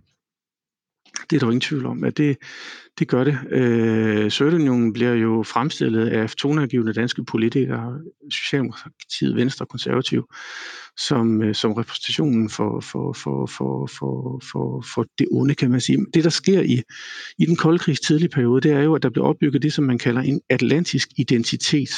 Det 1.31 1.37
er 1.37 1.41
der 1.41 1.47
jo 1.47 1.51
ingen 1.51 1.61
tvivl 1.61 1.87
om, 1.87 2.05
at 2.05 2.17
det, 2.17 2.37
det 2.99 3.09
gør 3.09 3.25
det. 3.25 3.39
Øh, 3.51 4.31
Sovjetunionen 4.31 4.93
bliver 4.93 5.15
jo 5.15 5.43
fremstillet 5.43 6.09
af 6.09 6.31
toneangivende 6.31 6.93
danske 6.93 7.25
politikere, 7.25 8.01
Socialdemokratiet, 8.31 9.37
Venstre 9.37 9.65
og 9.65 9.69
Konservativ, 9.69 10.29
som, 10.99 11.43
øh, 11.43 11.55
som 11.55 11.73
repræsentationen 11.73 12.51
for, 12.51 12.81
for, 12.81 13.13
for, 13.13 13.47
for, 13.47 13.87
for, 13.87 14.41
for, 14.53 14.85
for 14.95 15.07
det 15.19 15.29
onde, 15.33 15.55
kan 15.55 15.71
man 15.71 15.81
sige. 15.81 16.07
Det, 16.15 16.25
der 16.25 16.31
sker 16.31 16.61
i, 16.61 16.83
i 17.39 17.47
den 17.47 17.57
kolde 17.57 17.79
krigs 17.79 18.01
tidlige 18.01 18.29
periode, 18.29 18.61
det 18.61 18.73
er 18.73 18.83
jo, 18.83 18.95
at 18.95 19.03
der 19.03 19.11
bliver 19.11 19.27
opbygget 19.27 19.63
det, 19.63 19.73
som 19.73 19.85
man 19.85 19.99
kalder 19.99 20.23
en 20.23 20.41
atlantisk 20.51 21.09
identitet. 21.17 21.91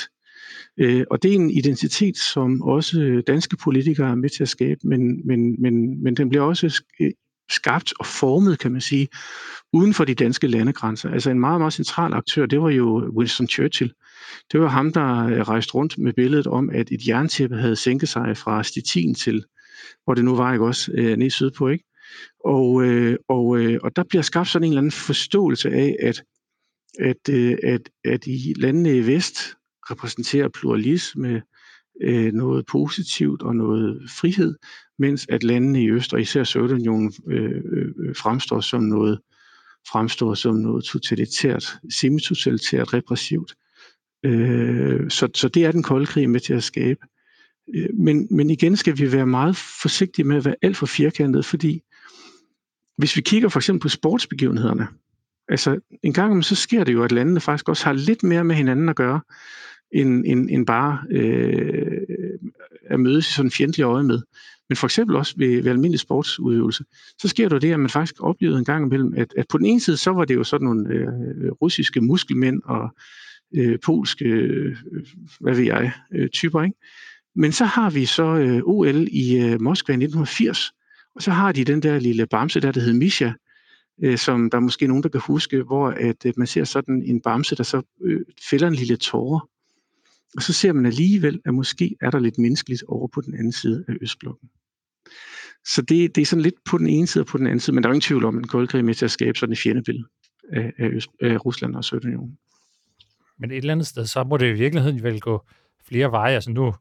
Øh, 0.81 1.05
og 1.11 1.23
det 1.23 1.31
er 1.31 1.35
en 1.35 1.51
identitet, 1.51 2.17
som 2.17 2.63
også 2.63 3.23
danske 3.27 3.57
politikere 3.57 4.11
er 4.11 4.15
med 4.15 4.31
til 4.31 4.43
at 4.43 4.49
skabe, 4.49 4.81
men, 4.85 5.27
men, 5.27 5.63
men, 5.63 6.03
men 6.03 6.17
den 6.17 6.29
bliver 6.29 6.43
også 6.43 6.83
øh, 7.01 7.11
skabt 7.51 7.93
og 7.99 8.07
formet, 8.07 8.59
kan 8.59 8.73
man 8.73 8.81
sige, 8.81 9.09
uden 9.73 9.95
for 9.95 10.05
de 10.05 10.15
danske 10.15 10.47
landegrænser. 10.47 11.11
Altså 11.11 11.31
en 11.31 11.41
meget, 11.41 11.61
meget 11.61 11.73
central 11.73 12.13
aktør, 12.13 12.47
det 12.47 12.61
var 12.61 12.71
jo 12.71 13.11
Winston 13.17 13.49
Churchill. 13.49 13.93
Det 14.53 14.61
var 14.61 14.69
ham, 14.69 14.93
der 14.93 15.27
øh, 15.27 15.41
rejste 15.41 15.75
rundt 15.75 15.99
med 15.99 16.13
billedet 16.13 16.47
om, 16.47 16.71
at 16.71 16.93
et 16.93 17.09
jerntæppe 17.09 17.57
havde 17.57 17.77
sænket 17.77 18.09
sig 18.09 18.37
fra 18.37 18.63
Stettin 18.63 19.15
til, 19.15 19.45
hvor 20.05 20.15
det 20.15 20.25
nu 20.25 20.37
var, 20.37 20.53
ikke 20.53 20.65
også, 20.65 20.93
øh, 20.95 21.17
ned 21.17 21.31
sydpå, 21.31 21.69
ikke? 21.69 21.85
Og, 22.45 22.85
øh, 22.85 23.17
og, 23.29 23.59
øh, 23.59 23.79
og 23.83 23.97
der 23.97 24.05
bliver 24.09 24.23
skabt 24.23 24.49
sådan 24.49 24.65
en 24.65 24.73
eller 24.73 24.81
anden 24.81 24.93
forståelse 24.93 25.71
af, 25.71 25.97
at, 26.01 26.23
at, 26.99 27.29
at, 27.63 27.91
at 28.05 28.27
i 28.27 28.55
landene 28.57 28.97
i 28.97 29.07
vest 29.07 29.57
repræsenterer 29.91 30.49
pluralisme, 30.49 31.43
øh, 32.03 32.33
noget 32.33 32.67
positivt 32.67 33.43
og 33.43 33.57
noget 33.57 34.11
frihed, 34.11 34.55
mens 34.99 35.27
at 35.29 35.43
landene 35.43 35.83
i 35.83 35.91
Øst, 35.91 36.15
og 36.15 36.21
især 36.21 36.45
Sovjetunionen, 36.45 37.13
øh, 37.29 37.63
øh, 37.73 38.17
fremstår 38.17 38.61
som 38.61 38.83
noget 38.83 39.19
fremstår 39.89 40.35
som 40.35 40.55
noget 40.55 40.85
totalitært, 40.85 41.79
semitotalitært, 41.91 42.95
repressivt. 42.95 43.55
Øh, 44.25 45.11
så, 45.11 45.29
så 45.35 45.49
det 45.49 45.65
er 45.65 45.73
den 45.73 45.83
kolde 45.83 46.07
krig 46.07 46.31
med 46.31 46.41
til 46.41 46.55
at 46.55 46.63
skabe. 46.63 47.01
Øh, 47.75 47.89
men, 47.95 48.29
men 48.31 48.51
igen 48.51 48.77
skal 48.77 48.99
vi 48.99 49.13
være 49.13 49.27
meget 49.27 49.57
forsigtige 49.57 50.25
med 50.27 50.37
at 50.37 50.45
være 50.45 50.57
alt 50.63 50.77
for 50.77 50.87
firkantet, 50.87 51.45
fordi 51.45 51.83
hvis 52.97 53.17
vi 53.17 53.21
kigger 53.21 53.49
for 53.49 53.59
eksempel 53.59 53.81
på 53.81 53.89
sportsbegivenhederne, 53.89 54.89
altså 55.49 55.79
en 56.03 56.13
gang 56.13 56.45
så 56.45 56.55
sker 56.55 56.85
det 56.85 56.93
jo, 56.93 57.05
at 57.05 57.13
landene 57.13 57.41
faktisk 57.41 57.69
også 57.69 57.85
har 57.85 57.93
lidt 57.93 58.23
mere 58.23 58.45
med 58.45 58.57
hinanden 58.57 58.89
at 58.89 58.97
gøre, 58.97 59.21
end, 59.93 60.25
end, 60.27 60.51
end 60.51 60.67
bare 60.67 60.99
øh, 61.11 62.01
at 62.87 63.01
mødes 63.01 63.29
i 63.29 63.33
sådan 63.33 63.47
en 63.47 63.51
fjendtlig 63.51 63.85
øje 63.85 64.03
med. 64.03 64.21
Men 64.69 64.77
for 64.77 64.87
eksempel 64.87 65.17
også 65.17 65.35
ved, 65.37 65.63
ved 65.63 65.71
almindelig 65.71 66.01
sportsudøvelse, 66.01 66.85
så 67.19 67.29
sker 67.29 67.49
der 67.49 67.59
det, 67.59 67.73
at 67.73 67.81
man 67.81 67.91
faktisk 67.91 68.15
oplevede 68.21 68.59
en 68.59 68.65
gang 68.65 68.87
imellem, 68.87 69.15
at, 69.17 69.35
at 69.37 69.47
på 69.49 69.59
den 69.59 69.67
ene 69.67 69.81
side, 69.81 69.97
så 69.97 70.11
var 70.11 70.25
det 70.25 70.35
jo 70.35 70.45
sådan 70.45 70.65
nogle 70.65 70.89
øh, 70.89 71.53
russiske 71.53 72.01
muskelmænd 72.01 72.63
og 72.65 72.91
øh, 73.55 73.79
polske, 73.85 74.25
øh, 74.25 74.77
hvad 75.41 75.55
ved 75.55 75.65
jeg, 75.65 75.93
øh, 76.15 76.29
typer, 76.29 76.63
ikke? 76.63 76.77
Men 77.37 77.53
så 77.53 77.65
har 77.65 77.91
vi 77.91 78.05
så 78.05 78.37
øh, 78.37 78.63
OL 78.65 79.09
i 79.11 79.37
øh, 79.37 79.61
Moskva 79.61 79.93
i 79.93 79.95
1980, 79.95 80.73
og 81.15 81.23
så 81.23 81.31
har 81.31 81.53
de 81.53 81.65
den 81.65 81.83
der 81.83 81.99
lille 81.99 82.27
bamse 82.27 82.61
der, 82.61 82.73
der 82.73 82.81
hedder 82.81 82.99
Misha, 82.99 83.33
øh, 84.05 84.19
som 84.19 84.51
der 84.51 84.59
er 84.59 84.63
måske 84.63 84.87
nogen, 84.87 85.03
der 85.03 85.09
kan 85.09 85.21
huske, 85.27 85.63
hvor 85.63 85.89
at, 85.89 86.27
øh, 86.27 86.33
man 86.37 86.47
ser 86.47 86.65
sådan 86.65 87.03
en 87.07 87.21
bamse, 87.21 87.57
der 87.57 87.63
så 87.63 87.83
øh, 88.05 88.21
fælder 88.51 88.67
en 88.67 88.75
lille 88.75 88.97
tårer. 88.97 89.49
Og 90.37 90.43
så 90.43 90.53
ser 90.53 90.73
man 90.73 90.87
alligevel, 90.87 91.41
at 91.45 91.55
måske 91.55 91.97
er 92.01 92.11
der 92.11 92.19
lidt 92.19 92.39
menneskeligt 92.39 92.83
over 92.89 93.09
på 93.09 93.21
den 93.21 93.35
anden 93.35 93.53
side 93.53 93.85
af 93.89 93.93
Østblokken. 94.03 94.49
Så 95.67 95.83
det, 95.83 96.15
det 96.15 96.23
er 96.23 96.27
sådan 96.27 96.43
lidt 96.43 96.55
på 96.65 96.79
den 96.79 96.87
ene 96.87 97.07
side 97.07 97.23
og 97.23 97.27
på 97.27 97.39
den 97.39 97.47
anden 97.47 97.61
side, 97.61 97.75
men 97.75 97.83
der 97.83 97.89
er 97.89 97.93
ingen 97.93 98.01
tvivl 98.01 98.25
om, 98.25 98.37
at 98.37 98.43
en 98.43 98.49
koldkrig 98.49 98.79
er 98.79 98.83
med 98.83 98.95
til 98.95 99.05
at 99.05 99.11
skabe 99.11 99.39
sådan 99.39 99.53
et 99.53 99.59
fjendebillede 99.59 100.07
af, 100.53 100.73
af, 100.79 100.89
Øst, 100.89 101.11
af 101.23 101.45
Rusland 101.45 101.77
og 101.77 101.85
Sovjetunionen. 101.85 102.39
Men 103.39 103.51
et 103.51 103.57
eller 103.57 103.73
andet 103.73 103.87
sted, 103.87 104.07
så 104.07 104.25
må 104.25 104.37
det 104.37 104.49
i 104.49 104.53
virkeligheden 104.53 105.03
vel 105.03 105.21
gå 105.21 105.47
flere 105.85 106.11
veje. 106.11 106.35
Altså 106.35 106.51
nu, 106.51 106.75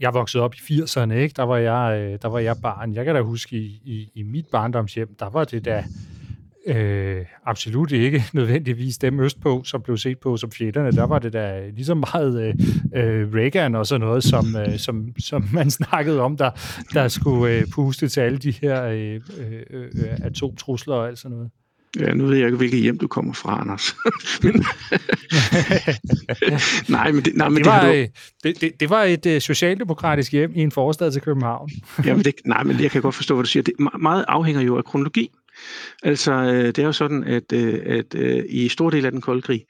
jeg 0.00 0.14
voksede 0.14 0.42
op 0.42 0.54
i 0.54 0.58
80'erne, 0.58 1.12
ikke? 1.12 1.32
Der 1.36 1.42
var 1.42 1.56
jeg, 1.56 2.00
øh, 2.00 2.18
der 2.22 2.28
var 2.28 2.38
jeg 2.38 2.56
barn. 2.62 2.94
Jeg 2.94 3.04
kan 3.04 3.14
da 3.14 3.20
huske, 3.20 3.56
i, 3.56 3.80
i, 3.84 4.10
i 4.14 4.22
mit 4.22 4.46
barndomshjem, 4.52 5.14
der 5.18 5.30
var 5.30 5.44
det 5.44 5.64
der 5.64 5.82
Øh, 6.66 7.24
absolut 7.46 7.92
ikke 7.92 8.24
nødvendigvis 8.32 8.98
dem 8.98 9.20
østpå, 9.20 9.62
som 9.64 9.82
blev 9.82 9.96
set 9.96 10.18
på 10.18 10.36
som 10.36 10.50
fjenderne. 10.50 10.92
Der 10.92 11.06
var 11.06 11.18
det 11.18 11.32
da 11.32 11.68
lige 11.68 11.84
så 11.84 11.94
meget 11.94 12.42
øh, 12.42 12.54
øh, 12.94 13.34
Reagan 13.34 13.74
og 13.74 13.86
sådan 13.86 14.06
noget, 14.06 14.24
som, 14.24 14.56
øh, 14.56 14.78
som, 14.78 15.14
som 15.18 15.48
man 15.52 15.70
snakkede 15.70 16.20
om, 16.20 16.36
der, 16.36 16.50
der 16.94 17.08
skulle 17.08 17.54
øh, 17.54 17.66
puste 17.66 18.08
til 18.08 18.20
alle 18.20 18.38
de 18.38 18.50
her 18.50 18.84
øh, 18.84 19.20
øh, 19.38 19.62
øh, 19.70 19.86
atomtrusler 20.22 20.94
og 20.94 21.08
alt 21.08 21.18
sådan 21.18 21.36
noget. 21.36 21.50
Ja, 22.00 22.14
nu 22.14 22.26
ved 22.26 22.36
jeg 22.36 22.46
ikke, 22.46 22.56
hvilket 22.56 22.80
hjem 22.80 22.98
du 22.98 23.06
kommer 23.06 23.32
fra, 23.32 23.60
Anders. 23.60 23.96
men, 24.42 24.54
nej, 26.96 27.12
men 27.12 27.24
det, 27.24 27.36
nej, 27.36 27.48
men 27.48 27.58
det, 27.58 27.66
var, 27.66 27.86
det, 27.86 28.08
du... 28.08 28.48
det, 28.48 28.60
det, 28.60 28.80
det 28.80 28.90
var 28.90 29.02
et 29.02 29.26
uh, 29.26 29.38
socialdemokratisk 29.38 30.32
hjem 30.32 30.52
i 30.54 30.60
en 30.60 30.72
forstad 30.72 31.12
til 31.12 31.22
København. 31.22 31.70
Jamen 32.04 32.24
det, 32.24 32.34
nej, 32.44 32.62
men 32.62 32.82
jeg 32.82 32.90
kan 32.90 33.02
godt 33.02 33.14
forstå, 33.14 33.34
hvad 33.34 33.44
du 33.44 33.50
siger. 33.50 33.62
Det 33.62 33.74
meget 34.00 34.24
afhænger 34.28 34.60
jo 34.60 34.78
af 34.78 34.84
kronologi. 34.84 35.30
Altså, 36.02 36.32
øh, 36.32 36.66
det 36.66 36.78
er 36.78 36.86
jo 36.86 36.92
sådan, 36.92 37.24
at, 37.24 37.52
øh, 37.52 37.82
at 37.86 38.14
øh, 38.14 38.44
i 38.48 38.68
stor 38.68 38.90
del 38.90 39.04
af 39.04 39.12
den 39.12 39.20
kolde 39.20 39.42
krig, 39.42 39.64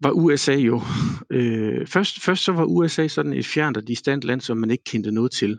var 0.00 0.10
USA 0.10 0.54
jo, 0.54 0.82
øh, 1.30 1.86
først, 1.86 2.20
først 2.20 2.44
så 2.44 2.52
var 2.52 2.64
USA 2.64 3.08
sådan 3.08 3.32
et 3.32 3.46
fjernt 3.46 3.76
og 3.76 3.88
distant 3.88 4.24
land, 4.24 4.40
som 4.40 4.56
man 4.56 4.70
ikke 4.70 4.84
kendte 4.84 5.12
noget 5.12 5.32
til. 5.32 5.58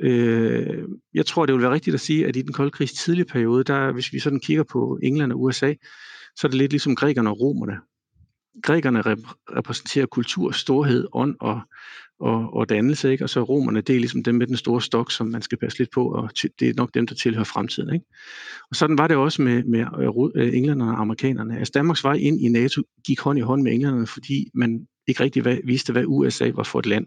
Øh, 0.00 0.84
jeg 1.14 1.26
tror, 1.26 1.46
det 1.46 1.54
vil 1.54 1.62
være 1.62 1.72
rigtigt 1.72 1.94
at 1.94 2.00
sige, 2.00 2.26
at 2.26 2.36
i 2.36 2.42
den 2.42 2.52
kolde 2.52 2.70
krigs 2.70 2.92
tidlige 2.92 3.24
periode, 3.24 3.64
der, 3.64 3.92
hvis 3.92 4.12
vi 4.12 4.18
sådan 4.18 4.40
kigger 4.40 4.62
på 4.62 4.98
England 5.02 5.32
og 5.32 5.42
USA, 5.42 5.74
så 6.36 6.46
er 6.46 6.48
det 6.48 6.58
lidt 6.58 6.72
ligesom 6.72 6.96
grækerne 6.96 7.30
og 7.30 7.40
romerne. 7.40 7.76
Grækerne 8.62 9.00
rep- 9.00 9.56
repræsenterer 9.56 10.06
kultur, 10.06 10.50
storhed, 10.50 11.06
ånd 11.12 11.36
og, 11.40 11.60
og, 12.22 12.54
og 12.54 12.68
dannelse, 12.68 13.12
ikke? 13.12 13.24
og 13.24 13.30
så 13.30 13.42
romerne, 13.42 13.80
det 13.80 13.96
er 13.96 14.00
ligesom 14.00 14.22
dem 14.22 14.34
med 14.34 14.46
den 14.46 14.56
store 14.56 14.82
stok, 14.82 15.12
som 15.12 15.26
man 15.26 15.42
skal 15.42 15.58
passe 15.58 15.78
lidt 15.78 15.90
på, 15.90 16.12
og 16.12 16.30
det 16.60 16.68
er 16.68 16.74
nok 16.76 16.94
dem, 16.94 17.06
der 17.06 17.14
tilhører 17.14 17.44
fremtiden. 17.44 17.94
Ikke? 17.94 18.06
Og 18.70 18.76
sådan 18.76 18.98
var 18.98 19.08
det 19.08 19.16
også 19.16 19.42
med, 19.42 19.64
med 19.64 19.80
øh, 19.80 20.46
øh, 20.46 20.56
englænderne 20.56 20.92
og 20.92 21.00
amerikanerne. 21.00 21.58
Altså 21.58 21.72
Danmarks 21.74 22.04
vej 22.04 22.14
ind 22.14 22.40
i 22.40 22.48
NATO 22.48 22.82
gik 23.06 23.20
hånd 23.20 23.38
i 23.38 23.42
hånd 23.42 23.62
med 23.62 23.72
englænderne, 23.72 24.06
fordi 24.06 24.50
man 24.54 24.86
ikke 25.06 25.22
rigtig 25.22 25.44
vidste, 25.64 25.92
hvad 25.92 26.04
USA 26.06 26.50
var 26.54 26.62
for 26.62 26.78
et 26.78 26.86
land. 26.86 27.06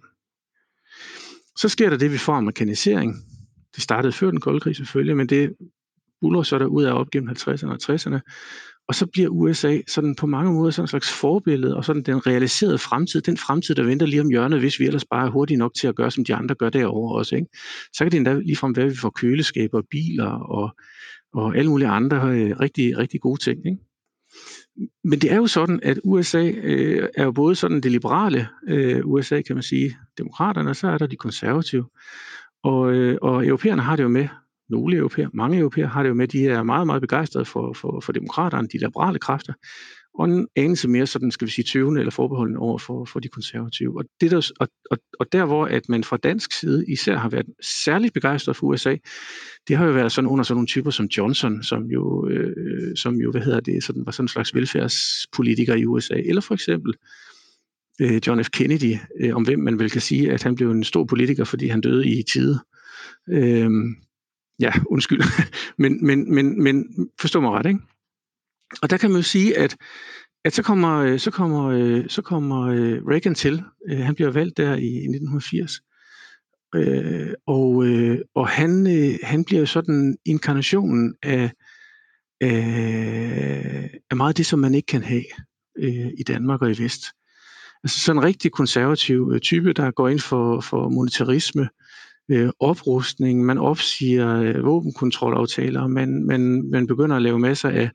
Så 1.58 1.70
sker 1.70 1.90
der 1.90 1.98
det, 1.98 2.12
vi 2.12 2.18
får 2.18 2.34
amerikanisering. 2.34 3.16
Det 3.76 3.84
startede 3.84 4.14
før 4.14 4.32
den 4.32 4.40
kolde 4.40 4.60
krig 4.60 4.76
selvfølgelig, 4.76 5.18
men 5.18 5.28
det 5.28 5.56
buller 6.22 6.44
så 6.44 6.60
der 6.60 6.66
ud 6.66 6.84
af 6.84 6.94
op 6.94 7.10
gennem 7.12 7.30
50'erne 7.30 7.68
og 7.68 7.80
60'erne. 7.84 8.20
Og 8.88 8.96
så 8.96 9.06
bliver 9.06 9.30
USA 9.30 9.80
sådan 9.88 10.16
på 10.16 10.28
mange 10.28 10.54
måder 10.54 10.72
sådan 10.72 10.84
en 10.84 10.88
slags 10.88 11.12
forbillede, 11.12 11.76
og 11.76 11.86
sådan 11.86 12.04
den 12.04 12.28
realiserede 12.28 12.78
fremtid, 12.78 13.22
den 13.22 13.38
fremtid, 13.38 13.76
der 13.76 13.84
venter 13.84 14.06
lige 14.06 14.22
om 14.22 14.30
hjørnet, 14.30 14.60
hvis 14.60 14.80
vi 14.80 14.86
ellers 14.86 15.06
bare 15.06 15.26
er 15.28 15.32
hurtige 15.32 15.58
nok 15.58 15.72
til 15.74 15.88
at 15.88 15.96
gøre, 15.96 16.12
som 16.12 16.26
de 16.26 16.36
andre 16.36 16.56
gør 16.56 16.70
derovre 16.70 17.20
også. 17.20 17.36
Ikke? 17.36 17.48
Så 17.94 18.04
kan 18.04 18.12
det 18.12 18.18
endda 18.18 18.34
ligefrem 18.34 18.76
være, 18.76 18.86
at 18.86 18.92
vi 18.92 18.98
får 18.98 19.10
køleskaber, 19.10 19.82
biler 19.92 20.30
og, 20.32 20.76
og 21.34 21.58
alle 21.58 21.70
mulige 21.70 21.88
andre 21.88 22.18
øh, 22.18 22.60
rigtig, 22.60 22.98
rigtig 22.98 23.22
gode 23.22 23.42
ting. 23.42 23.66
Ikke? 23.66 23.78
men 25.04 25.20
det 25.20 25.32
er 25.32 25.36
jo 25.36 25.48
sådan, 25.48 25.80
at 25.84 26.00
USA 26.04 26.52
øh, 26.64 27.10
er 27.16 27.24
jo 27.24 27.32
både 27.32 27.56
sådan 27.56 27.82
det 27.82 27.92
liberale 27.92 28.48
øh, 28.68 29.02
USA, 29.06 29.42
kan 29.42 29.56
man 29.56 29.64
sige, 29.64 29.98
demokraterne, 30.18 30.70
og 30.70 30.76
så 30.76 30.88
er 30.88 30.98
der 30.98 31.08
de 31.08 31.16
konservative. 31.16 31.86
Og, 32.64 32.94
øh, 32.94 33.18
og 33.22 33.48
europæerne 33.48 33.82
har 33.82 33.96
det 33.96 34.04
jo 34.04 34.08
med, 34.08 34.28
nogle 34.70 34.96
europæer, 34.96 35.30
mange 35.34 35.58
europæer 35.58 35.88
har 35.88 36.04
det 36.04 36.10
jo 36.10 36.14
med, 36.14 36.28
de 36.28 36.48
er 36.48 36.64
meget, 36.64 36.88
meget 36.88 37.02
begejstrede 37.02 37.46
for, 37.46 37.74
for, 37.74 38.00
for 38.00 38.12
demokraterne, 38.12 38.68
de 38.68 38.78
liberale 38.78 39.20
kræfter, 39.20 39.54
og 40.20 40.26
en 40.26 40.48
anelse 40.56 40.88
mere 40.88 41.08
sådan, 41.08 41.32
skal 41.32 41.48
vi 41.48 41.52
sige, 41.52 41.66
tøvende 41.66 42.00
eller 42.02 42.12
forbeholdende 42.12 42.60
over 42.60 42.78
for, 42.78 43.06
for 43.06 43.20
de 43.20 43.28
konservative. 43.28 43.98
Og, 43.98 44.06
det 44.22 44.32
der, 44.32 44.52
og, 44.60 44.68
og, 44.92 44.98
og 45.20 45.32
der, 45.32 45.46
hvor 45.46 45.66
at 45.66 45.90
man 45.90 46.04
fra 46.04 46.18
dansk 46.18 46.52
side 46.60 46.86
især 46.88 47.18
har 47.18 47.30
været 47.30 47.46
særligt 47.84 48.14
begejstret 48.14 48.56
for 48.56 48.68
USA, 48.68 48.96
det 49.68 49.78
har 49.78 49.86
jo 49.86 49.92
været 49.92 50.12
sådan 50.12 50.30
under 50.30 50.44
sådan 50.44 50.58
nogle 50.58 50.68
typer 50.68 50.92
som 50.92 51.06
Johnson, 51.06 51.64
som 51.64 51.84
jo, 51.84 52.28
øh, 52.28 52.96
som 52.96 53.16
jo 53.16 53.32
hvad 53.32 53.42
hedder 53.42 53.60
det, 53.60 53.84
sådan, 53.84 54.06
var 54.06 54.12
sådan 54.12 54.24
en 54.24 54.28
slags 54.28 54.56
velfærdspolitiker 54.56 55.76
i 55.76 55.86
USA, 55.86 56.16
eller 56.16 56.42
for 56.42 56.54
eksempel 56.54 56.94
øh, 58.02 58.22
John 58.28 58.44
F. 58.44 58.50
Kennedy, 58.50 58.96
øh, 59.20 59.36
om 59.36 59.44
hvem 59.44 59.60
man 59.60 59.80
vel 59.80 59.90
kan 59.90 60.02
sige, 60.02 60.32
at 60.32 60.44
han 60.44 60.56
blev 60.56 60.72
en 60.72 60.84
stor 60.84 61.04
politiker, 61.04 61.44
fordi 61.44 61.68
han 61.68 61.82
døde 61.82 62.08
i 62.08 62.24
tide. 62.24 62.60
Øh, 63.30 63.72
ja, 64.60 64.72
undskyld, 64.90 65.22
men, 65.82 66.06
men, 66.06 66.36
men, 66.36 66.64
men 66.64 66.86
forstå 67.20 67.40
mig 67.42 67.52
ret, 67.52 67.66
ikke? 67.66 67.80
Og 68.82 68.90
der 68.90 68.98
kan 68.98 69.10
man 69.10 69.18
jo 69.18 69.24
sige, 69.24 69.58
at, 69.58 69.78
at 70.46 70.54
så 70.54 70.64
kommer, 70.64 70.98
øh, 70.98 71.20
så 71.20 71.32
kommer, 71.32 71.66
øh, 71.66 72.10
så 72.10 72.22
kommer 72.22 72.62
øh, 72.62 73.06
Reagan 73.08 73.36
til. 73.36 73.64
Han 73.90 74.16
bliver 74.16 74.32
valgt 74.32 74.58
der 74.58 74.76
i 74.76 74.96
1980. 74.96 75.82
Og, 77.48 77.86
og 78.36 78.48
han, 78.48 78.88
han 79.24 79.46
bliver 79.46 79.66
sådan 79.66 80.18
inkarnationen 80.26 81.16
af, 81.24 81.52
af, 82.42 84.00
af 84.10 84.18
meget 84.18 84.30
af 84.30 84.36
det, 84.36 84.46
som 84.46 84.60
man 84.60 84.76
ikke 84.76 84.86
kan 84.86 85.04
have 85.04 85.24
i 86.18 86.24
Danmark 86.28 86.62
og 86.62 86.72
i 86.72 86.84
Vest. 86.84 87.06
Altså 87.84 88.00
sådan 88.00 88.20
en 88.20 88.24
rigtig 88.24 88.52
konservativ 88.52 89.40
type, 89.40 89.74
der 89.74 89.92
går 89.92 90.10
ind 90.10 90.20
for, 90.20 90.62
for 90.62 90.90
monetarisme, 90.90 91.70
Øh, 92.30 92.50
oprustning, 92.60 93.46
man 93.46 93.58
opsiger 93.58 94.42
øh, 94.42 94.66
våbenkontrolaftaler, 94.66 95.88
man, 95.88 96.24
man, 96.26 96.70
man 96.72 96.88
begynder 96.88 97.16
at 97.16 97.22
lave 97.22 97.40
masser 97.40 97.70
af, 97.70 97.90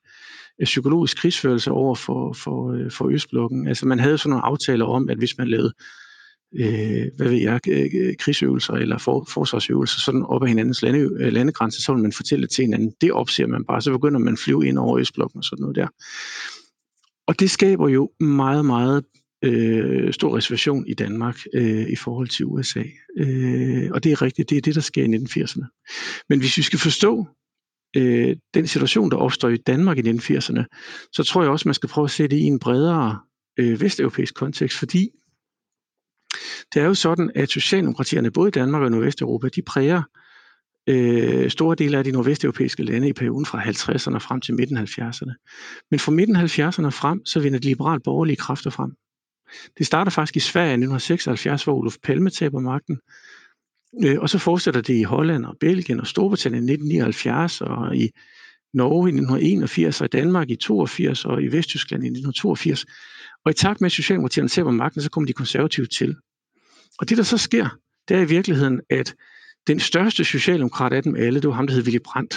psykologisk 0.64 1.16
krigsførelse 1.16 1.70
over 1.70 1.94
for, 1.94 2.32
for, 2.32 2.72
øh, 2.72 2.90
for 2.90 3.08
Østblokken. 3.08 3.68
Altså 3.68 3.86
man 3.86 3.98
havde 3.98 4.18
sådan 4.18 4.30
nogle 4.30 4.44
aftaler 4.44 4.84
om, 4.84 5.08
at 5.08 5.18
hvis 5.18 5.38
man 5.38 5.48
lavede 5.48 5.72
øh, 6.56 7.06
hvad 7.16 7.28
ved 7.28 7.38
jeg, 7.38 7.60
øh, 7.68 8.14
krigsøvelser 8.18 8.72
eller 8.72 8.98
for, 8.98 9.26
forsvarsøvelser 9.34 10.00
sådan 10.00 10.22
op 10.22 10.42
ad 10.42 10.48
hinandens 10.48 10.82
lande, 10.82 11.30
landegrænse, 11.30 11.82
så 11.82 11.92
vil 11.92 12.02
man 12.02 12.12
fortælle 12.12 12.46
til 12.46 12.64
hinanden, 12.64 12.92
det 13.00 13.12
opser 13.12 13.46
man 13.46 13.64
bare, 13.64 13.82
så 13.82 13.92
begynder 13.92 14.18
man 14.18 14.32
at 14.32 14.38
flyve 14.38 14.66
ind 14.66 14.78
over 14.78 14.98
Østblokken 14.98 15.38
og 15.38 15.44
sådan 15.44 15.60
noget 15.60 15.76
der. 15.76 15.88
Og 17.26 17.40
det 17.40 17.50
skaber 17.50 17.88
jo 17.88 18.10
meget, 18.20 18.64
meget 18.64 19.04
øh, 19.44 20.12
stor 20.12 20.36
reservation 20.36 20.86
i 20.86 20.94
Danmark 20.94 21.38
øh, 21.54 21.88
i 21.90 21.96
forhold 21.96 22.28
til 22.28 22.46
USA. 22.46 22.82
Øh, 23.16 23.90
og 23.90 24.04
det 24.04 24.12
er 24.12 24.22
rigtigt, 24.22 24.50
det 24.50 24.56
er 24.56 24.62
det, 24.62 24.74
der 24.74 24.80
sker 24.80 25.04
i 25.04 25.06
1980'erne. 25.06 25.84
Men 26.28 26.40
hvis 26.40 26.56
vi 26.56 26.62
skal 26.62 26.78
forstå 26.78 27.26
øh, 27.96 28.36
den 28.54 28.66
situation, 28.66 29.10
der 29.10 29.16
opstår 29.16 29.48
i 29.48 29.56
Danmark 29.56 29.98
i 29.98 30.10
1980'erne, 30.10 30.64
så 31.12 31.24
tror 31.24 31.42
jeg 31.42 31.50
også, 31.50 31.68
man 31.68 31.74
skal 31.74 31.88
prøve 31.88 32.04
at 32.04 32.10
se 32.10 32.22
det 32.28 32.36
i 32.36 32.42
en 32.44 32.58
bredere 32.58 33.20
øh, 33.58 33.80
vesteuropæisk 33.80 34.34
kontekst, 34.34 34.78
fordi 34.78 35.08
det 36.74 36.82
er 36.82 36.86
jo 36.86 36.94
sådan, 36.94 37.30
at 37.34 37.50
Socialdemokratierne 37.50 38.30
både 38.30 38.48
i 38.48 38.50
Danmark 38.50 38.82
og 38.82 38.90
Nordvesteuropa, 38.90 39.48
de 39.48 39.62
præger 39.62 40.02
øh, 40.86 41.50
store 41.50 41.74
dele 41.74 41.98
af 41.98 42.04
de 42.04 42.12
nordvesteuropæiske 42.12 42.82
lande 42.82 43.08
i 43.08 43.12
perioden 43.12 43.46
fra 43.46 43.62
50'erne 43.62 44.18
frem 44.18 44.40
til 44.40 44.54
midten 44.54 44.76
70'erne. 44.78 45.32
Men 45.90 46.00
fra 46.00 46.12
midten 46.12 46.36
70'erne 46.36 46.88
frem, 46.88 47.26
så 47.26 47.40
vinder 47.40 47.58
de 47.58 47.68
liberalt 47.68 48.02
borgerlige 48.02 48.36
kræfter 48.36 48.70
frem. 48.70 48.90
Det 49.78 49.86
starter 49.86 50.10
faktisk 50.10 50.36
i 50.36 50.40
Sverige 50.40 50.70
i 50.70 50.72
1976, 50.72 51.64
hvor 51.64 51.74
Olof 51.74 51.96
Palme 52.02 52.30
taber 52.30 52.60
magten, 52.60 53.00
øh, 54.04 54.20
og 54.20 54.30
så 54.30 54.38
fortsætter 54.38 54.80
det 54.80 54.94
i 54.94 55.02
Holland 55.02 55.44
og 55.44 55.56
Belgien 55.60 56.00
og 56.00 56.06
Storbritannien 56.06 56.68
i 56.68 56.72
1979 56.72 57.60
og 57.60 57.96
i 57.96 58.10
Norge 58.74 59.08
i 59.08 59.12
1981 59.12 60.00
og 60.00 60.04
i 60.04 60.08
Danmark 60.08 60.50
i 60.50 60.56
82 60.56 61.24
og 61.24 61.42
i 61.42 61.46
Vesttyskland 61.46 62.04
i 62.04 62.06
1982. 62.06 62.86
Og 63.44 63.50
i 63.50 63.54
takt 63.54 63.80
med, 63.80 63.86
at 63.86 63.92
Socialdemokratierne 63.92 64.48
taber 64.48 64.70
magten, 64.70 65.02
så 65.02 65.10
kommer 65.10 65.26
de 65.26 65.32
konservative 65.32 65.86
til. 65.86 66.16
Og 66.98 67.08
det, 67.08 67.16
der 67.18 67.24
så 67.24 67.38
sker, 67.38 67.68
det 68.08 68.16
er 68.16 68.20
i 68.20 68.28
virkeligheden, 68.28 68.80
at 68.90 69.14
den 69.66 69.80
største 69.80 70.24
socialdemokrat 70.24 70.92
af 70.92 71.02
dem 71.02 71.16
alle, 71.16 71.40
det 71.40 71.48
var 71.48 71.54
ham, 71.54 71.66
der 71.66 71.74
hed 71.74 71.82
Willy 71.82 72.00
Brandt. 72.04 72.34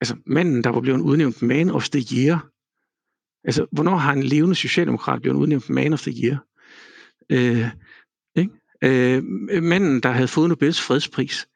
Altså 0.00 0.16
manden, 0.26 0.64
der 0.64 0.70
var 0.70 0.80
blevet 0.80 1.00
udnævnt 1.00 1.42
Man 1.42 1.70
of 1.70 1.88
the 1.88 2.16
Year. 2.16 2.50
Altså, 3.44 3.66
hvornår 3.72 3.96
har 3.96 4.12
en 4.12 4.22
levende 4.22 4.54
socialdemokrat 4.54 5.22
blevet 5.22 5.36
udnævnt 5.36 5.70
Man 5.70 5.92
of 5.92 6.02
the 6.02 6.14
Year? 6.24 6.44
Øh, 7.30 7.68
ikke? 8.36 8.50
øh, 8.84 9.62
manden, 9.62 10.00
der 10.00 10.10
havde 10.10 10.28
fået 10.28 10.48
Nobels 10.48 10.80
fredspris, 10.80 11.46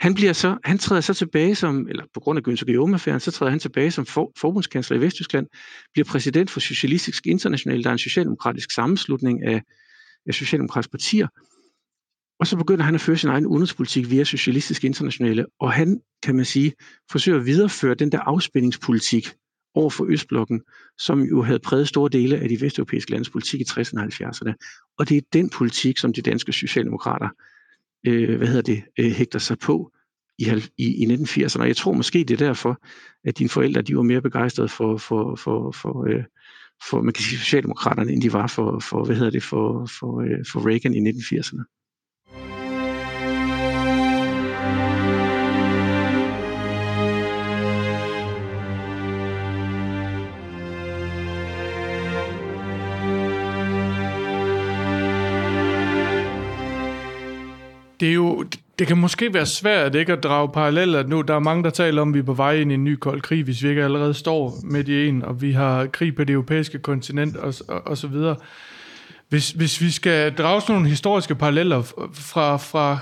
han, 0.00 0.14
bliver 0.14 0.32
så, 0.32 0.58
han 0.64 0.78
træder 0.78 1.00
så 1.00 1.14
tilbage 1.14 1.54
som, 1.54 1.88
eller 1.88 2.04
på 2.14 2.20
grund 2.20 2.38
af 2.38 2.42
Günther 2.48 2.64
Guillaume-affæren, 2.64 3.20
så 3.20 3.30
træder 3.30 3.50
han 3.50 3.58
tilbage 3.58 3.90
som 3.90 4.06
for, 4.06 4.32
forbundskansler 4.38 4.96
i 4.96 5.00
Vesttyskland, 5.00 5.46
bliver 5.92 6.04
præsident 6.04 6.50
for 6.50 6.60
Socialistisk 6.60 7.26
International, 7.26 7.84
der 7.84 7.88
er 7.88 7.92
en 7.92 7.98
socialdemokratisk 7.98 8.70
sammenslutning 8.70 9.46
af, 9.46 9.62
af 10.26 10.34
socialdemokratiske 10.34 10.90
partier, 10.90 11.28
og 12.40 12.46
så 12.46 12.56
begynder 12.56 12.84
han 12.84 12.94
at 12.94 13.00
føre 13.00 13.16
sin 13.16 13.28
egen 13.30 13.46
udenrigspolitik 13.46 14.10
via 14.10 14.24
Socialistisk 14.24 14.84
Internationale, 14.84 15.46
og 15.60 15.72
han, 15.72 16.00
kan 16.22 16.36
man 16.36 16.44
sige, 16.44 16.72
forsøger 17.10 17.38
at 17.38 17.46
videreføre 17.46 17.94
den 17.94 18.12
der 18.12 18.20
afspændingspolitik, 18.20 19.28
over 19.74 19.90
for 19.90 20.06
Østblokken, 20.08 20.62
som 20.98 21.22
jo 21.22 21.42
havde 21.42 21.58
præget 21.58 21.88
store 21.88 22.10
dele 22.12 22.36
af 22.38 22.48
de 22.48 22.60
vesteuropæiske 22.60 23.10
landes 23.10 23.30
politik 23.30 23.60
i 23.60 23.64
60'erne 23.70 24.00
og 24.00 24.04
70'erne. 24.04 24.52
Og 24.98 25.08
det 25.08 25.16
er 25.16 25.20
den 25.32 25.50
politik, 25.50 25.98
som 25.98 26.12
de 26.12 26.22
danske 26.22 26.52
socialdemokrater 26.52 27.28
øh, 28.06 28.36
hvad 28.36 28.46
hedder 28.46 28.62
det, 28.62 28.82
øh, 28.98 29.10
hægter 29.10 29.38
sig 29.38 29.58
på 29.58 29.92
i, 30.38 30.44
i, 30.78 31.04
i 31.04 31.14
1980'erne. 31.14 31.60
Og 31.60 31.68
jeg 31.68 31.76
tror 31.76 31.92
måske, 31.92 32.18
det 32.18 32.30
er 32.30 32.46
derfor, 32.46 32.82
at 33.24 33.38
dine 33.38 33.48
forældre 33.48 33.82
de 33.82 33.96
var 33.96 34.02
mere 34.02 34.22
begejstrede 34.22 34.68
for, 34.68 34.96
for, 34.96 35.36
for, 35.36 35.72
for, 35.72 36.06
øh, 36.08 36.24
for 36.90 37.02
man 37.02 37.14
kan 37.14 37.24
sige, 37.24 37.38
socialdemokraterne, 37.38 38.12
end 38.12 38.22
de 38.22 38.32
var 38.32 38.46
for, 38.46 38.78
for, 38.78 39.04
hvad 39.04 39.16
hedder 39.16 39.30
det, 39.30 39.42
for, 39.42 39.86
for, 39.86 40.20
øh, 40.20 40.44
for 40.52 40.68
Reagan 40.68 40.94
i 40.94 41.10
1980'erne. 41.10 41.81
Det 58.02 58.10
er 58.10 58.14
jo, 58.14 58.44
det 58.78 58.86
kan 58.86 58.98
måske 58.98 59.34
være 59.34 59.46
svært 59.46 59.94
ikke 59.94 60.12
at 60.12 60.22
drage 60.22 60.48
paralleller 60.48 61.06
nu. 61.06 61.20
Der 61.20 61.34
er 61.34 61.38
mange, 61.38 61.64
der 61.64 61.70
taler 61.70 62.02
om, 62.02 62.08
at 62.08 62.14
vi 62.14 62.18
er 62.18 62.22
på 62.22 62.34
vej 62.34 62.56
ind 62.56 62.70
i 62.70 62.74
en 62.74 62.84
ny 62.84 62.94
kold 62.94 63.20
krig, 63.20 63.44
hvis 63.44 63.62
vi 63.62 63.68
ikke 63.68 63.84
allerede 63.84 64.14
står 64.14 64.54
midt 64.64 64.88
i 64.88 65.08
en, 65.08 65.24
og 65.24 65.42
vi 65.42 65.52
har 65.52 65.86
krig 65.86 66.14
på 66.14 66.24
det 66.24 66.32
europæiske 66.32 66.78
kontinent 66.78 67.36
og, 67.36 67.54
og, 67.68 67.86
og 67.86 67.98
så 67.98 68.06
videre. 68.06 68.36
Hvis, 69.28 69.50
hvis 69.50 69.80
vi 69.80 69.90
skal 69.90 70.34
drage 70.34 70.60
sådan 70.60 70.74
nogle 70.74 70.88
historiske 70.88 71.34
paralleller 71.34 71.82
fra, 72.14 72.56
fra 72.56 72.98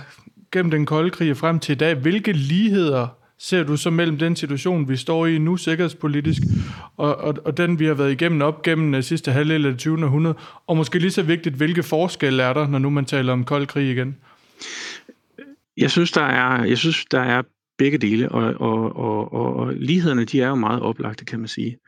gennem 0.53 0.71
den 0.71 0.87
kolde 0.87 1.11
krig 1.11 1.31
og 1.31 1.37
frem 1.37 1.59
til 1.59 1.73
i 1.73 1.77
dag, 1.77 1.95
hvilke 1.95 2.33
ligheder 2.33 3.07
ser 3.39 3.63
du 3.63 3.77
så 3.77 3.91
mellem 3.91 4.19
den 4.19 4.37
situation, 4.37 4.89
vi 4.89 4.97
står 4.97 5.27
i 5.27 5.39
nu 5.39 5.57
sikkerhedspolitisk, 5.57 6.43
og, 6.97 7.17
og, 7.17 7.35
og 7.45 7.57
den, 7.57 7.79
vi 7.79 7.87
har 7.87 7.95
været 7.95 8.13
igennem 8.13 8.43
op 8.43 8.63
gennem 8.63 8.93
den 8.93 9.03
sidste 9.03 9.33
halvdel 9.33 9.67
af 9.67 9.73
det 9.73 9.81
20. 9.81 10.05
århundrede, 10.05 10.35
og 10.67 10.77
måske 10.77 10.99
lige 10.99 11.11
så 11.11 11.23
vigtigt, 11.23 11.55
hvilke 11.55 11.83
forskelle 11.83 12.43
er 12.43 12.53
der, 12.53 12.69
når 12.69 12.79
nu 12.79 12.91
man 12.91 13.05
taler 13.05 13.33
om 13.33 13.45
kold 13.45 13.67
krig 13.67 13.91
igen? 13.91 14.17
Jeg 15.77 15.91
synes, 15.91 16.13
der 16.13 16.23
er, 16.23 16.65
jeg 16.65 16.79
synes, 16.79 17.05
der 17.05 17.21
er 17.21 17.43
begge 17.79 17.99
dele, 17.99 18.29
og, 18.29 18.55
og, 18.61 18.97
og, 18.97 19.33
og, 19.33 19.57
og 19.57 19.75
lighederne, 19.75 20.25
de 20.25 20.41
er 20.41 20.49
jo 20.49 20.55
meget 20.55 20.83
oplagte, 20.83 21.25
kan 21.25 21.39
man 21.39 21.49
sige. 21.49 21.79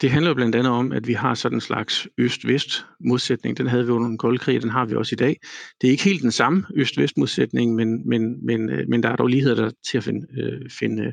Det 0.00 0.10
handler 0.10 0.30
jo 0.30 0.34
blandt 0.34 0.54
andet 0.54 0.72
om, 0.72 0.92
at 0.92 1.06
vi 1.06 1.12
har 1.12 1.34
sådan 1.34 1.56
en 1.56 1.60
slags 1.60 2.08
øst-vest 2.18 2.86
modsætning. 3.00 3.58
Den 3.58 3.66
havde 3.66 3.84
vi 3.86 3.90
under 3.90 4.08
den 4.08 4.18
kolde 4.18 4.38
krig, 4.38 4.62
den 4.62 4.70
har 4.70 4.84
vi 4.84 4.94
også 4.94 5.14
i 5.14 5.16
dag. 5.16 5.36
Det 5.80 5.86
er 5.86 5.90
ikke 5.90 6.04
helt 6.04 6.22
den 6.22 6.32
samme 6.32 6.64
øst-vest 6.74 7.16
modsætning, 7.16 7.74
men, 7.74 8.08
men, 8.08 8.46
men, 8.46 8.70
øh, 8.70 8.88
men 8.88 9.02
der 9.02 9.08
er 9.08 9.16
dog 9.16 9.26
ligheder 9.26 9.54
der 9.54 9.70
til 9.90 9.98
at 9.98 10.04
finde, 10.04 10.26
øh, 10.40 10.70
finde 10.70 11.12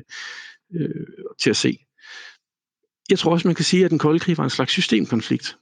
øh, 0.74 1.06
til 1.42 1.50
at 1.50 1.56
se. 1.56 1.78
Jeg 3.10 3.18
tror 3.18 3.32
også, 3.32 3.48
man 3.48 3.54
kan 3.54 3.64
sige, 3.64 3.84
at 3.84 3.90
den 3.90 3.98
kolde 3.98 4.18
krig 4.18 4.38
var 4.38 4.44
en 4.44 4.50
slags 4.50 4.72
systemkonflikt 4.72 5.56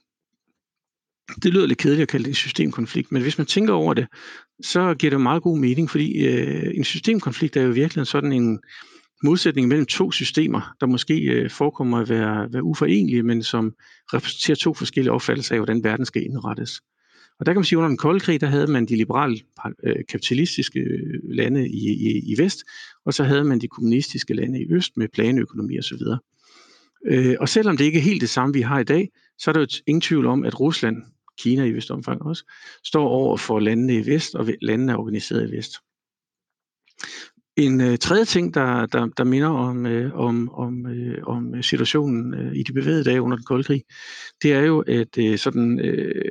det 1.43 1.53
lyder 1.53 1.65
lidt 1.65 1.79
kedeligt 1.79 2.01
at 2.01 2.07
kalde 2.07 2.23
det 2.23 2.29
en 2.29 2.35
systemkonflikt, 2.35 3.11
men 3.11 3.21
hvis 3.21 3.37
man 3.37 3.47
tænker 3.47 3.73
over 3.73 3.93
det, 3.93 4.07
så 4.61 4.93
giver 4.93 5.11
det 5.11 5.21
meget 5.21 5.43
god 5.43 5.59
mening, 5.59 5.89
fordi 5.89 6.27
øh, 6.27 6.71
en 6.75 6.83
systemkonflikt 6.83 7.57
er 7.57 7.61
jo 7.61 7.71
virkelig 7.71 8.07
sådan 8.07 8.33
en 8.33 8.59
modsætning 9.23 9.67
mellem 9.67 9.85
to 9.85 10.11
systemer, 10.11 10.75
der 10.79 10.85
måske 10.85 11.19
øh, 11.19 11.49
forekommer 11.49 11.99
at 11.99 12.09
være, 12.09 12.53
være 12.53 12.63
uforenelige, 12.63 13.23
men 13.23 13.43
som 13.43 13.73
repræsenterer 14.13 14.55
to 14.55 14.73
forskellige 14.73 15.11
opfattelser 15.11 15.55
af, 15.55 15.59
hvordan 15.59 15.83
verden 15.83 16.05
skal 16.05 16.23
indrettes. 16.23 16.81
Og 17.39 17.45
der 17.45 17.53
kan 17.53 17.59
man 17.59 17.65
sige, 17.65 17.77
at 17.77 17.79
under 17.79 17.87
den 17.87 17.97
kolde 17.97 18.19
krig, 18.19 18.41
der 18.41 18.47
havde 18.47 18.67
man 18.67 18.85
de 18.85 18.95
liberale 18.95 19.39
øh, 19.83 19.95
kapitalistiske 20.09 20.79
øh, 20.79 21.19
lande 21.23 21.69
i, 21.69 21.89
i, 21.89 22.33
i 22.33 22.35
vest, 22.37 22.63
og 23.05 23.13
så 23.13 23.23
havde 23.23 23.43
man 23.43 23.59
de 23.59 23.67
kommunistiske 23.67 24.33
lande 24.33 24.61
i 24.61 24.65
øst 24.69 24.97
med 24.97 25.07
planøkonomi 25.13 25.79
osv. 25.79 26.01
Øh, 27.05 27.35
og 27.39 27.49
selvom 27.49 27.77
det 27.77 27.85
ikke 27.85 27.97
er 27.97 28.03
helt 28.03 28.21
det 28.21 28.29
samme, 28.29 28.53
vi 28.53 28.61
har 28.61 28.79
i 28.79 28.83
dag, 28.83 29.09
så 29.37 29.51
er 29.51 29.53
der 29.53 29.61
jo 29.61 29.67
ingen 29.87 30.01
tvivl 30.01 30.25
om, 30.25 30.43
at 30.43 30.59
Rusland, 30.59 30.97
Kina 31.39 31.65
i 31.65 31.71
vist 31.71 31.91
omfang 31.91 32.21
også, 32.21 32.51
står 32.83 33.07
over 33.07 33.37
for 33.37 33.59
landene 33.59 33.95
i 33.95 34.05
vest, 34.05 34.35
og 34.35 34.47
landene 34.61 34.91
er 34.91 34.97
organiseret 34.97 35.49
i 35.49 35.57
vest. 35.57 35.75
En 37.57 37.81
øh, 37.81 37.97
tredje 37.97 38.25
ting, 38.25 38.53
der, 38.53 38.85
der, 38.85 39.07
der 39.17 39.23
minder 39.23 39.47
om, 39.47 39.85
øh, 39.85 40.13
om, 40.13 40.49
om, 40.49 40.85
øh, 40.85 41.23
om 41.23 41.63
situationen 41.63 42.33
øh, 42.33 42.55
i 42.55 42.63
de 42.63 42.73
bevægede 42.73 43.03
dage 43.03 43.21
under 43.21 43.37
den 43.37 43.45
kolde 43.45 43.63
krig, 43.63 43.83
det 44.41 44.53
er 44.53 44.59
jo, 44.59 44.79
at 44.81 45.17
øh, 45.17 45.37
sådan, 45.37 45.79
øh, 45.79 46.21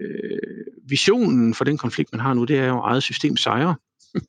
visionen 0.89 1.55
for 1.55 1.65
den 1.65 1.79
konflikt, 1.79 2.13
man 2.13 2.21
har 2.21 2.35
nu, 2.35 2.45
det 2.45 2.59
er 2.59 2.67
jo 2.67 2.79
eget 2.79 3.03
system 3.03 3.37
sejrer. 3.37 3.75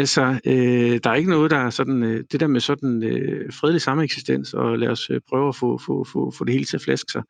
altså, 0.00 0.40
øh, 0.46 1.00
der 1.04 1.10
er 1.10 1.14
ikke 1.14 1.30
noget, 1.30 1.50
der 1.50 1.58
er 1.58 1.70
sådan, 1.70 2.02
øh, 2.02 2.24
det 2.32 2.40
der 2.40 2.46
med 2.46 2.60
sådan 2.60 3.02
øh, 3.02 3.52
fredelig 3.52 3.82
sameksistens, 3.82 4.54
og 4.54 4.78
lad 4.78 4.88
os 4.88 5.10
øh, 5.10 5.20
prøve 5.28 5.48
at 5.48 5.56
få, 5.56 5.78
få, 5.78 6.04
få, 6.04 6.30
få 6.30 6.44
det 6.44 6.52
hele 6.52 6.64
til 6.64 6.76
at 6.76 6.82
flaske 6.82 7.12
sig. 7.12 7.22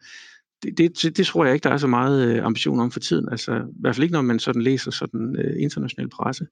Det, 0.63 0.79
det, 0.79 1.17
det 1.17 1.27
tror 1.27 1.45
jeg 1.45 1.55
ikke, 1.55 1.65
der 1.65 1.71
er 1.71 1.77
så 1.77 1.87
meget 1.87 2.29
øh, 2.29 2.45
ambition 2.45 2.81
om 2.81 2.91
for 2.91 3.01
tiden. 3.01 3.29
Altså, 3.31 3.55
i 3.55 3.81
hvert 3.81 3.95
fald 3.95 4.03
ikke, 4.03 4.13
når 4.13 4.23
man 4.23 4.39
sådan 4.39 4.63
læser 4.63 4.91
sådan 4.91 5.37
øh, 5.39 5.63
international 5.63 6.09
presse. 6.09 6.47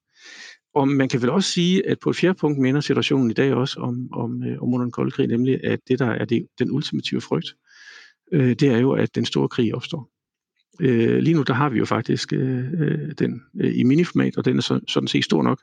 Og 0.75 0.87
man 0.87 1.09
kan 1.09 1.21
vel 1.21 1.29
også 1.29 1.51
sige, 1.51 1.89
at 1.89 1.99
på 1.99 2.09
et 2.09 2.15
fjerde 2.15 2.37
punkt 2.39 2.59
minder 2.59 2.81
situationen 2.81 3.31
i 3.31 3.33
dag 3.33 3.53
også 3.53 3.79
om, 3.79 4.07
om, 4.13 4.43
øh, 4.43 4.61
om 4.61 4.73
under 4.73 4.85
den 4.85 4.91
kolde 4.91 5.11
krig, 5.11 5.27
nemlig 5.27 5.63
at 5.63 5.79
det, 5.87 5.99
der 5.99 6.11
er 6.11 6.25
det, 6.25 6.47
den 6.59 6.71
ultimative 6.71 7.21
frygt, 7.21 7.47
øh, 8.33 8.49
det 8.49 8.63
er 8.63 8.77
jo, 8.77 8.91
at 8.91 9.15
den 9.15 9.25
store 9.25 9.49
krig 9.49 9.75
opstår. 9.75 10.09
Øh, 10.81 11.17
lige 11.17 11.33
nu 11.33 11.43
der 11.43 11.53
har 11.53 11.69
vi 11.69 11.77
jo 11.77 11.85
faktisk 11.85 12.33
øh, 12.33 12.65
øh, 12.81 13.11
den 13.19 13.41
øh, 13.61 13.77
i 13.77 13.83
miniformat, 13.83 14.37
og 14.37 14.45
den 14.45 14.57
er 14.57 14.61
så, 14.61 14.79
sådan 14.87 15.07
set 15.07 15.25
stor 15.25 15.43
nok. 15.43 15.61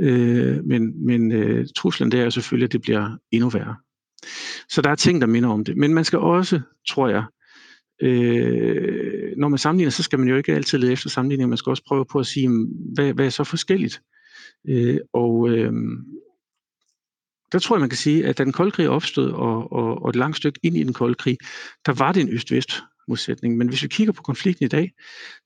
Øh, 0.00 0.64
men 0.64 1.06
men 1.06 1.32
øh, 1.32 1.66
truslen 1.76 2.12
der 2.12 2.24
er 2.24 2.30
selvfølgelig, 2.30 2.66
at 2.66 2.72
det 2.72 2.82
bliver 2.82 3.16
endnu 3.30 3.48
værre. 3.48 3.76
Så 4.68 4.82
der 4.82 4.90
er 4.90 4.94
ting, 4.94 5.20
der 5.20 5.26
minder 5.26 5.48
om 5.48 5.64
det. 5.64 5.76
Men 5.76 5.94
man 5.94 6.04
skal 6.04 6.18
også, 6.18 6.60
tror 6.88 7.08
jeg, 7.08 7.24
øh, 8.00 9.36
når 9.36 9.48
man 9.48 9.58
sammenligner, 9.58 9.90
så 9.90 10.02
skal 10.02 10.18
man 10.18 10.28
jo 10.28 10.36
ikke 10.36 10.54
altid 10.54 10.78
lede 10.78 10.92
efter 10.92 11.10
sammenligninger. 11.10 11.48
Man 11.48 11.58
skal 11.58 11.70
også 11.70 11.84
prøve 11.86 12.04
på 12.12 12.18
at 12.18 12.26
sige, 12.26 12.50
hvad, 12.94 13.12
hvad 13.12 13.26
er 13.26 13.30
så 13.30 13.44
forskelligt? 13.44 14.00
Øh, 14.68 14.98
og 15.12 15.48
øh, 15.48 15.72
der 17.52 17.58
tror 17.58 17.76
jeg, 17.76 17.80
man 17.80 17.88
kan 17.88 17.98
sige, 17.98 18.26
at 18.26 18.38
da 18.38 18.44
den 18.44 18.52
kolde 18.52 18.70
krig 18.70 18.88
opstod, 18.88 19.30
og, 19.30 19.72
og, 19.72 20.02
og 20.02 20.10
et 20.10 20.16
langt 20.16 20.36
stykke 20.36 20.60
ind 20.62 20.76
i 20.76 20.82
den 20.82 20.92
kolde 20.92 21.14
krig, 21.14 21.38
der 21.86 21.92
var 21.92 22.12
det 22.12 22.20
en 22.20 22.32
øst-vest 22.32 22.82
modsætning. 23.08 23.56
Men 23.56 23.68
hvis 23.68 23.82
vi 23.82 23.88
kigger 23.88 24.12
på 24.12 24.22
konflikten 24.22 24.64
i 24.64 24.68
dag, 24.68 24.92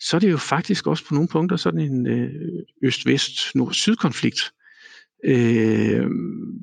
så 0.01 0.17
er 0.17 0.21
det 0.21 0.31
jo 0.31 0.37
faktisk 0.37 0.87
også 0.87 1.05
på 1.09 1.15
nogle 1.15 1.29
punkter 1.29 1.57
sådan 1.57 1.81
en 1.81 2.07
øh, 2.07 2.31
øst-vest, 2.83 3.55
nord-syd-konflikt. 3.55 4.53
Øh, 5.25 6.07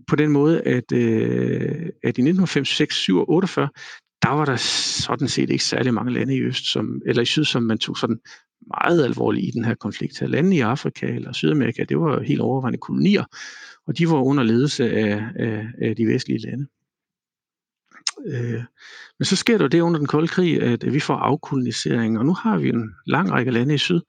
på 0.08 0.16
den 0.16 0.32
måde, 0.32 0.62
at, 0.62 0.92
øh, 0.94 1.90
at 2.04 2.18
i 2.18 2.22
1995, 2.22 2.70
6, 2.70 2.96
7 2.96 3.18
og 3.18 3.30
48, 3.30 3.70
der 4.24 4.30
var 4.30 4.46
der 4.46 4.56
sådan 5.06 5.28
set 5.28 5.50
ikke 5.50 5.64
særlig 5.64 5.94
mange 5.94 6.14
lande 6.14 6.36
i 6.36 6.42
øst, 6.42 6.72
som, 6.72 7.02
eller 7.06 7.22
i 7.22 7.26
syd, 7.26 7.44
som 7.44 7.64
man 7.64 7.78
tog 7.78 7.98
sådan 7.98 8.20
meget 8.68 9.06
alvorligt 9.06 9.48
i 9.48 9.52
den 9.52 9.66
her 9.66 9.76
konflikt. 9.76 10.22
Lande 10.22 10.56
i 10.56 10.60
Afrika 10.60 11.06
eller 11.06 11.34
Sydamerika, 11.34 11.84
det 11.84 12.00
var 12.00 12.22
helt 12.22 12.42
overvejende 12.42 12.80
kolonier, 12.80 13.24
og 13.88 13.98
de 13.98 14.10
var 14.10 14.22
under 14.22 14.44
ledelse 14.44 14.92
af, 14.92 15.24
af, 15.36 15.68
af 15.82 15.96
de 15.96 16.08
vestlige 16.08 16.40
lande. 16.40 16.68
Øh, 18.28 18.64
men 19.20 19.26
så 19.26 19.36
sker 19.36 19.58
der 19.58 19.68
det 19.68 19.82
under 19.82 19.98
den 19.98 20.08
kolde 20.08 20.28
krig, 20.28 20.62
at 20.62 20.94
vi 20.94 21.00
får 21.00 21.16
afkolonisering, 21.16 22.20
og 22.20 22.26
nu 22.26 22.34
har 22.34 22.58
vi 22.58 22.70
en 22.70 22.90
lang 23.06 23.32
række 23.32 23.52
lande 23.52 23.76
i 23.76 23.78
syd, 23.78 24.02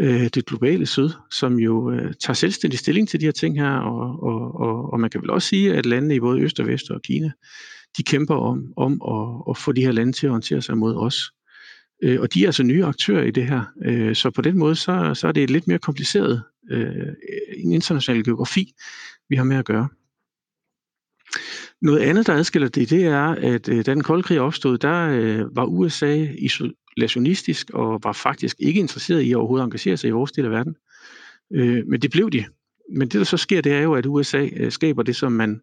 øh, 0.00 0.28
det 0.34 0.46
globale 0.46 0.86
syd, 0.86 1.10
som 1.30 1.58
jo 1.58 1.90
øh, 1.90 2.14
tager 2.14 2.34
selvstændig 2.34 2.78
stilling 2.78 3.08
til 3.08 3.20
de 3.20 3.24
her 3.24 3.32
ting 3.32 3.60
her, 3.60 3.70
og, 3.70 4.22
og, 4.22 4.60
og, 4.60 4.92
og 4.92 5.00
man 5.00 5.10
kan 5.10 5.22
vel 5.22 5.30
også 5.30 5.48
sige, 5.48 5.74
at 5.74 5.86
landene 5.86 6.14
i 6.14 6.20
både 6.20 6.40
øst 6.40 6.60
og 6.60 6.66
vest 6.66 6.90
og 6.90 7.02
Kina, 7.02 7.30
de 7.96 8.02
kæmper 8.02 8.34
om, 8.34 8.72
om 8.76 8.92
at, 8.92 9.50
at 9.50 9.56
få 9.56 9.72
de 9.72 9.80
her 9.80 9.92
lande 9.92 10.12
til 10.12 10.26
at 10.26 10.30
orientere 10.30 10.62
sig 10.62 10.78
mod 10.78 10.96
os. 10.96 11.32
Øh, 12.02 12.20
og 12.20 12.34
de 12.34 12.42
er 12.42 12.48
altså 12.48 12.62
nye 12.62 12.84
aktører 12.84 13.24
i 13.24 13.30
det 13.30 13.46
her. 13.46 13.64
Øh, 13.84 14.14
så 14.14 14.30
på 14.30 14.42
den 14.42 14.58
måde, 14.58 14.76
så, 14.76 15.14
så 15.14 15.28
er 15.28 15.32
det 15.32 15.42
et 15.42 15.50
lidt 15.50 15.68
mere 15.68 15.78
kompliceret 15.78 16.42
øh, 16.70 17.12
en 17.56 17.72
international 17.72 18.24
geografi, 18.24 18.72
vi 19.28 19.36
har 19.36 19.44
med 19.44 19.56
at 19.56 19.64
gøre. 19.64 19.88
Noget 21.82 22.00
andet, 22.00 22.26
der 22.26 22.34
adskiller 22.34 22.68
det, 22.68 22.90
det 22.90 23.04
er, 23.04 23.24
at 23.24 23.68
øh, 23.68 23.76
da 23.76 23.94
den 23.94 24.02
kolde 24.02 24.22
krig 24.22 24.40
opstod, 24.40 24.78
der 24.78 25.08
øh, 25.08 25.56
var 25.56 25.64
USA 25.64 26.26
isolationistisk 26.38 27.70
og 27.70 28.00
var 28.02 28.12
faktisk 28.12 28.56
ikke 28.58 28.80
interesseret 28.80 29.20
i 29.20 29.30
at 29.30 29.36
overhovedet 29.36 29.64
engagere 29.64 29.96
sig 29.96 30.08
i 30.08 30.10
vores 30.10 30.32
del 30.32 30.44
af 30.44 30.50
verden. 30.50 30.76
Øh, 31.52 31.86
men 31.86 32.02
det 32.02 32.10
blev 32.10 32.30
de. 32.30 32.44
Men 32.96 33.08
det, 33.08 33.12
der 33.12 33.24
så 33.24 33.36
sker, 33.36 33.60
det 33.60 33.72
er 33.72 33.80
jo, 33.80 33.94
at 33.94 34.06
USA 34.06 34.48
øh, 34.56 34.72
skaber 34.72 35.02
det, 35.02 35.16
som 35.16 35.32
man 35.32 35.60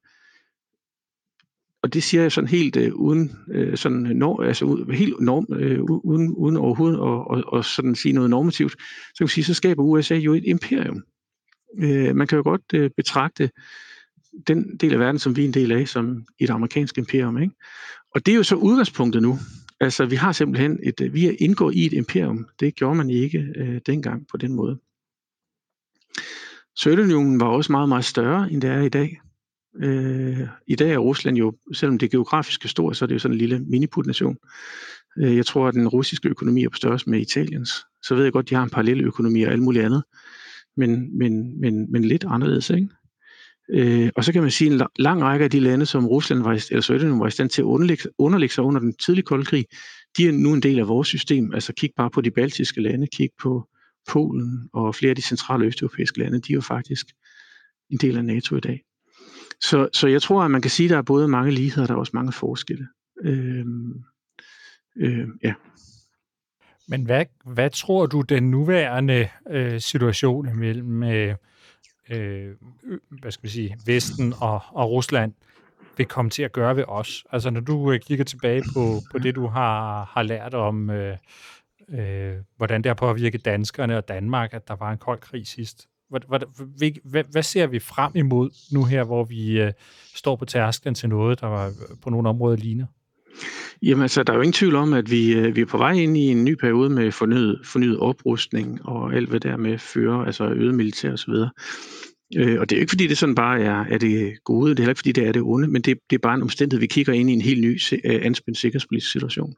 og 1.84 1.93
det 1.93 2.03
siger 2.03 2.21
jeg 2.21 2.32
sådan 2.32 2.47
helt 2.47 2.77
øh, 2.77 2.93
uden 2.93 3.32
øh, 3.51 3.77
sådan 3.77 3.99
norm, 3.99 4.43
altså 4.43 4.86
helt 4.91 5.19
norm, 5.19 5.47
øh, 5.53 5.82
uden, 5.82 6.29
uden 6.29 6.57
overhovedet 6.57 6.97
at, 6.97 7.01
og, 7.01 7.43
og 7.47 7.65
sådan 7.65 7.95
sige 7.95 8.13
noget 8.13 8.29
normativt, 8.29 8.71
så 8.71 9.17
kan 9.17 9.23
man 9.23 9.29
sige, 9.29 9.43
så 9.43 9.53
skaber 9.53 9.84
USA 9.84 10.15
jo 10.15 10.34
et 10.34 10.43
imperium. 10.45 11.03
Øh, 11.79 12.15
man 12.15 12.27
kan 12.27 12.36
jo 12.36 12.43
godt 12.43 12.61
øh, 12.73 12.89
betragte 12.97 13.49
den 14.47 14.77
del 14.77 14.93
af 14.93 14.99
verden, 14.99 15.19
som 15.19 15.36
vi 15.36 15.41
er 15.41 15.45
en 15.45 15.53
del 15.53 15.71
af, 15.71 15.88
som 15.88 16.25
et 16.39 16.49
amerikansk 16.49 16.97
imperium. 16.97 17.41
Ikke? 17.41 17.53
Og 18.15 18.25
det 18.25 18.32
er 18.32 18.36
jo 18.36 18.43
så 18.43 18.55
udgangspunktet 18.55 19.21
nu. 19.21 19.39
Altså, 19.79 20.05
vi 20.05 20.15
har 20.15 20.32
simpelthen 20.32 20.79
et, 20.84 21.01
øh, 21.01 21.13
vi 21.13 21.27
er 21.27 21.36
indgået 21.39 21.75
i 21.75 21.86
et 21.86 21.93
imperium. 21.93 22.47
Det 22.59 22.75
gjorde 22.75 22.95
man 22.95 23.09
ikke 23.09 23.47
øh, 23.55 23.82
dengang 23.86 24.27
på 24.27 24.38
den 24.38 24.53
måde. 24.53 24.79
Sovjetunionen 26.75 27.39
var 27.39 27.45
også 27.45 27.71
meget, 27.71 27.89
meget 27.89 28.05
større, 28.05 28.51
end 28.51 28.61
det 28.61 28.69
er 28.69 28.82
i 28.82 28.89
dag. 28.89 29.21
Øh, 29.76 30.39
I 30.67 30.76
dag 30.76 30.91
er 30.91 30.97
Rusland 30.97 31.38
jo, 31.38 31.53
selvom 31.74 31.97
det 31.97 32.11
geografisk 32.11 32.65
er 32.65 32.69
stort, 32.69 32.97
så 32.97 33.05
er 33.05 33.07
det 33.07 33.13
jo 33.13 33.19
sådan 33.19 33.36
en 33.36 33.39
lille 33.39 33.59
miniputnation. 33.59 34.38
Øh, 35.17 35.36
jeg 35.36 35.45
tror, 35.45 35.67
at 35.67 35.74
den 35.74 35.88
russiske 35.88 36.30
økonomi 36.30 36.63
er 36.63 36.69
på 36.69 36.76
størrelse 36.76 37.09
med 37.09 37.19
Italiens. 37.19 37.69
Så 38.03 38.15
ved 38.15 38.24
jeg 38.24 38.34
godt, 38.34 38.45
at 38.45 38.49
de 38.49 38.55
har 38.55 38.63
en 38.63 38.69
parallel 38.69 39.01
økonomi 39.01 39.43
og 39.43 39.51
alt 39.51 39.61
muligt 39.61 39.86
andet. 39.86 40.03
Men, 40.78 41.17
men, 41.17 41.61
men, 41.61 41.91
men 41.91 42.05
lidt 42.05 42.26
anderledes, 42.28 42.69
ikke? 42.69 42.88
Øh, 43.74 44.09
og 44.15 44.24
så 44.24 44.34
kan 44.34 44.41
man 44.41 44.51
sige, 44.51 44.74
at 44.74 44.82
en 44.82 44.88
lang 44.99 45.22
række 45.22 45.45
af 45.45 45.51
de 45.51 45.59
lande, 45.59 45.86
som 45.86 46.07
Rusland 46.07 46.43
var, 46.43 46.51
eller 46.51 46.82
Sovjetunionen 46.82 47.19
var 47.19 47.28
i 47.28 47.32
stand 47.32 47.49
til 47.49 47.61
at 47.61 47.65
underlægge, 47.65 48.09
underlægge 48.17 48.55
sig 48.55 48.63
under 48.63 48.80
den 48.80 48.93
tidlige 48.93 49.26
kolde 49.26 49.45
krig, 49.45 49.65
de 50.17 50.28
er 50.28 50.32
nu 50.32 50.53
en 50.53 50.61
del 50.61 50.80
af 50.80 50.88
vores 50.88 51.07
system. 51.07 51.53
Altså 51.53 51.74
kig 51.74 51.89
bare 51.97 52.09
på 52.09 52.22
de 52.22 52.32
baltiske 52.32 52.82
lande, 52.82 53.07
kig 53.07 53.30
på 53.41 53.67
Polen 54.09 54.69
og 54.74 54.95
flere 54.95 55.09
af 55.09 55.15
de 55.15 55.22
centrale 55.22 55.65
østeuropæiske 55.65 56.19
lande, 56.19 56.41
de 56.41 56.53
er 56.53 56.55
jo 56.55 56.61
faktisk 56.61 57.05
en 57.89 57.97
del 57.97 58.17
af 58.17 58.26
NATO 58.26 58.55
i 58.55 58.59
dag. 58.59 58.82
Så, 59.64 59.89
så 59.93 60.07
jeg 60.07 60.22
tror, 60.22 60.43
at 60.43 60.51
man 60.51 60.62
kan 60.62 60.72
sige, 60.72 60.86
at 60.86 60.89
der 60.89 60.97
er 60.97 61.01
både 61.01 61.28
mange 61.28 61.51
ligheder, 61.51 61.82
og 61.82 61.88
der 61.88 61.93
er 61.93 61.99
også 61.99 62.12
mange 62.14 62.32
forskelle. 62.32 62.88
Øh, 63.24 63.66
øh, 64.97 65.28
ja. 65.43 65.53
Men 66.88 67.05
hvad, 67.05 67.26
hvad 67.45 67.70
tror 67.70 68.05
du, 68.05 68.22
den 68.22 68.51
nuværende 68.51 69.30
øh, 69.49 69.82
situation 69.82 70.59
mellem 70.59 71.03
øh, 71.03 71.36
øh, 72.12 72.55
hvad 73.22 73.32
skal 73.32 73.43
vi 73.43 73.49
sige, 73.49 73.78
Vesten 73.86 74.34
og, 74.41 74.62
og 74.70 74.91
Rusland 74.91 75.34
vil 75.97 76.05
komme 76.05 76.32
til 76.32 76.43
at 76.43 76.51
gøre 76.51 76.76
ved 76.76 76.84
os? 76.88 77.26
Altså 77.32 77.49
når 77.49 77.62
du 77.62 77.91
øh, 77.91 77.99
kigger 77.99 78.26
tilbage 78.26 78.64
på, 78.74 78.99
på 79.12 79.20
det, 79.20 79.36
du 79.36 79.47
har, 79.47 80.05
har 80.05 80.24
lært 80.24 80.53
om, 80.53 80.89
øh, 80.89 81.18
øh, 81.89 82.36
hvordan 82.57 82.84
det 82.84 82.89
har 82.89 82.93
påvirket 82.93 83.45
danskerne 83.45 83.97
og 83.97 84.07
Danmark, 84.07 84.53
at 84.53 84.68
der 84.68 84.76
var 84.76 84.91
en 84.91 84.97
kold 84.97 85.20
krig 85.20 85.47
sidst. 85.47 85.88
Hvad, 86.12 86.22
hvad, 86.28 86.91
hvad, 87.03 87.24
hvad 87.32 87.43
ser 87.43 87.68
vi 87.68 87.80
frem 87.80 88.12
imod 88.16 88.49
nu 88.72 88.84
her, 88.84 89.03
hvor 89.03 89.24
vi 89.24 89.62
øh, 89.62 89.72
står 90.16 90.36
på 90.36 90.45
tærsklen 90.45 90.95
til 90.95 91.09
noget, 91.09 91.41
der 91.41 91.47
var 91.47 91.68
øh, 91.68 91.74
på 92.01 92.09
nogle 92.09 92.30
områder 92.30 92.57
ligner? 92.57 92.86
Jamen 93.82 94.01
altså, 94.01 94.24
der 94.24 94.34
er 94.34 94.38
jo 94.38 94.41
ingen 94.41 94.53
tvivl 94.53 94.76
om, 94.76 94.93
at 94.93 95.12
vi, 95.12 95.34
øh, 95.34 95.55
vi 95.55 95.62
er 95.62 95.66
på 95.66 95.78
vej 95.78 95.91
ind 95.91 96.18
i 96.18 96.28
en 96.28 96.45
ny 96.45 96.55
periode 96.55 96.89
med 96.89 97.12
fornyet, 97.12 97.62
fornyet 97.64 97.99
oprustning 97.99 98.86
og 98.86 99.14
alt 99.14 99.30
hvad 99.30 99.39
der 99.39 99.57
med 99.57 99.78
fører, 99.78 100.26
altså 100.26 100.49
øget 100.49 100.76
militær 100.76 101.14
osv. 101.14 101.34
Øh, 102.38 102.59
og 102.59 102.69
det 102.69 102.75
er 102.75 102.79
jo 102.79 102.82
ikke 102.82 102.91
fordi, 102.91 103.07
det 103.07 103.17
sådan 103.17 103.36
bare 103.36 103.61
er, 103.61 103.86
er 103.89 103.97
det 103.97 104.43
gode, 104.43 104.69
det 104.69 104.79
er 104.79 104.82
heller 104.82 104.91
ikke 104.91 104.99
fordi, 104.99 105.11
det 105.11 105.27
er 105.27 105.32
det 105.32 105.41
onde, 105.41 105.67
men 105.67 105.82
det, 105.82 105.97
det 106.09 106.15
er 106.15 106.19
bare 106.19 106.36
en 106.36 106.41
omstændighed, 106.41 106.79
vi 106.79 106.88
kigger 106.88 107.13
ind 107.13 107.29
i 107.29 107.34
en 107.34 107.41
helt 107.41 107.61
ny 107.61 107.79
uh, 107.91 107.99
anspændt 108.03 108.57
sikkerhedspolitisk 108.59 109.11
situation. 109.11 109.53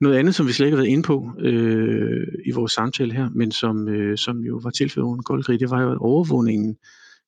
Noget 0.00 0.16
andet, 0.16 0.34
som 0.34 0.46
vi 0.46 0.52
slet 0.52 0.66
ikke 0.66 0.76
har 0.76 0.82
været 0.82 0.92
inde 0.92 1.02
på 1.02 1.30
øh, 1.40 2.26
i 2.46 2.50
vores 2.50 2.72
samtale 2.72 3.12
her, 3.14 3.28
men 3.34 3.52
som, 3.52 3.88
øh, 3.88 4.18
som 4.18 4.38
jo 4.38 4.60
var 4.62 4.70
tilfældet 4.70 5.08
under 5.08 5.22
koldkrig, 5.22 5.60
det 5.60 5.70
var 5.70 5.82
jo, 5.82 5.92
at 5.92 5.98
overvågningen 5.98 6.76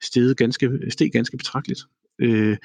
steg 0.02 0.34
ganske, 0.36 0.70
steg 0.88 1.10
ganske 1.12 1.36
betragteligt. 1.36 1.80
Øh, 2.20 2.56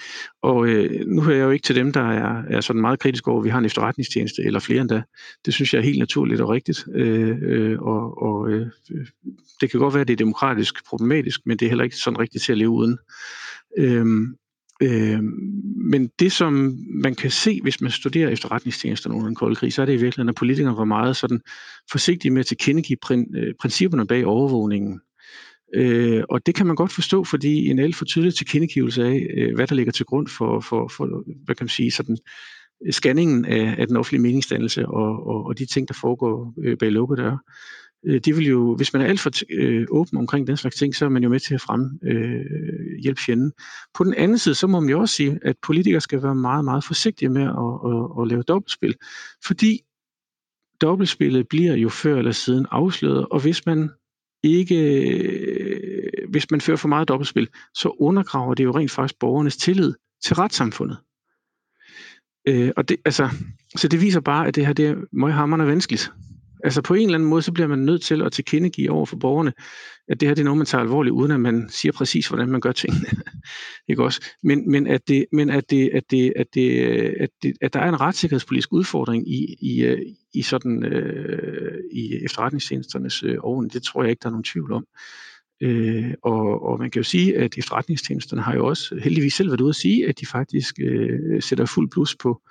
og 0.41 0.68
øh, 0.68 1.08
nu 1.08 1.22
hører 1.22 1.38
jeg 1.38 1.45
jo 1.45 1.51
ikke 1.51 1.64
til 1.64 1.76
dem, 1.76 1.93
der 1.93 2.12
er, 2.12 2.43
er 2.49 2.62
sådan 2.62 2.82
meget 2.82 2.99
kritisk 2.99 3.28
over, 3.28 3.39
at 3.39 3.43
vi 3.43 3.49
har 3.49 3.60
en 3.60 3.66
efterretningstjeneste, 3.66 4.41
eller 4.43 4.60
flere 4.60 4.82
endda. 4.82 5.01
Det 5.45 5.53
synes 5.53 5.74
jeg 5.74 5.80
er 5.80 5.84
helt 5.84 5.99
naturligt 5.99 6.41
og 6.41 6.49
rigtigt. 6.49 6.86
Øh, 6.95 7.38
øh, 7.41 7.80
og 7.82 8.22
og 8.22 8.49
øh, 8.49 8.68
det 9.62 9.72
kan 9.72 9.80
godt 9.80 9.93
være, 9.93 10.01
at 10.01 10.08
det 10.08 10.14
er 10.14 10.18
demokratisk 10.26 10.86
problematisk, 10.88 11.39
men 11.45 11.58
det 11.58 11.66
er 11.66 11.70
heller 11.70 11.84
ikke 11.84 11.95
sådan 11.95 12.20
rigtigt 12.20 12.43
til 12.43 12.51
at 12.51 12.58
leve 12.58 12.70
uden. 12.70 12.97
Øh, 13.78 14.06
Øh, 14.82 15.24
men 15.76 16.08
det, 16.20 16.32
som 16.32 16.78
man 16.88 17.16
kan 17.16 17.32
se, 17.32 17.60
hvis 17.62 17.82
man 17.82 17.91
studerer 17.91 18.30
efterretningstjenesterne 18.30 19.16
under 19.16 19.28
den 19.28 19.36
kolde 19.36 19.56
krig, 19.56 19.74
så 19.74 19.82
er 19.82 19.86
det 19.86 19.93
i 19.93 20.01
virkeligheden, 20.01 20.30
at 20.30 20.36
politikerne 20.36 20.78
var 20.78 20.86
meget 20.86 21.18
sådan 21.18 21.41
forsigtige 21.91 22.32
med 22.32 22.39
at 22.39 22.45
tilkendegive 22.45 22.97
prin, 23.01 23.36
øh, 23.36 23.53
principperne 23.60 24.08
bag 24.08 24.26
overvågningen. 24.26 25.01
Øh, 25.74 26.24
og 26.30 26.45
det 26.45 26.55
kan 26.55 26.68
man 26.68 26.76
godt 26.76 26.91
forstå, 26.91 27.24
fordi 27.24 27.66
en 27.66 27.80
alt 27.80 27.95
for 27.95 28.05
tydelig 28.05 28.36
tilkendegivelse 28.36 29.03
af, 29.03 29.28
øh, 29.38 29.55
hvad 29.55 29.68
der 29.68 29.76
ligger 29.76 29.91
til 29.91 30.05
grund 30.05 30.28
for, 30.28 30.59
for, 30.59 30.88
for 30.88 31.24
hvad 31.45 31.55
kan 31.55 31.63
man 31.63 31.70
sige, 31.70 31.91
sådan 31.91 32.18
øh, 32.86 32.93
scanningen 32.93 33.45
af, 33.45 33.76
af 33.78 33.88
den 33.88 33.97
offentlige 33.97 34.22
meningsdannelse 34.22 34.88
og, 34.88 35.28
og, 35.28 35.45
og 35.45 35.57
de 35.57 35.66
ting, 35.66 35.88
der 35.88 35.93
foregår 36.01 36.53
øh, 36.63 36.78
bag 36.78 36.91
lukkede 36.91 37.22
døre. 37.22 37.39
Øh, 38.05 38.22
det 38.26 38.38
vil 38.38 38.45
jo, 38.47 38.76
hvis 38.76 38.93
man 38.93 39.01
er 39.01 39.05
alt 39.05 39.20
for 39.20 39.32
øh, 39.51 39.88
åben 39.89 40.18
omkring 40.18 40.47
den 40.47 40.57
slags 40.57 40.76
ting, 40.76 40.95
så 40.95 41.05
er 41.05 41.09
man 41.09 41.24
jo 41.24 41.30
med 41.30 41.39
til 41.39 41.53
at 41.53 41.61
fremme 41.61 41.99
øh, 42.03 42.45
hjælpe 43.03 43.22
fjenden. 43.22 43.51
På 43.93 44.03
den 44.03 44.13
anden 44.13 44.38
side, 44.38 44.55
så 44.55 44.68
må 44.68 44.80
man 44.80 44.89
jo 44.89 44.99
også 44.99 45.16
sige, 45.16 45.39
at 45.41 45.55
politikere 45.63 46.01
skal 46.01 46.24
være 46.24 46.36
meget, 46.36 46.66
meget 46.66 46.84
forsigtige 46.84 47.30
med 47.30 47.43
at, 47.43 47.91
at, 47.91 48.22
at 48.22 48.28
lave 48.28 48.43
dobbeltspil, 48.43 48.95
fordi 49.45 49.80
dobbeltspillet 50.82 51.47
bliver 51.47 51.76
jo 51.76 51.89
før 51.89 52.18
eller 52.18 52.32
siden 52.32 52.66
afsløret, 52.72 53.26
og 53.32 53.39
hvis 53.39 53.66
man 53.66 53.89
ikke, 54.50 54.76
øh, 54.76 56.30
hvis 56.30 56.52
man 56.52 56.62
fører 56.62 56.78
for 56.78 56.88
meget 56.88 57.08
dobbeltspil, 57.08 57.50
så 57.74 57.96
undergraver 58.00 58.54
det 58.54 58.64
jo 58.64 58.72
rent 58.72 58.91
faktisk 58.91 59.20
borgernes 59.20 59.58
tillid 59.58 59.93
til 60.24 60.36
retssamfundet. 60.36 60.98
Øh, 62.48 62.72
og 62.78 62.89
det, 62.89 62.98
altså, 63.06 63.30
så 63.76 63.88
det 63.88 64.02
viser 64.02 64.20
bare, 64.20 64.48
at 64.48 64.56
det 64.56 64.66
her 64.66 64.74
det 64.74 64.88
er 64.88 64.96
møghammerende 65.12 65.68
vanskeligt. 65.68 66.12
Altså 66.66 66.82
på 66.82 66.93
en 66.93 67.01
eller 67.01 67.16
anden 67.16 67.30
måde, 67.30 67.41
så 67.41 67.51
bliver 67.51 67.68
man 67.68 67.80
nødt 67.80 68.01
til 68.01 68.22
at 68.22 68.32
tilkendegive 68.32 68.91
over 68.91 69.05
for 69.05 69.16
borgerne, 69.16 69.53
at 70.07 70.20
det 70.20 70.28
her 70.28 70.36
det 70.36 70.41
er 70.41 70.45
noget, 70.45 70.57
man 70.57 70.66
tager 70.66 70.82
alvorligt, 70.82 71.13
uden 71.13 71.32
at 71.32 71.39
man 71.39 71.70
siger 71.70 71.91
præcis, 71.91 72.28
hvordan 72.28 72.49
man 72.49 72.61
gør 72.61 72.72
tingene. 72.72 73.05
ikke 73.89 74.03
også? 74.03 74.22
Men, 74.43 74.72
men, 74.72 74.88
at, 74.88 75.07
det, 75.07 75.26
men 75.32 75.49
at, 75.49 75.70
det, 75.70 75.89
at, 75.93 76.03
det, 76.11 76.34
at, 76.36 76.47
det, 76.53 76.82
at, 77.20 77.30
det, 77.43 77.53
at 77.61 77.74
der 77.74 77.80
er 77.80 77.89
en 77.89 78.01
retssikkerhedspolitisk 78.01 78.74
udfordring 78.74 79.30
i, 79.30 79.55
i, 79.61 79.84
øh, 79.84 80.01
i, 80.34 80.41
sådan, 80.41 80.86
øh, 80.86 81.80
i 81.91 82.26
efterretningstjenesternes 82.26 83.24
øh, 83.24 83.38
oven, 83.39 83.70
det 83.70 83.84
tror 83.84 84.03
jeg 84.03 84.09
ikke, 84.09 84.20
der 84.22 84.28
er 84.28 84.32
nogen 84.32 84.43
tvivl 84.43 84.72
om. 84.72 84.86
Øh, 85.61 86.13
og, 86.24 86.63
og 86.66 86.80
man 86.80 86.91
kan 86.91 86.99
jo 86.99 87.03
sige, 87.03 87.38
at 87.38 87.57
efterretningstjenesterne 87.57 88.41
har 88.41 88.55
jo 88.55 88.66
også 88.68 88.99
heldigvis 89.03 89.34
selv 89.34 89.49
været 89.49 89.61
ude 89.61 89.70
at 89.70 89.76
sige, 89.76 90.07
at 90.07 90.20
de 90.20 90.26
faktisk 90.26 90.76
øh, 90.82 91.41
sætter 91.41 91.66
fuld 91.66 91.91
plus 91.91 92.16
på, 92.16 92.41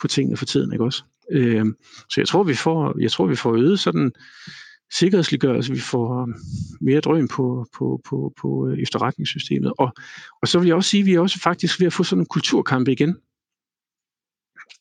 på 0.00 0.08
tingene 0.08 0.36
for 0.36 0.44
tiden, 0.44 0.72
ikke 0.72 0.84
også? 0.84 1.02
Øh, 1.32 1.66
så 2.10 2.20
jeg 2.20 2.28
tror, 2.28 2.42
vi 2.42 2.54
får, 2.54 3.00
jeg 3.00 3.10
tror, 3.10 3.26
vi 3.26 3.36
får 3.36 3.54
øget 3.54 3.80
sådan 3.80 4.12
sikkerhedsliggørelse, 4.92 5.72
vi 5.72 5.80
får 5.80 6.22
øh, 6.22 6.28
mere 6.80 7.00
drøm 7.00 7.28
på, 7.28 7.66
på, 7.78 8.00
på, 8.08 8.32
på 8.40 8.68
øh, 8.68 8.78
efterretningssystemet. 8.78 9.72
Og, 9.78 9.92
og 10.42 10.48
så 10.48 10.58
vil 10.58 10.66
jeg 10.66 10.76
også 10.76 10.90
sige, 10.90 11.00
at 11.00 11.06
vi 11.06 11.14
er 11.14 11.20
også 11.20 11.40
faktisk 11.40 11.80
ved 11.80 11.86
at 11.86 11.92
få 11.92 12.02
sådan 12.02 12.22
en 12.22 12.26
kulturkamp 12.26 12.88
igen. 12.88 13.16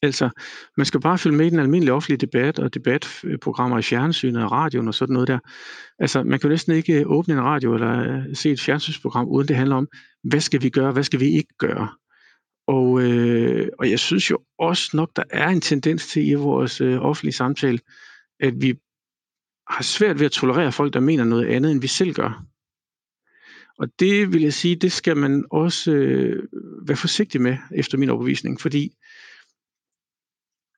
Altså, 0.02 0.30
man 0.78 0.86
skal 0.86 1.02
bare 1.02 1.18
følge 1.18 1.38
med 1.38 1.45
i 1.45 1.50
den 1.50 1.60
almindelige 1.60 1.93
offentlige 1.93 2.18
debat 2.18 2.60
og 2.60 2.74
debatprogrammer 2.74 3.80
i 3.80 3.82
fjernsynet 3.82 4.43
og 4.43 4.52
radioen 4.52 4.88
og 4.88 4.93
sådan 4.93 5.14
noget 5.14 5.28
der. 5.28 5.39
Altså, 6.00 6.24
man 6.24 6.39
kan 6.39 6.48
jo 6.48 6.50
næsten 6.50 6.76
ikke 6.76 7.00
øh, 7.00 7.06
åbne 7.08 7.34
en 7.34 7.41
radio 7.41 7.74
eller 7.74 8.24
se 8.34 8.52
et 8.52 8.62
fjernsynsprogram, 8.62 9.28
uden 9.28 9.48
det 9.48 9.56
handler 9.56 9.76
om, 9.76 9.88
hvad 10.24 10.39
skal 10.39 10.64
vi 10.64 10.70
gøre, 10.70 10.91
hvad 10.91 11.04
skal 11.04 11.20
vi 11.20 11.26
ikke 11.26 11.54
gøre? 11.58 11.89
Og, 12.68 13.01
øh, 13.01 13.70
og 13.80 13.89
jeg 13.89 13.99
synes 13.99 14.32
jo 14.32 14.39
også 14.59 14.89
nok, 14.93 15.15
der 15.15 15.24
er 15.30 15.49
en 15.49 15.61
tendens 15.61 16.07
til 16.07 16.28
i 16.28 16.34
vores 16.34 16.82
øh, 16.82 17.01
offentlige 17.01 17.34
samtale, 17.34 17.80
at 18.39 18.53
vi 18.61 18.80
har 19.70 19.84
svært 19.84 20.20
ved 20.20 20.26
at 20.26 20.32
tolerere 20.32 20.72
folk, 20.72 20.93
der 20.93 20.99
mener 20.99 21.24
noget 21.24 21.45
andet, 21.45 21.72
end 21.72 21.82
vi 21.82 21.88
selv 21.88 22.13
gør. 22.13 22.43
Og 23.80 23.88
det 23.99 24.34
vil 24.34 24.41
jeg 24.41 24.53
sige, 24.53 24.76
det 24.76 24.91
skal 24.91 25.18
man 25.18 25.45
også 25.51 25.91
øh, 25.91 26.43
være 26.88 26.97
forsigtig 26.97 27.41
med, 27.41 27.57
efter 27.76 27.97
min 27.97 28.09
overbevisning, 28.09 28.61
fordi 28.61 28.95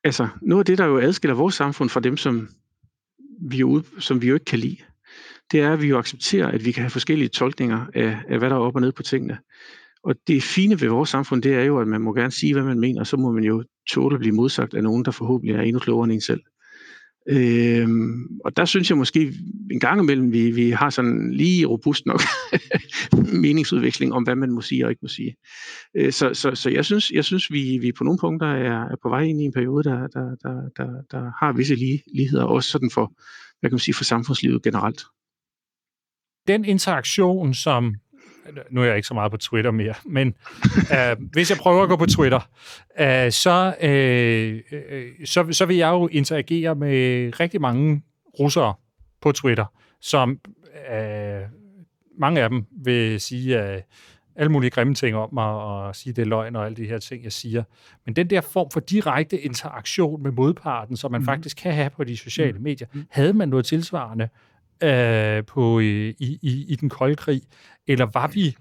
altså, 0.04 0.28
noget 0.42 0.60
af 0.60 0.66
det, 0.66 0.78
der 0.78 0.84
jo 0.84 0.98
adskiller 0.98 1.34
vores 1.34 1.54
samfund 1.54 1.90
fra 1.90 2.00
dem, 2.00 2.16
som 2.16 2.48
vi, 3.40 3.56
jo, 3.56 3.82
som 3.98 4.22
vi 4.22 4.28
jo 4.28 4.34
ikke 4.34 4.44
kan 4.44 4.58
lide, 4.58 4.76
det 5.52 5.60
er, 5.60 5.72
at 5.72 5.82
vi 5.82 5.88
jo 5.88 5.98
accepterer, 5.98 6.48
at 6.48 6.64
vi 6.64 6.72
kan 6.72 6.82
have 6.82 6.90
forskellige 6.90 7.28
tolkninger 7.28 7.86
af, 7.94 8.22
af 8.28 8.38
hvad 8.38 8.50
der 8.50 8.56
er 8.56 8.60
op 8.60 8.74
og 8.74 8.80
ned 8.80 8.92
på 8.92 9.02
tingene. 9.02 9.38
Og 10.04 10.14
det 10.26 10.42
fine 10.42 10.80
ved 10.80 10.88
vores 10.88 11.10
samfund, 11.10 11.42
det 11.42 11.54
er 11.54 11.62
jo, 11.62 11.78
at 11.78 11.88
man 11.88 12.00
må 12.00 12.14
gerne 12.14 12.30
sige, 12.30 12.52
hvad 12.52 12.62
man 12.62 12.80
mener, 12.80 13.00
og 13.00 13.06
så 13.06 13.16
må 13.16 13.32
man 13.32 13.44
jo 13.44 13.64
tåle 13.90 14.14
at 14.14 14.20
blive 14.20 14.34
modsagt 14.34 14.74
af 14.74 14.82
nogen, 14.82 15.04
der 15.04 15.10
forhåbentlig 15.10 15.56
er 15.56 15.60
endnu 15.60 15.78
klogere 15.78 16.04
end 16.04 16.12
en 16.12 16.20
selv. 16.20 16.40
Øhm, 17.28 18.38
og 18.44 18.56
der 18.56 18.64
synes 18.64 18.90
jeg 18.90 18.98
måske 18.98 19.34
en 19.70 19.80
gang 19.80 20.00
imellem, 20.00 20.32
vi, 20.32 20.50
vi 20.50 20.70
har 20.70 20.90
sådan 20.90 21.32
lige 21.32 21.66
robust 21.66 22.06
nok 22.06 22.20
meningsudveksling 23.44 24.12
om, 24.12 24.22
hvad 24.22 24.36
man 24.36 24.50
må 24.50 24.60
sige 24.60 24.84
og 24.84 24.90
ikke 24.90 25.02
må 25.02 25.08
sige. 25.08 25.36
Øh, 25.96 26.12
så, 26.12 26.34
så, 26.34 26.54
så 26.54 26.70
jeg 26.70 26.84
synes, 26.84 27.10
jeg 27.10 27.24
synes 27.24 27.52
vi, 27.52 27.78
vi 27.78 27.92
på 27.92 28.04
nogle 28.04 28.18
punkter 28.18 28.46
er, 28.46 28.82
er 28.84 28.96
på 29.02 29.08
vej 29.08 29.22
ind 29.22 29.42
i 29.42 29.44
en 29.44 29.52
periode, 29.52 29.84
der, 29.84 30.06
der, 30.06 30.36
der, 30.42 30.68
der, 30.76 31.02
der 31.10 31.44
har 31.44 31.52
visse 31.52 31.74
lige, 31.74 32.02
ligheder, 32.14 32.44
også 32.44 32.70
sådan 32.70 32.90
for, 32.90 33.12
hvad 33.60 33.70
kan 33.70 33.74
man 33.74 33.78
sige, 33.78 33.94
for 33.94 34.04
samfundslivet 34.04 34.62
generelt. 34.62 35.02
Den 36.46 36.64
interaktion, 36.64 37.54
som 37.54 37.94
nu 38.70 38.80
er 38.80 38.84
jeg 38.84 38.96
ikke 38.96 39.08
så 39.08 39.14
meget 39.14 39.32
på 39.32 39.36
Twitter 39.36 39.70
mere, 39.70 39.94
men 40.04 40.34
øh, 40.92 41.16
hvis 41.32 41.50
jeg 41.50 41.58
prøver 41.58 41.82
at 41.82 41.88
gå 41.88 41.96
på 41.96 42.06
Twitter, 42.06 42.48
øh, 43.00 43.32
så, 43.32 43.74
øh, 43.82 44.60
så, 45.24 45.46
så 45.52 45.66
vil 45.66 45.76
jeg 45.76 45.88
jo 45.88 46.08
interagere 46.08 46.74
med 46.74 47.30
rigtig 47.40 47.60
mange 47.60 48.02
russere 48.38 48.74
på 49.22 49.32
Twitter, 49.32 49.64
som 50.00 50.38
øh, 50.92 51.40
mange 52.18 52.42
af 52.42 52.48
dem 52.48 52.66
vil 52.84 53.20
sige 53.20 53.64
øh, 53.64 53.80
alle 54.36 54.52
mulige 54.52 54.70
grimme 54.70 54.94
ting 54.94 55.16
om 55.16 55.28
mig, 55.32 55.44
og 55.44 55.96
sige, 55.96 56.12
det 56.12 56.22
er 56.22 56.26
løgn 56.26 56.56
og 56.56 56.66
alle 56.66 56.76
de 56.76 56.86
her 56.86 56.98
ting, 56.98 57.24
jeg 57.24 57.32
siger. 57.32 57.62
Men 58.06 58.16
den 58.16 58.30
der 58.30 58.40
form 58.40 58.70
for 58.70 58.80
direkte 58.80 59.40
interaktion 59.40 60.22
med 60.22 60.30
modparten, 60.30 60.96
som 60.96 61.12
man 61.12 61.20
mm. 61.20 61.24
faktisk 61.24 61.56
kan 61.56 61.74
have 61.74 61.90
på 61.90 62.04
de 62.04 62.16
sociale 62.16 62.58
mm. 62.58 62.62
medier, 62.62 62.88
havde 63.10 63.32
man 63.32 63.48
noget 63.48 63.66
tilsvarende 63.66 64.28
øh, 64.82 65.44
på, 65.44 65.80
øh, 65.80 66.14
i, 66.18 66.38
i, 66.42 66.64
i 66.68 66.76
den 66.76 66.88
kolde 66.88 67.16
krig, 67.16 67.42
eller 67.88 68.06
var 68.14 68.26
vi 68.26 68.56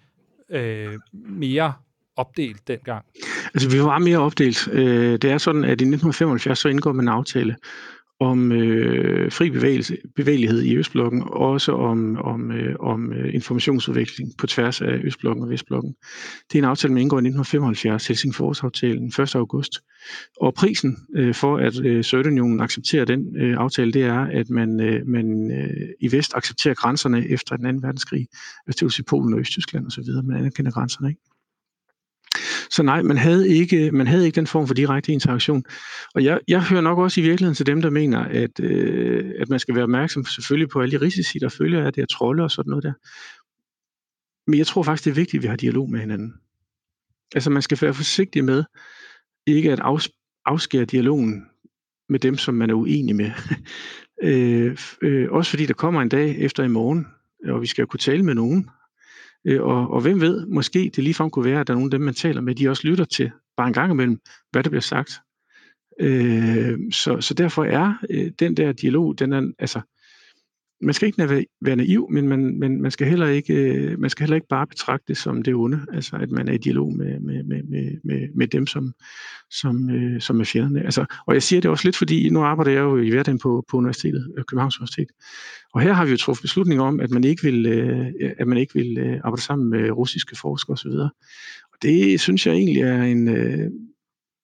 øh, 0.50 1.00
mere 1.14 1.74
opdelt 2.16 2.68
dengang? 2.68 3.06
Altså, 3.54 3.70
vi 3.70 3.84
var 3.84 4.00
mere 4.00 4.18
opdelt. 4.18 4.68
Øh, 4.68 5.12
det 5.12 5.32
er 5.32 5.38
sådan, 5.38 5.64
at 5.64 5.70
i 5.70 5.72
1975 5.72 6.60
så 6.60 6.68
indgår 6.70 6.92
man 6.92 7.06
en 7.06 7.10
aftale 7.10 7.56
om 8.20 8.52
øh, 8.52 9.32
fri 9.32 9.50
bevægelse, 9.50 9.98
bevægelighed 10.16 10.62
i 10.62 10.78
Østblokken, 10.78 11.22
og 11.22 11.32
også 11.32 11.72
om, 11.72 12.18
om, 12.18 12.52
øh, 12.52 12.76
om 12.80 13.14
øh, 13.14 13.34
informationsudveksling 13.34 14.00
informationsudvikling 14.00 14.38
på 14.38 14.48
tværs 14.48 14.82
af 14.82 15.00
Østblokken 15.04 15.44
og 15.44 15.50
Vestblokken. 15.50 15.96
Det 16.52 16.60
er 16.60 16.64
en 16.64 16.70
aftale, 16.70 16.94
man 16.94 17.02
indgår 17.02 17.18
i 17.18 17.26
1975, 17.28 18.08
Helsingforsaftalen 18.08 19.08
1. 19.20 19.36
august. 19.36 19.80
Og 20.42 20.54
prisen 20.54 20.98
øh, 21.16 21.36
for, 21.36 21.58
at 21.58 21.80
øh, 21.86 22.04
Sovjetunionen 22.04 22.60
accepterer 22.62 23.06
den 23.06 23.36
øh, 23.38 23.58
aftale, 23.58 23.92
det 23.92 24.04
er, 24.04 24.20
at 24.20 24.50
man, 24.50 24.80
øh, 24.80 25.08
man 25.08 25.52
øh, 25.52 25.90
i 26.00 26.12
Vest 26.12 26.32
accepterer 26.36 26.74
grænserne 26.74 27.28
efter 27.28 27.56
den 27.56 27.66
anden 27.66 27.84
verdenskrig, 27.84 28.28
altså 28.68 28.80
det 28.80 28.82
vil 28.82 28.92
sige 28.92 29.06
Polen 29.10 29.34
og 29.34 29.40
Østtyskland 29.40 29.86
osv., 29.86 30.04
man 30.24 30.38
anerkender 30.38 30.72
grænserne, 30.72 31.10
ikke? 31.10 31.22
Så 32.72 32.84
nej, 32.84 33.02
man 33.02 33.18
havde 33.18 33.50
ikke, 33.50 33.92
man 33.92 34.08
havde 34.08 34.26
ikke 34.26 34.36
den 34.36 34.48
form 34.48 34.68
for 34.68 34.74
direkte 34.74 35.12
interaktion. 35.12 35.64
Og 36.16 36.24
jeg, 36.24 36.40
jeg 36.48 36.64
hører 36.64 36.82
nok 36.82 36.98
også 36.98 37.22
i 37.22 37.24
virkeligheden 37.24 37.56
til 37.56 37.66
dem, 37.66 37.82
der 37.82 37.90
mener, 37.90 38.20
at, 38.20 38.60
øh, 38.60 39.32
at 39.40 39.50
man 39.50 39.60
skal 39.60 39.76
være 39.76 39.84
opmærksom 39.84 40.26
selvfølgelig 40.26 40.70
på 40.70 40.82
alle 40.82 41.00
de 41.00 41.06
risici, 41.06 41.40
der 41.40 41.50
følger 41.50 41.86
af 41.86 41.94
det 41.94 42.02
at 42.02 42.10
trolde 42.10 42.44
og 42.44 42.52
sådan 42.52 42.70
noget 42.70 42.84
der. 42.84 42.94
Men 44.50 44.58
jeg 44.58 44.68
tror 44.68 44.84
faktisk, 44.84 45.06
det 45.06 45.12
er 45.12 45.16
vigtigt, 45.16 45.40
at 45.40 45.44
vi 45.44 45.48
har 45.48 45.56
dialog 45.56 45.90
med 45.90 46.00
hinanden. 46.00 46.34
Altså 47.36 47.50
man 47.50 47.62
skal 47.62 47.78
være 47.82 47.94
forsigtig 47.94 48.46
med 48.46 48.64
ikke 49.48 49.72
at 49.72 49.80
afs, 49.80 50.10
afskære 50.46 50.86
dialogen 50.86 51.46
med 52.10 52.20
dem, 52.20 52.38
som 52.38 52.54
man 52.54 52.70
er 52.70 52.74
uenig 52.74 53.16
med. 53.16 53.32
øh, 54.24 54.78
øh, 55.02 55.32
også 55.32 55.50
fordi 55.50 55.66
der 55.66 55.74
kommer 55.74 56.02
en 56.02 56.10
dag 56.10 56.38
efter 56.40 56.64
i 56.64 56.68
morgen, 56.68 57.08
og 57.46 57.62
vi 57.62 57.68
skal 57.68 57.86
kunne 57.86 58.00
tale 58.00 58.24
med 58.24 58.36
nogen, 58.36 58.70
Øh, 59.46 59.62
og, 59.62 59.92
og 59.92 60.02
hvem 60.02 60.22
ved, 60.22 60.46
måske 60.46 60.92
det 60.96 61.04
ligefrem 61.04 61.30
kunne 61.30 61.46
være, 61.46 61.60
at 61.60 61.68
der 61.68 61.74
er 61.74 61.78
nogle 61.78 61.88
af 61.88 61.92
dem, 61.92 62.02
man 62.02 62.14
taler 62.14 62.42
med, 62.42 62.56
de 62.56 62.70
også 62.70 62.88
lytter 62.88 63.06
til, 63.06 63.32
bare 63.58 63.68
en 63.68 63.74
gang 63.74 63.92
imellem, 63.92 64.20
hvad 64.52 64.64
der 64.64 64.70
bliver 64.70 64.82
sagt. 64.82 65.12
Øh, 66.00 66.80
så, 66.92 67.22
så 67.22 67.34
derfor 67.34 67.64
er 67.64 67.94
øh, 68.10 68.32
den 68.40 68.58
der 68.58 68.72
dialog, 68.72 69.20
den 69.20 69.34
er, 69.34 69.52
altså, 69.60 69.82
man 70.82 70.94
skal 70.94 71.08
ikke 71.08 71.46
være 71.62 71.76
naiv, 71.76 72.08
men 72.12 72.28
man, 72.28 72.60
men 72.60 72.82
man, 72.82 72.92
skal 72.92 73.08
heller 73.08 73.28
ikke, 73.28 73.54
øh, 73.54 74.00
man 74.00 74.10
skal 74.10 74.24
heller 74.24 74.36
ikke 74.36 74.48
bare 74.48 74.68
betragte 74.68 75.06
det 75.08 75.18
som 75.18 75.44
det 75.44 75.56
onde, 75.56 75.86
altså 75.94 76.16
at 76.16 76.32
man 76.32 76.48
er 76.48 76.54
i 76.54 76.58
dialog 76.58 76.94
med, 76.94 77.20
med, 77.20 77.44
med, 77.44 77.64
med, 78.04 78.28
med, 78.36 78.48
dem, 78.48 78.68
som, 78.68 78.94
som, 79.52 79.90
øh, 79.90 80.22
som 80.22 80.40
er 80.40 80.44
fjenderne. 80.44 80.84
Altså, 80.84 81.06
og 81.28 81.34
jeg 81.34 81.44
siger 81.44 81.62
det 81.62 81.72
også 81.72 81.88
lidt, 81.88 81.98
fordi 81.98 82.30
nu 82.30 82.42
arbejder 82.42 82.72
jeg 82.72 82.82
jo 82.82 82.98
i 82.98 83.10
hverdagen 83.10 83.40
på, 83.40 83.66
på 83.70 83.78
universitetet, 83.78 84.34
øh, 84.38 84.44
Københavns 84.44 84.80
Universitet, 84.80 85.08
og 85.74 85.82
her 85.82 85.94
har 85.94 86.06
vi 86.06 86.12
jo 86.12 86.18
truffet 86.18 86.42
beslutning 86.42 86.82
om, 86.82 87.00
at 87.00 87.10
man 87.10 87.24
ikke 87.24 87.44
vil, 87.44 87.66
øh, 87.66 88.06
at 88.38 88.48
man 88.48 88.58
ikke 88.58 88.74
vil 88.74 88.98
øh, 88.98 89.20
arbejde 89.24 89.42
sammen 89.42 89.70
med 89.70 89.92
russiske 89.92 90.36
forskere 90.42 90.74
osv. 90.74 90.92
Og 91.74 91.78
det 91.82 92.20
synes 92.20 92.48
jeg 92.48 92.56
egentlig 92.56 92.82
er 92.82 93.04
en... 93.04 93.28
Øh, 93.28 93.72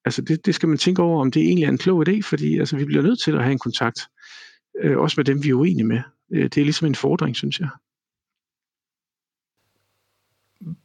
altså 0.05 0.21
det, 0.21 0.45
det 0.45 0.55
skal 0.55 0.69
man 0.69 0.77
tænke 0.77 1.01
over, 1.01 1.21
om 1.21 1.31
det 1.31 1.41
egentlig 1.41 1.65
er 1.65 1.69
en 1.69 1.77
klog 1.77 2.09
idé, 2.09 2.21
fordi 2.21 2.59
altså, 2.59 2.77
vi 2.77 2.85
bliver 2.85 3.03
nødt 3.03 3.19
til 3.23 3.31
at 3.31 3.43
have 3.43 3.51
en 3.51 3.59
kontakt, 3.59 3.99
øh, 4.81 4.97
også 4.97 5.13
med 5.17 5.25
dem, 5.25 5.43
vi 5.43 5.49
er 5.49 5.53
uenige 5.53 5.83
med. 5.83 6.01
Øh, 6.31 6.43
det 6.43 6.57
er 6.57 6.63
ligesom 6.63 6.87
en 6.87 6.95
fordring, 6.95 7.35
synes 7.35 7.59
jeg. 7.59 7.69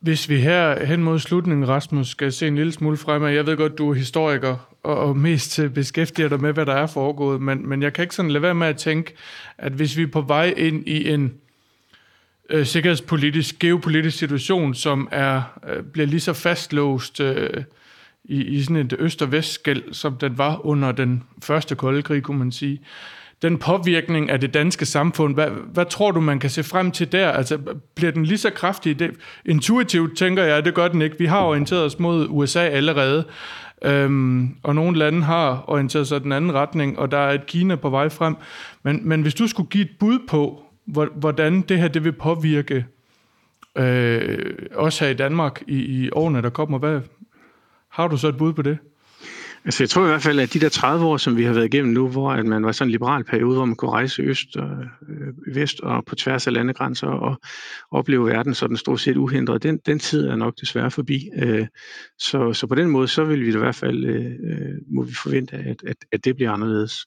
Hvis 0.00 0.28
vi 0.28 0.36
her 0.36 0.84
hen 0.84 1.04
mod 1.04 1.18
slutningen, 1.18 1.68
Rasmus, 1.68 2.08
skal 2.08 2.32
se 2.32 2.46
en 2.46 2.56
lille 2.56 2.72
smule 2.72 2.96
fremad. 2.96 3.32
Jeg 3.32 3.46
ved 3.46 3.56
godt, 3.56 3.78
du 3.78 3.90
er 3.90 3.94
historiker 3.94 4.76
og, 4.82 4.96
og 4.96 5.16
mest 5.16 5.58
øh, 5.58 5.70
beskæftiger 5.70 6.28
dig 6.28 6.40
med, 6.40 6.52
hvad 6.52 6.66
der 6.66 6.74
er 6.74 6.86
foregået, 6.86 7.42
men, 7.42 7.68
men 7.68 7.82
jeg 7.82 7.92
kan 7.92 8.02
ikke 8.02 8.14
sådan 8.14 8.30
lade 8.30 8.42
være 8.42 8.54
med 8.54 8.66
at 8.66 8.76
tænke, 8.76 9.14
at 9.58 9.72
hvis 9.72 9.96
vi 9.96 10.02
er 10.02 10.06
på 10.06 10.20
vej 10.20 10.54
ind 10.56 10.88
i 10.88 11.10
en 11.10 11.34
øh, 12.50 12.66
sikkerhedspolitisk, 12.66 13.58
geopolitisk 13.58 14.18
situation, 14.18 14.74
som 14.74 15.08
er 15.10 15.42
øh, 15.68 15.82
bliver 15.82 16.06
lige 16.06 16.20
så 16.20 16.32
fastlåst 16.32 17.20
øh, 17.20 17.64
i, 18.24 18.44
i 18.44 18.62
sådan 18.62 18.76
et 18.76 18.94
øst- 18.98 19.22
og 19.22 19.32
vestskæld, 19.32 19.92
som 19.92 20.16
den 20.16 20.38
var 20.38 20.66
under 20.66 20.92
den 20.92 21.22
første 21.42 21.74
kolde 21.74 22.02
krig, 22.02 22.22
kunne 22.22 22.38
man 22.38 22.52
sige. 22.52 22.80
Den 23.42 23.58
påvirkning 23.58 24.30
af 24.30 24.40
det 24.40 24.54
danske 24.54 24.86
samfund, 24.86 25.34
hvad, 25.34 25.48
hvad 25.72 25.86
tror 25.86 26.10
du, 26.10 26.20
man 26.20 26.38
kan 26.38 26.50
se 26.50 26.62
frem 26.62 26.90
til 26.90 27.12
der? 27.12 27.30
Altså, 27.30 27.58
bliver 27.94 28.12
den 28.12 28.24
lige 28.24 28.38
så 28.38 28.50
kraftig? 28.50 28.98
Det, 28.98 29.10
intuitivt 29.46 30.18
tænker 30.18 30.44
jeg, 30.44 30.64
det 30.64 30.74
gør 30.74 30.88
den 30.88 31.02
ikke. 31.02 31.18
Vi 31.18 31.26
har 31.26 31.42
orienteret 31.42 31.84
os 31.84 31.98
mod 31.98 32.26
USA 32.30 32.60
allerede, 32.60 33.24
øhm, 33.84 34.56
og 34.62 34.74
nogle 34.74 34.98
lande 34.98 35.22
har 35.22 35.64
orienteret 35.66 36.08
sig 36.08 36.22
den 36.22 36.32
anden 36.32 36.54
retning, 36.54 36.98
og 36.98 37.10
der 37.10 37.18
er 37.18 37.32
et 37.32 37.46
Kina 37.46 37.76
på 37.76 37.90
vej 37.90 38.08
frem. 38.08 38.36
Men, 38.82 39.08
men 39.08 39.22
hvis 39.22 39.34
du 39.34 39.46
skulle 39.46 39.70
give 39.70 39.84
et 39.84 39.90
bud 40.00 40.18
på, 40.28 40.62
hvordan 41.16 41.60
det 41.60 41.78
her 41.78 41.88
det 41.88 42.04
vil 42.04 42.12
påvirke 42.12 42.84
øh, 43.76 44.54
også 44.74 45.04
her 45.04 45.10
i 45.10 45.14
Danmark 45.14 45.62
i, 45.68 45.76
i 45.76 46.10
årene, 46.12 46.42
der 46.42 46.50
kommer. 46.50 46.78
Hvad, 46.78 47.00
har 47.88 48.08
du 48.08 48.16
så 48.16 48.28
et 48.28 48.36
bud 48.36 48.52
på 48.52 48.62
det? 48.62 48.78
Altså, 49.64 49.82
jeg 49.82 49.90
tror 49.90 50.04
i 50.04 50.08
hvert 50.08 50.22
fald, 50.22 50.40
at 50.40 50.52
de 50.54 50.60
der 50.60 50.68
30 50.68 51.06
år, 51.06 51.16
som 51.16 51.36
vi 51.36 51.44
har 51.44 51.52
været 51.52 51.74
igennem 51.74 51.92
nu, 51.92 52.08
hvor 52.08 52.30
at 52.30 52.46
man 52.46 52.64
var 52.64 52.72
sådan 52.72 52.88
en 52.88 52.90
liberal 52.90 53.24
periode, 53.24 53.54
hvor 53.54 53.64
man 53.64 53.76
kunne 53.76 53.90
rejse 53.90 54.22
øst 54.22 54.56
og 54.56 54.70
øh, 55.08 55.54
vest 55.54 55.80
og 55.80 56.04
på 56.04 56.14
tværs 56.14 56.46
af 56.46 56.52
landegrænser 56.52 57.06
og 57.06 57.40
opleve 57.90 58.26
verden 58.26 58.54
sådan 58.54 58.76
stort 58.76 59.00
set 59.00 59.16
uhindret, 59.16 59.62
den, 59.62 59.78
den 59.86 59.98
tid 59.98 60.26
er 60.26 60.36
nok 60.36 60.54
desværre 60.60 60.90
forbi. 60.90 61.28
Øh, 61.42 61.66
så, 62.18 62.52
så 62.52 62.66
på 62.66 62.74
den 62.74 62.90
måde, 62.90 63.08
så 63.08 63.24
vil 63.24 63.40
vi 63.40 63.48
i 63.48 63.56
hvert 63.56 63.74
fald, 63.74 64.04
øh, 64.04 64.26
øh, 64.26 64.74
må 64.94 65.02
vi 65.02 65.14
forvente, 65.22 65.56
at, 65.56 65.82
at, 65.86 65.96
at 66.12 66.24
det 66.24 66.36
bliver 66.36 66.52
anderledes. 66.52 67.06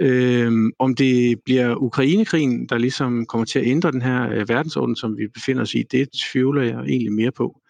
Øhm, 0.00 0.72
om 0.78 0.94
det 0.94 1.40
bliver 1.44 1.76
Ukrainekrigen, 1.76 2.68
der 2.68 2.78
ligesom 2.78 3.26
kommer 3.26 3.44
til 3.44 3.58
at 3.58 3.66
ændre 3.66 3.92
den 3.92 4.02
her 4.02 4.30
øh, 4.30 4.48
verdensorden, 4.48 4.96
som 4.96 5.16
vi 5.18 5.28
befinder 5.34 5.62
os 5.62 5.74
i, 5.74 5.82
det 5.90 6.08
tvivler 6.32 6.62
jeg 6.62 6.78
egentlig 6.80 7.12
mere 7.12 7.32
på. 7.32 7.60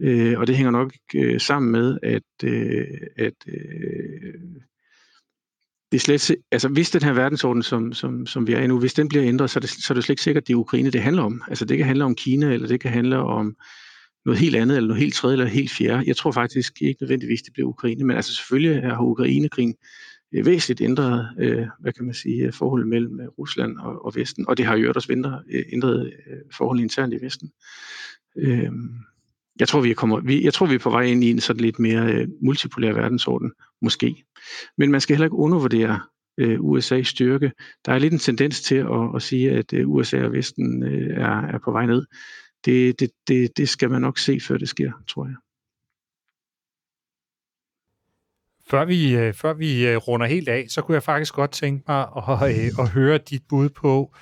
Øh, 0.00 0.38
og 0.38 0.46
det 0.46 0.56
hænger 0.56 0.70
nok 0.70 0.92
øh, 1.14 1.40
sammen 1.40 1.72
med, 1.72 1.98
at, 2.02 2.22
øh, 2.44 2.86
at 3.16 3.34
øh, 3.48 4.34
det 5.92 5.98
er 5.98 6.18
slet, 6.18 6.36
altså 6.52 6.68
hvis 6.68 6.90
den 6.90 7.02
her 7.02 7.12
verdensorden, 7.12 7.62
som, 7.62 7.92
som, 7.92 8.26
som 8.26 8.46
vi 8.46 8.52
er 8.52 8.60
i 8.60 8.66
nu, 8.66 8.78
hvis 8.78 8.94
den 8.94 9.08
bliver 9.08 9.24
ændret, 9.24 9.50
så 9.50 9.58
er, 9.58 9.60
det, 9.60 9.70
så 9.70 9.92
er 9.92 9.94
det 9.94 10.04
slet 10.04 10.12
ikke 10.12 10.22
sikkert, 10.22 10.42
at 10.42 10.48
det 10.48 10.52
er 10.52 10.58
Ukraine, 10.58 10.90
det 10.90 11.02
handler 11.02 11.22
om. 11.22 11.42
Altså 11.48 11.64
det 11.64 11.76
kan 11.76 11.86
handle 11.86 12.04
om 12.04 12.14
Kina, 12.14 12.52
eller 12.52 12.68
det 12.68 12.80
kan 12.80 12.90
handle 12.90 13.18
om 13.18 13.56
noget 14.24 14.40
helt 14.40 14.56
andet, 14.56 14.76
eller 14.76 14.88
noget 14.88 15.02
helt 15.02 15.14
tredje, 15.14 15.34
eller 15.34 15.46
helt 15.46 15.70
fjerde. 15.70 16.04
Jeg 16.06 16.16
tror 16.16 16.32
faktisk 16.32 16.82
ikke 16.82 17.02
nødvendigvis, 17.02 17.42
det 17.42 17.52
bliver 17.52 17.68
Ukraine, 17.68 18.04
men 18.04 18.16
altså 18.16 18.34
selvfølgelig 18.34 18.82
har 18.82 19.02
Ukrainekrigen 19.02 19.74
øh, 20.34 20.46
væsentligt 20.46 20.80
ændret, 20.80 21.28
øh, 21.38 21.66
hvad 21.80 21.92
kan 21.92 22.04
man 22.04 22.14
sige, 22.14 22.52
forholdet 22.52 22.88
mellem 22.88 23.20
øh, 23.20 23.28
Rusland 23.38 23.76
og, 23.78 24.04
og 24.04 24.14
Vesten, 24.14 24.48
og 24.48 24.56
det 24.56 24.66
har 24.66 24.76
jo 24.76 24.92
også 24.94 25.12
ændret, 25.12 25.42
øh, 25.50 25.62
ændret 25.72 26.12
forholdet 26.52 26.82
internt 26.82 27.14
i 27.14 27.24
Vesten. 27.24 27.50
Øh, 28.36 28.70
jeg 29.60 29.68
tror, 29.68 29.80
vi 29.80 29.90
er, 29.90 29.94
kommer, 29.94 30.20
vi, 30.20 30.44
jeg 30.44 30.54
tror, 30.54 30.66
vi 30.66 30.74
er 30.74 30.78
på 30.78 30.90
vej 30.90 31.02
ind 31.02 31.24
i 31.24 31.30
en 31.30 31.40
sådan 31.40 31.60
lidt 31.60 31.78
mere 31.78 32.12
øh, 32.12 32.28
multipolær 32.42 32.92
verdensorden, 32.92 33.52
måske. 33.82 34.24
Men 34.78 34.90
man 34.90 35.00
skal 35.00 35.16
heller 35.16 35.26
ikke 35.26 35.36
undervurdere 35.36 36.00
øh, 36.38 36.58
USA's 36.60 37.02
styrke. 37.02 37.52
Der 37.86 37.92
er 37.92 37.98
lidt 37.98 38.12
en 38.12 38.18
tendens 38.18 38.62
til 38.62 38.76
at, 38.76 39.16
at 39.16 39.22
sige, 39.22 39.50
at 39.50 39.72
øh, 39.72 39.88
USA 39.88 40.24
og 40.24 40.32
Vesten 40.32 40.82
øh, 40.82 41.16
er, 41.16 41.40
er 41.40 41.58
på 41.64 41.72
vej 41.72 41.86
ned. 41.86 42.06
Det, 42.64 43.00
det, 43.00 43.10
det, 43.28 43.56
det 43.56 43.68
skal 43.68 43.90
man 43.90 44.00
nok 44.00 44.18
se, 44.18 44.40
før 44.40 44.56
det 44.56 44.68
sker, 44.68 44.92
tror 45.08 45.26
jeg. 45.26 45.34
Før 48.70 48.84
vi, 48.84 49.16
øh, 49.16 49.34
før 49.34 49.52
vi 49.52 49.86
øh, 49.88 49.96
runder 49.96 50.26
helt 50.26 50.48
af, 50.48 50.66
så 50.68 50.82
kunne 50.82 50.94
jeg 50.94 51.02
faktisk 51.02 51.34
godt 51.34 51.50
tænke 51.50 51.84
mig 51.88 52.06
at, 52.16 52.58
øh, 52.58 52.70
at 52.78 52.88
høre 52.88 53.18
dit 53.18 53.42
bud 53.48 53.68
på, 53.68 54.14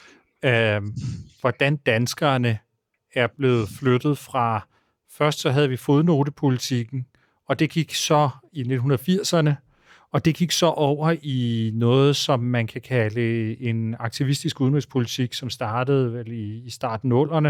øh, 0.45 0.83
hvordan 1.41 1.77
danskerne 1.77 2.59
er 3.15 3.27
blevet 3.37 3.69
flyttet 3.69 4.19
fra, 4.19 4.67
først 5.13 5.41
så 5.41 5.51
havde 5.51 5.69
vi 5.69 5.77
fodnotepolitikken, 5.77 7.07
og 7.49 7.59
det 7.59 7.71
gik 7.71 7.95
så 7.95 8.31
i 8.53 8.63
1980'erne, 8.63 9.51
og 10.13 10.25
det 10.25 10.35
gik 10.35 10.51
så 10.51 10.67
over 10.67 11.17
i 11.23 11.71
noget, 11.75 12.17
som 12.17 12.41
man 12.41 12.67
kan 12.67 12.81
kalde 12.81 13.61
en 13.61 13.97
aktivistisk 13.99 14.61
udenrigspolitik, 14.61 15.35
som 15.35 15.51
startede 15.51 16.13
vel 16.13 16.33
i, 16.33 16.63
i 16.65 16.71
starten 16.71 17.13
0'erne, 17.13 17.49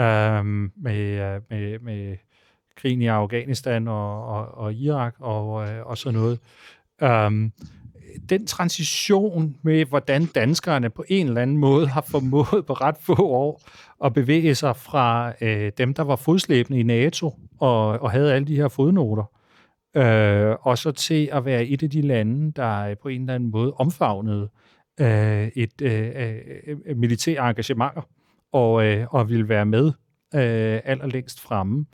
øh, 0.00 0.44
med, 0.76 1.40
med, 1.50 1.78
med 1.78 2.16
krigen 2.76 3.02
i 3.02 3.06
Afghanistan 3.06 3.88
og, 3.88 4.24
og, 4.26 4.54
og 4.54 4.74
Irak 4.74 5.14
og, 5.18 5.68
øh, 5.68 5.86
og 5.86 5.98
sådan 5.98 6.20
noget. 6.20 6.38
Um, 7.26 7.52
den 8.28 8.46
transition 8.46 9.56
med, 9.62 9.84
hvordan 9.84 10.26
danskerne 10.26 10.90
på 10.90 11.04
en 11.08 11.26
eller 11.26 11.42
anden 11.42 11.56
måde 11.56 11.88
har 11.88 12.00
formået 12.00 12.66
på 12.66 12.72
ret 12.72 12.96
få 13.00 13.28
år 13.28 13.62
at 14.04 14.14
bevæge 14.14 14.54
sig 14.54 14.76
fra 14.76 15.32
øh, 15.40 15.72
dem, 15.78 15.94
der 15.94 16.02
var 16.02 16.16
fodslæbende 16.16 16.80
i 16.80 16.82
NATO 16.82 17.34
og, 17.58 17.88
og 17.88 18.10
havde 18.10 18.34
alle 18.34 18.46
de 18.46 18.56
her 18.56 18.68
fodnoter, 18.68 19.24
øh, 19.96 20.56
og 20.60 20.78
så 20.78 20.90
til 20.90 21.28
at 21.32 21.44
være 21.44 21.66
et 21.66 21.82
af 21.82 21.90
de 21.90 22.02
lande, 22.02 22.52
der 22.52 22.94
på 22.94 23.08
en 23.08 23.20
eller 23.20 23.34
anden 23.34 23.50
måde 23.50 23.72
omfavnede 23.72 24.50
øh, 25.00 25.48
et 25.56 25.82
øh, 25.82 26.10
øh, 26.16 26.36
øh 26.86 26.96
militært 26.96 27.50
engagement 27.50 27.92
og, 28.52 28.84
øh, 28.86 29.14
og 29.14 29.28
ville 29.28 29.48
være 29.48 29.66
med 29.66 29.86
øh, 30.34 30.80
allerlængst 30.84 31.40
fremme. 31.40 31.86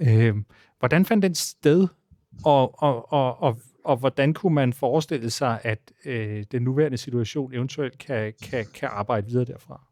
Øh, 0.00 0.34
hvordan 0.78 1.04
fandt 1.04 1.22
den 1.22 1.34
sted, 1.34 1.88
og, 2.44 2.82
og, 2.82 3.12
og, 3.12 3.42
og, 3.42 3.58
og 3.84 3.96
hvordan 3.96 4.34
kunne 4.34 4.54
man 4.54 4.72
forestille 4.72 5.30
sig, 5.30 5.60
at 5.62 5.92
øh, 6.04 6.44
den 6.52 6.62
nuværende 6.62 6.96
situation 6.96 7.54
eventuelt 7.54 7.98
kan, 7.98 8.32
kan, 8.42 8.66
kan 8.74 8.88
arbejde 8.92 9.26
videre 9.26 9.44
derfra? 9.44 9.84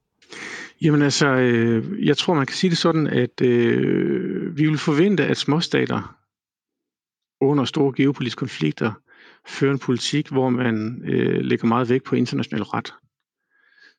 Jamen 0.82 1.02
altså, 1.02 1.26
øh, 1.26 2.06
jeg 2.06 2.16
tror, 2.16 2.34
man 2.34 2.46
kan 2.46 2.56
sige 2.56 2.70
det 2.70 2.78
sådan, 2.78 3.06
at 3.06 3.40
øh, 3.40 4.56
vi 4.56 4.66
vil 4.66 4.78
forvente, 4.78 5.26
at 5.26 5.36
småstater 5.36 6.16
under 7.40 7.64
store 7.64 7.92
geopolitiske 7.96 8.38
konflikter 8.38 8.92
fører 9.46 9.72
en 9.72 9.78
politik, 9.78 10.28
hvor 10.28 10.50
man 10.50 11.02
øh, 11.04 11.40
lægger 11.40 11.66
meget 11.66 11.88
vægt 11.88 12.04
på 12.04 12.16
international 12.16 12.62
ret. 12.62 12.94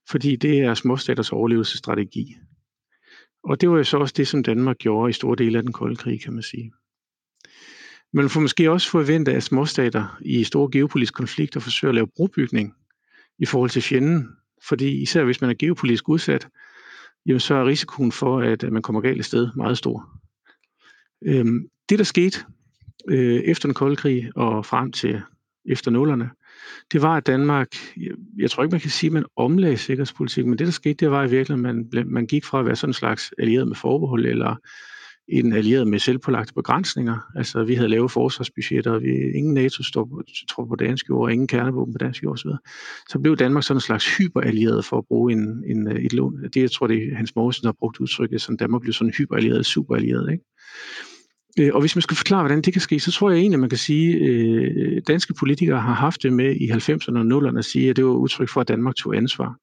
Fordi 0.10 0.36
det 0.36 0.60
er 0.60 0.74
småstaters 0.74 1.32
overlevelsesstrategi. 1.32 2.36
Og 3.44 3.62
det 3.62 3.70
var 3.70 3.78
jo 3.78 3.84
så 3.84 3.98
også 3.98 4.14
det, 4.18 4.28
som 4.28 4.44
Danmark 4.44 4.78
gjorde 4.78 5.10
i 5.10 5.14
store 5.14 5.36
dele 5.36 5.58
af 5.58 5.64
den 5.64 5.74
kolde 5.74 5.96
krig, 5.96 6.22
kan 6.22 6.34
man 6.34 6.44
sige. 6.44 6.72
Man 8.14 8.30
får 8.30 8.40
måske 8.40 8.72
også 8.72 8.90
forvente, 8.90 9.34
at 9.34 9.44
småstater 9.44 10.18
i 10.22 10.44
store 10.44 10.72
geopolitiske 10.72 11.16
konflikter 11.16 11.60
forsøger 11.60 11.90
at 11.90 11.96
lave 11.96 12.08
brobygning 12.16 12.74
i 13.40 13.46
forhold 13.46 13.70
til 13.70 13.82
fjenden. 13.82 14.28
Fordi 14.68 15.02
især 15.02 15.24
hvis 15.24 15.42
man 15.42 15.50
er 15.50 15.54
geopolitisk 15.54 16.10
udsat, 16.10 16.48
jamen 17.28 17.40
så 17.40 17.56
er 17.56 17.66
risikoen 17.66 18.12
for, 18.12 18.40
at 18.40 18.72
man 18.72 18.82
kommer 18.82 19.02
galt 19.02 19.26
sted 19.26 19.50
meget 19.56 19.78
stor. 19.78 20.10
Øhm, 21.26 21.68
det, 21.90 22.00
der 22.00 22.06
skete 22.06 22.40
øh, 23.10 23.36
efter 23.36 23.68
den 23.68 23.74
kolde 23.74 23.96
krig 23.96 24.32
og 24.36 24.66
frem 24.66 24.92
til 24.92 25.22
efter 25.66 25.92
nullerne, 25.92 26.30
det 26.92 27.02
var, 27.02 27.18
at 27.18 27.28
Danmark, 27.28 27.68
jeg 28.38 28.52
tror 28.52 28.64
ikke, 28.64 28.74
man 28.74 28.82
kan 28.82 28.90
sige, 28.90 29.08
at 29.08 29.14
man 29.14 29.26
omlagde 29.36 29.78
sikkerhedspolitik, 29.78 30.46
men 30.46 30.58
det, 30.58 30.68
der 30.68 30.72
skete, 30.72 30.94
det 30.94 31.12
var 31.12 31.24
i 31.24 31.30
virkeligheden, 31.30 31.66
at 31.66 31.94
man, 31.94 32.08
man 32.12 32.28
gik 32.28 32.46
fra 32.46 32.60
at 32.60 32.66
være 32.66 32.76
sådan 32.76 32.90
en 32.90 32.94
slags 32.94 33.34
allieret 33.38 33.68
med 33.68 33.76
forbehold, 33.76 34.26
eller 34.26 34.56
en 35.30 35.54
allieret 35.54 35.88
med 35.88 36.00
selvpålagte 36.00 36.54
begrænsninger. 36.54 37.18
Altså, 37.36 37.64
vi 37.64 37.76
havde 37.76 37.90
lave 37.90 38.10
forsvarsbudgetter, 38.10 39.00
vi, 39.00 39.10
ingen 39.10 39.54
NATO 39.54 39.84
stod 39.84 40.24
på, 40.56 40.66
på 40.66 40.76
dansk 40.76 41.10
jord, 41.10 41.32
ingen 41.32 41.48
kernevåben 41.48 41.94
på 41.94 41.98
dansk 41.98 42.24
jord 42.24 42.34
osv. 42.34 42.50
Så 43.10 43.20
blev 43.20 43.38
Danmark 43.38 43.64
sådan 43.64 43.78
en 43.78 43.82
slags 43.82 44.18
hyperallieret 44.18 44.86
for 44.86 44.98
at 44.98 45.06
bruge 45.08 45.34
en, 45.34 45.64
en, 45.66 45.88
øh, 45.88 45.96
et 45.96 46.14
lån. 46.14 46.44
Det, 46.54 46.62
jeg 46.62 46.72
tror, 46.72 46.88
det 46.88 46.98
er 46.98 47.16
Hans 47.16 47.36
Mogensen, 47.36 47.62
der 47.62 47.68
har 47.68 47.76
brugt 47.80 48.00
udtrykket, 48.00 48.42
som 48.42 48.58
Danmark 48.58 48.82
blev 48.82 48.94
sådan 48.94 49.14
hyperallieret, 49.18 49.66
superallieret, 49.66 50.32
ikke? 50.32 50.44
Øh, 51.60 51.70
og 51.74 51.82
hvis 51.82 51.96
man 51.96 52.02
skal 52.02 52.18
forklare, 52.18 52.42
hvordan 52.42 52.62
det 52.62 52.74
kan 52.74 52.82
ske, 52.82 53.00
så 53.00 53.12
tror 53.12 53.30
jeg 53.30 53.40
egentlig, 53.40 53.60
man 53.60 53.70
kan 53.70 53.78
sige, 53.78 54.16
at 54.98 55.08
danske 55.08 55.34
politikere 55.34 55.82
har 55.82 55.94
haft 55.94 56.24
det 56.24 56.34
med 56.34 56.56
i 56.56 56.70
90'erne 56.72 57.18
og 57.18 57.50
0'erne 57.50 57.58
at 57.58 57.66
sige, 57.66 57.90
at 57.90 57.96
det 57.96 58.06
var 58.06 58.12
udtryk 58.12 58.50
for, 58.50 58.62
at 58.62 58.68
Danmark 58.68 58.96
tog 58.96 59.16
ansvar. 59.16 59.56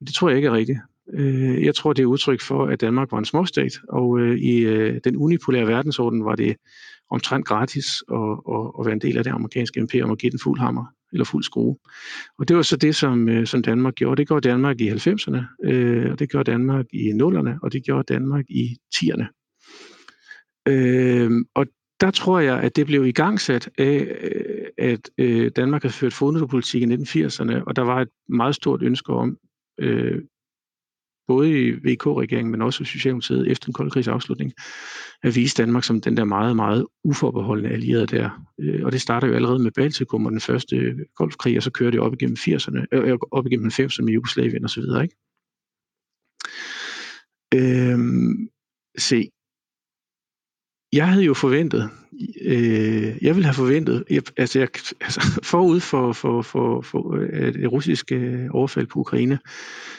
Men 0.00 0.06
det 0.06 0.14
tror 0.14 0.28
jeg 0.28 0.36
ikke 0.36 0.48
er 0.48 0.52
rigtigt. 0.52 0.78
Øh, 1.14 1.64
jeg 1.64 1.74
tror, 1.74 1.92
det 1.92 2.02
er 2.02 2.06
udtryk 2.06 2.40
for, 2.40 2.66
at 2.66 2.80
Danmark 2.80 3.12
var 3.12 3.18
en 3.18 3.24
småstat, 3.24 3.72
og 3.88 4.20
øh, 4.20 4.38
i 4.38 4.58
øh, 4.58 5.00
den 5.04 5.16
unipolære 5.16 5.66
verdensorden 5.66 6.24
var 6.24 6.34
det 6.34 6.56
omtrent 7.10 7.46
gratis 7.46 7.86
at, 8.12 8.38
at, 8.48 8.70
at 8.78 8.86
være 8.86 8.92
en 8.92 9.00
del 9.00 9.18
af 9.18 9.24
det 9.24 9.30
amerikanske 9.30 9.80
imperium 9.80 10.10
og 10.10 10.18
give 10.18 10.30
den 10.30 10.38
fuld 10.38 10.60
hammer 10.60 10.84
eller 11.12 11.24
fuld 11.24 11.44
skrue. 11.44 11.76
Og 12.38 12.48
det 12.48 12.56
var 12.56 12.62
så 12.62 12.76
det, 12.76 12.96
som, 12.96 13.28
øh, 13.28 13.46
som 13.46 13.62
Danmark 13.62 13.94
gjorde. 13.94 14.16
Det 14.16 14.28
gjorde 14.28 14.48
Danmark 14.48 14.80
i 14.80 14.90
90'erne, 14.90 15.68
øh, 15.70 16.10
og 16.12 16.18
det 16.18 16.30
gjorde 16.30 16.50
Danmark 16.50 16.86
i 16.92 17.10
0'erne, 17.10 17.58
og 17.62 17.72
det 17.72 17.84
gjorde 17.84 18.14
Danmark 18.14 18.44
i 18.48 18.76
10'erne. 18.94 19.24
Øh, 20.68 21.30
og 21.54 21.66
der 22.00 22.10
tror 22.10 22.38
jeg, 22.38 22.60
at 22.60 22.76
det 22.76 22.86
blev 22.86 23.06
igangsat 23.06 23.70
af, 23.78 24.16
at 24.78 25.10
øh, 25.18 25.50
Danmark 25.56 25.82
havde 25.82 25.94
ført 25.94 26.12
fodnotepolitik 26.12 26.82
i 26.82 26.86
1980'erne, 26.86 27.64
og 27.66 27.76
der 27.76 27.82
var 27.82 28.00
et 28.00 28.08
meget 28.28 28.54
stort 28.54 28.82
ønske 28.82 29.12
om, 29.12 29.36
øh, 29.80 30.22
både 31.32 31.46
i 31.50 31.70
VK-regeringen, 31.70 32.50
men 32.50 32.62
også 32.62 32.82
i 32.82 32.86
Socialdemokratiet 32.86 33.50
efter 33.50 33.64
den 33.64 33.74
kolde 33.74 33.90
krigs 33.90 34.08
afslutning, 34.08 34.52
at 35.22 35.36
vise 35.36 35.62
Danmark 35.62 35.84
som 35.84 36.00
den 36.00 36.16
der 36.16 36.24
meget, 36.24 36.56
meget 36.56 36.86
uforbeholdende 37.04 37.70
allierede 37.70 38.06
der. 38.06 38.30
Øh, 38.60 38.84
og 38.84 38.92
det 38.92 39.00
starter 39.00 39.28
jo 39.28 39.34
allerede 39.34 39.62
med 39.62 39.70
Baltikum 39.70 40.26
og 40.26 40.32
den 40.32 40.40
første 40.40 40.76
øh, 40.76 40.98
golfkrig, 41.14 41.56
og 41.56 41.62
så 41.62 41.70
kører 41.70 41.90
det 41.90 42.00
op 42.00 42.12
igennem 42.12 42.36
80'erne, 42.40 42.84
øh, 42.92 43.08
øh, 43.08 43.18
op 43.30 43.46
igennem 43.46 43.66
90'erne 43.66 44.04
med 44.04 44.12
Jugoslavien 44.12 44.64
og 44.64 44.70
så 44.70 44.80
videre, 44.80 45.02
ikke? 45.02 45.16
Øh, 47.54 47.98
se, 48.98 49.30
jeg 50.92 51.08
havde 51.08 51.24
jo 51.24 51.34
forventet, 51.34 51.90
øh, 52.42 53.16
jeg 53.22 53.34
ville 53.34 53.44
have 53.44 53.54
forventet, 53.54 54.04
jeg, 54.10 54.22
altså, 54.36 54.58
jeg, 54.58 54.68
altså 55.00 55.40
forud 55.42 55.80
for, 55.80 56.12
for, 56.12 56.42
for, 56.42 56.82
for 56.82 57.16
øh, 57.16 57.54
det 57.54 57.72
russiske 57.72 58.14
øh, 58.14 58.48
overfald 58.50 58.86
på 58.86 58.98
Ukraine, 58.98 59.38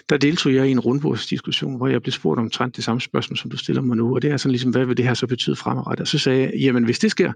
der 0.09 0.17
deltog 0.17 0.53
jeg 0.53 0.67
i 0.67 0.71
en 0.71 0.79
rundbordsdiskussion, 0.79 1.77
hvor 1.77 1.87
jeg 1.87 2.01
blev 2.01 2.11
spurgt 2.11 2.39
om 2.39 2.45
omtrent 2.45 2.75
det 2.75 2.83
samme 2.83 3.01
spørgsmål, 3.01 3.37
som 3.37 3.51
du 3.51 3.57
stiller 3.57 3.81
mig 3.81 3.97
nu, 3.97 4.15
og 4.15 4.21
det 4.21 4.31
er 4.31 4.37
sådan 4.37 4.51
ligesom, 4.51 4.71
hvad 4.71 4.85
vil 4.85 4.97
det 4.97 5.05
her 5.05 5.13
så 5.13 5.27
betyde 5.27 5.55
fremadrettet? 5.55 6.01
Og 6.01 6.07
så 6.07 6.19
sagde 6.19 6.41
jeg, 6.41 6.53
jamen 6.55 6.83
hvis 6.83 6.99
det 6.99 7.11
sker, 7.11 7.31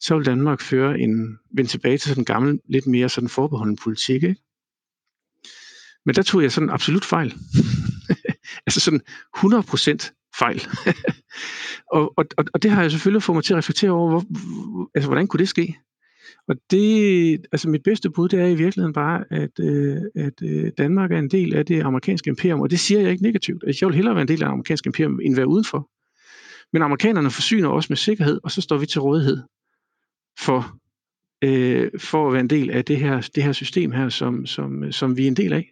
så 0.00 0.16
vil 0.16 0.26
Danmark 0.26 0.60
føre 0.60 1.00
en, 1.00 1.38
vende 1.54 1.70
tilbage 1.70 1.98
til 1.98 2.08
sådan 2.08 2.20
en 2.20 2.24
gammel, 2.24 2.60
lidt 2.68 2.86
mere 2.86 3.08
sådan 3.08 3.28
forbeholden 3.28 3.76
politik, 3.76 4.22
ikke? 4.22 4.36
Men 6.06 6.14
der 6.14 6.22
tog 6.22 6.42
jeg 6.42 6.52
sådan 6.52 6.70
absolut 6.70 7.04
fejl. 7.04 7.34
altså 8.66 8.80
sådan 8.80 9.00
100% 9.36 10.34
fejl. 10.38 10.62
og, 11.94 12.14
og, 12.16 12.44
og 12.54 12.62
det 12.62 12.70
har 12.70 12.82
jeg 12.82 12.90
selvfølgelig 12.90 13.22
fået 13.22 13.36
mig 13.36 13.44
til 13.44 13.54
at 13.54 13.58
reflektere 13.58 13.90
over, 13.90 14.10
hvor, 14.10 14.24
altså 14.94 15.08
hvordan 15.08 15.26
kunne 15.26 15.38
det 15.38 15.48
ske? 15.48 15.76
Og 16.48 16.56
det, 16.70 17.46
altså 17.52 17.68
mit 17.68 17.82
bedste 17.82 18.10
bud, 18.10 18.28
det 18.28 18.40
er 18.40 18.46
i 18.46 18.54
virkeligheden 18.54 18.92
bare, 18.92 19.24
at, 19.30 19.60
øh, 19.60 19.96
at 20.14 20.42
øh, 20.42 20.70
Danmark 20.78 21.12
er 21.12 21.18
en 21.18 21.30
del 21.30 21.54
af 21.54 21.66
det 21.66 21.82
amerikanske 21.82 22.28
imperium, 22.28 22.60
og 22.60 22.70
det 22.70 22.80
siger 22.80 23.00
jeg 23.00 23.10
ikke 23.10 23.22
negativt. 23.22 23.64
Altså, 23.66 23.78
jeg 23.84 23.88
vil 23.88 23.96
hellere 23.96 24.14
være 24.14 24.22
en 24.22 24.28
del 24.28 24.42
af 24.42 24.46
det 24.46 24.52
amerikanske 24.52 24.88
imperium, 24.88 25.20
end 25.22 25.34
være 25.34 25.48
udenfor. 25.48 25.90
Men 26.72 26.82
amerikanerne 26.82 27.30
forsyner 27.30 27.68
os 27.68 27.88
med 27.88 27.96
sikkerhed, 27.96 28.40
og 28.44 28.50
så 28.50 28.60
står 28.60 28.76
vi 28.76 28.86
til 28.86 29.00
rådighed 29.00 29.42
for, 30.38 30.78
øh, 31.44 31.90
for 31.98 32.26
at 32.26 32.32
være 32.32 32.40
en 32.40 32.50
del 32.50 32.70
af 32.70 32.84
det 32.84 32.96
her, 32.96 33.28
det 33.34 33.42
her 33.42 33.52
system 33.52 33.92
her, 33.92 34.08
som, 34.08 34.46
som, 34.46 34.92
som 34.92 35.16
vi 35.16 35.22
er 35.22 35.28
en 35.28 35.36
del 35.36 35.52
af. 35.52 35.70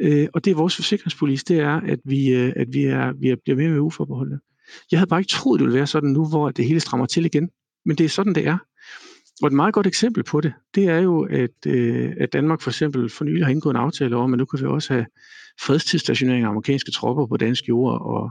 Øh, 0.00 0.28
og 0.34 0.44
det 0.44 0.50
er 0.50 0.54
vores 0.54 0.76
forsikringspolice, 0.76 1.44
det 1.48 1.60
er, 1.60 1.80
at 1.80 1.98
vi, 2.04 2.34
øh, 2.34 2.52
at 2.56 2.68
vi, 2.72 2.84
er, 2.84 3.12
vi 3.12 3.28
er, 3.28 3.36
bliver 3.44 3.56
mere 3.56 3.70
med 3.70 3.80
uforbeholdende. 3.80 4.40
Jeg 4.90 4.98
havde 4.98 5.08
bare 5.08 5.20
ikke 5.20 5.30
troet, 5.30 5.60
det 5.60 5.64
ville 5.64 5.78
være 5.78 5.86
sådan 5.86 6.10
nu, 6.10 6.28
hvor 6.28 6.50
det 6.50 6.64
hele 6.64 6.80
strammer 6.80 7.06
til 7.06 7.24
igen. 7.24 7.50
Men 7.84 7.98
det 7.98 8.04
er 8.04 8.08
sådan, 8.08 8.34
det 8.34 8.46
er. 8.46 8.58
Og 9.42 9.46
et 9.46 9.52
meget 9.52 9.74
godt 9.74 9.86
eksempel 9.86 10.24
på 10.24 10.40
det, 10.40 10.52
det 10.74 10.84
er 10.84 10.98
jo, 10.98 11.22
at, 11.30 11.66
øh, 11.66 12.12
at 12.20 12.32
Danmark 12.32 12.62
for 12.62 12.70
eksempel 12.70 13.10
for 13.10 13.24
nylig 13.24 13.44
har 13.44 13.50
indgået 13.50 13.74
en 13.74 13.80
aftale 13.80 14.16
om, 14.16 14.32
at 14.34 14.38
nu 14.38 14.44
kan 14.44 14.60
vi 14.60 14.66
også 14.66 14.92
have 14.92 15.06
fredstidsstationering 15.60 16.44
af 16.44 16.48
amerikanske 16.48 16.90
tropper 16.90 17.26
på 17.26 17.36
dansk 17.36 17.68
jord, 17.68 18.00
og 18.00 18.30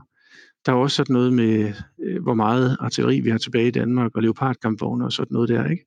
der 0.66 0.72
er 0.72 0.76
også 0.76 0.96
sådan 0.96 1.14
noget 1.14 1.34
med, 1.34 1.74
øh, 2.04 2.24
hvor 2.24 2.34
meget 2.34 2.78
artilleri 2.80 3.20
vi 3.20 3.30
har 3.30 3.38
tilbage 3.38 3.68
i 3.68 3.72
Danmark, 3.72 4.12
og 4.16 4.22
leopardkampvogne 4.22 5.06
og 5.06 5.12
sådan 5.12 5.34
noget 5.34 5.50
der, 5.50 5.70
ikke? 5.70 5.86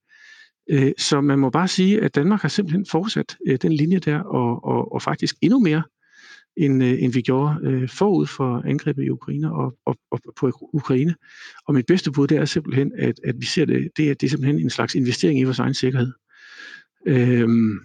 Øh, 0.70 0.92
så 0.98 1.20
man 1.20 1.38
må 1.38 1.50
bare 1.50 1.68
sige, 1.68 2.00
at 2.00 2.14
Danmark 2.14 2.42
har 2.42 2.48
simpelthen 2.48 2.86
fortsat 2.90 3.36
øh, 3.46 3.58
den 3.62 3.72
linje 3.72 3.98
der, 3.98 4.20
og, 4.20 4.64
og, 4.64 4.92
og 4.92 5.02
faktisk 5.02 5.36
endnu 5.42 5.58
mere, 5.58 5.82
end, 6.56 6.84
øh, 6.84 7.02
end 7.02 7.12
vi 7.12 7.20
gjorde 7.20 7.60
øh, 7.62 7.88
forud 7.88 8.26
for 8.26 8.62
angrebet 8.66 9.04
i 9.04 9.10
Ukraine 9.10 9.52
og, 9.52 9.78
og, 9.84 9.96
og 10.10 10.20
på 10.36 10.70
Ukraine. 10.72 11.14
Og 11.66 11.74
mit 11.74 11.86
bedste 11.86 12.12
bud, 12.12 12.26
det 12.26 12.38
er 12.38 12.44
simpelthen, 12.44 12.92
at, 12.98 13.20
at 13.24 13.34
vi 13.38 13.46
ser 13.46 13.64
det, 13.64 13.90
det 13.96 14.10
er, 14.10 14.14
det 14.14 14.26
er 14.26 14.30
simpelthen 14.30 14.60
en 14.60 14.70
slags 14.70 14.94
investering 14.94 15.40
i 15.40 15.44
vores 15.44 15.58
egen 15.58 15.74
sikkerhed. 15.74 16.12
Øhm, 17.06 17.80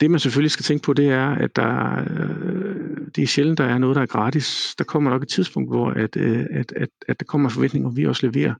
det 0.00 0.10
man 0.10 0.20
selvfølgelig 0.20 0.50
skal 0.50 0.64
tænke 0.64 0.82
på, 0.82 0.92
det 0.92 1.08
er, 1.08 1.28
at 1.28 1.56
der, 1.56 2.00
øh, 2.10 3.06
det 3.16 3.22
er 3.22 3.26
sjældent, 3.26 3.58
der 3.58 3.64
er 3.64 3.78
noget, 3.78 3.96
der 3.96 4.02
er 4.02 4.06
gratis. 4.06 4.74
Der 4.78 4.84
kommer 4.84 5.10
nok 5.10 5.22
et 5.22 5.28
tidspunkt, 5.28 5.70
hvor 5.70 5.90
at, 5.90 6.16
øh, 6.16 6.46
at, 6.50 6.72
at, 6.72 6.88
at 7.08 7.20
der 7.20 7.24
kommer 7.24 7.48
forventninger, 7.48 7.90
vi 7.90 8.06
også 8.06 8.26
leverer 8.26 8.54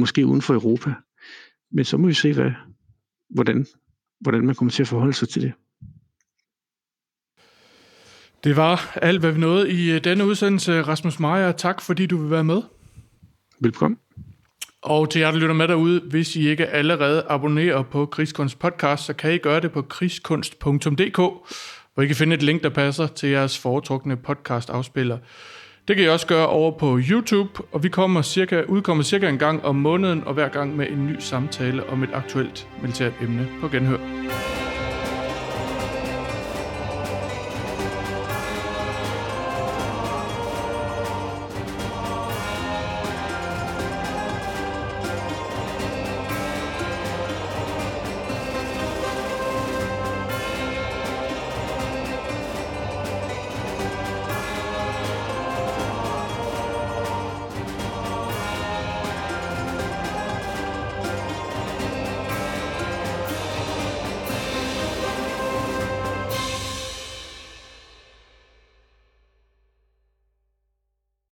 måske 0.00 0.26
uden 0.26 0.42
for 0.42 0.54
Europa. 0.54 0.94
Men 1.70 1.84
så 1.84 1.96
må 1.96 2.06
vi 2.06 2.14
se, 2.14 2.34
hvad, 2.34 2.50
hvordan, 3.30 3.66
hvordan 4.20 4.46
man 4.46 4.54
kommer 4.54 4.72
til 4.72 4.82
at 4.82 4.88
forholde 4.88 5.12
sig 5.12 5.28
til 5.28 5.42
det. 5.42 5.52
Det 8.44 8.56
var 8.56 8.98
alt, 9.02 9.20
hvad 9.20 9.32
vi 9.32 9.40
nåede 9.40 9.72
i 9.72 9.90
øh, 9.90 10.04
denne 10.04 10.26
udsendelse. 10.26 10.82
Rasmus 10.82 11.20
Meyer, 11.20 11.52
tak 11.52 11.82
fordi 11.82 12.06
du 12.06 12.16
vil 12.16 12.30
være 12.30 12.44
med. 12.44 12.62
Velkommen. 13.60 13.98
Og 14.82 15.10
til 15.10 15.20
jer, 15.20 15.30
der 15.30 15.38
lytter 15.38 15.54
med 15.54 15.68
derude, 15.68 16.00
hvis 16.00 16.36
I 16.36 16.48
ikke 16.48 16.66
allerede 16.66 17.24
abonnerer 17.28 17.82
på 17.82 18.06
Krigskunst 18.06 18.58
podcast, 18.58 19.04
så 19.04 19.12
kan 19.12 19.34
I 19.34 19.38
gøre 19.38 19.60
det 19.60 19.72
på 19.72 19.82
krigskunst.dk, 19.82 21.16
hvor 21.94 22.02
I 22.02 22.06
kan 22.06 22.16
finde 22.16 22.34
et 22.36 22.42
link, 22.42 22.62
der 22.62 22.68
passer 22.68 23.06
til 23.06 23.28
jeres 23.28 23.58
foretrukne 23.58 24.16
podcast 24.16 24.70
afspiller. 24.70 25.18
Det 25.88 25.96
kan 25.96 26.04
I 26.04 26.08
også 26.08 26.26
gøre 26.26 26.46
over 26.46 26.78
på 26.78 26.98
YouTube, 27.10 27.62
og 27.72 27.82
vi 27.82 27.88
kommer 27.88 28.22
cirka, 28.22 28.62
udkommer 28.68 29.04
cirka 29.04 29.28
en 29.28 29.38
gang 29.38 29.64
om 29.64 29.76
måneden, 29.76 30.22
og 30.26 30.34
hver 30.34 30.48
gang 30.48 30.76
med 30.76 30.90
en 30.90 31.06
ny 31.06 31.16
samtale 31.18 31.88
om 31.88 32.02
et 32.02 32.10
aktuelt 32.12 32.68
militært 32.82 33.12
emne 33.20 33.48
på 33.60 33.68
genhør. 33.68 33.98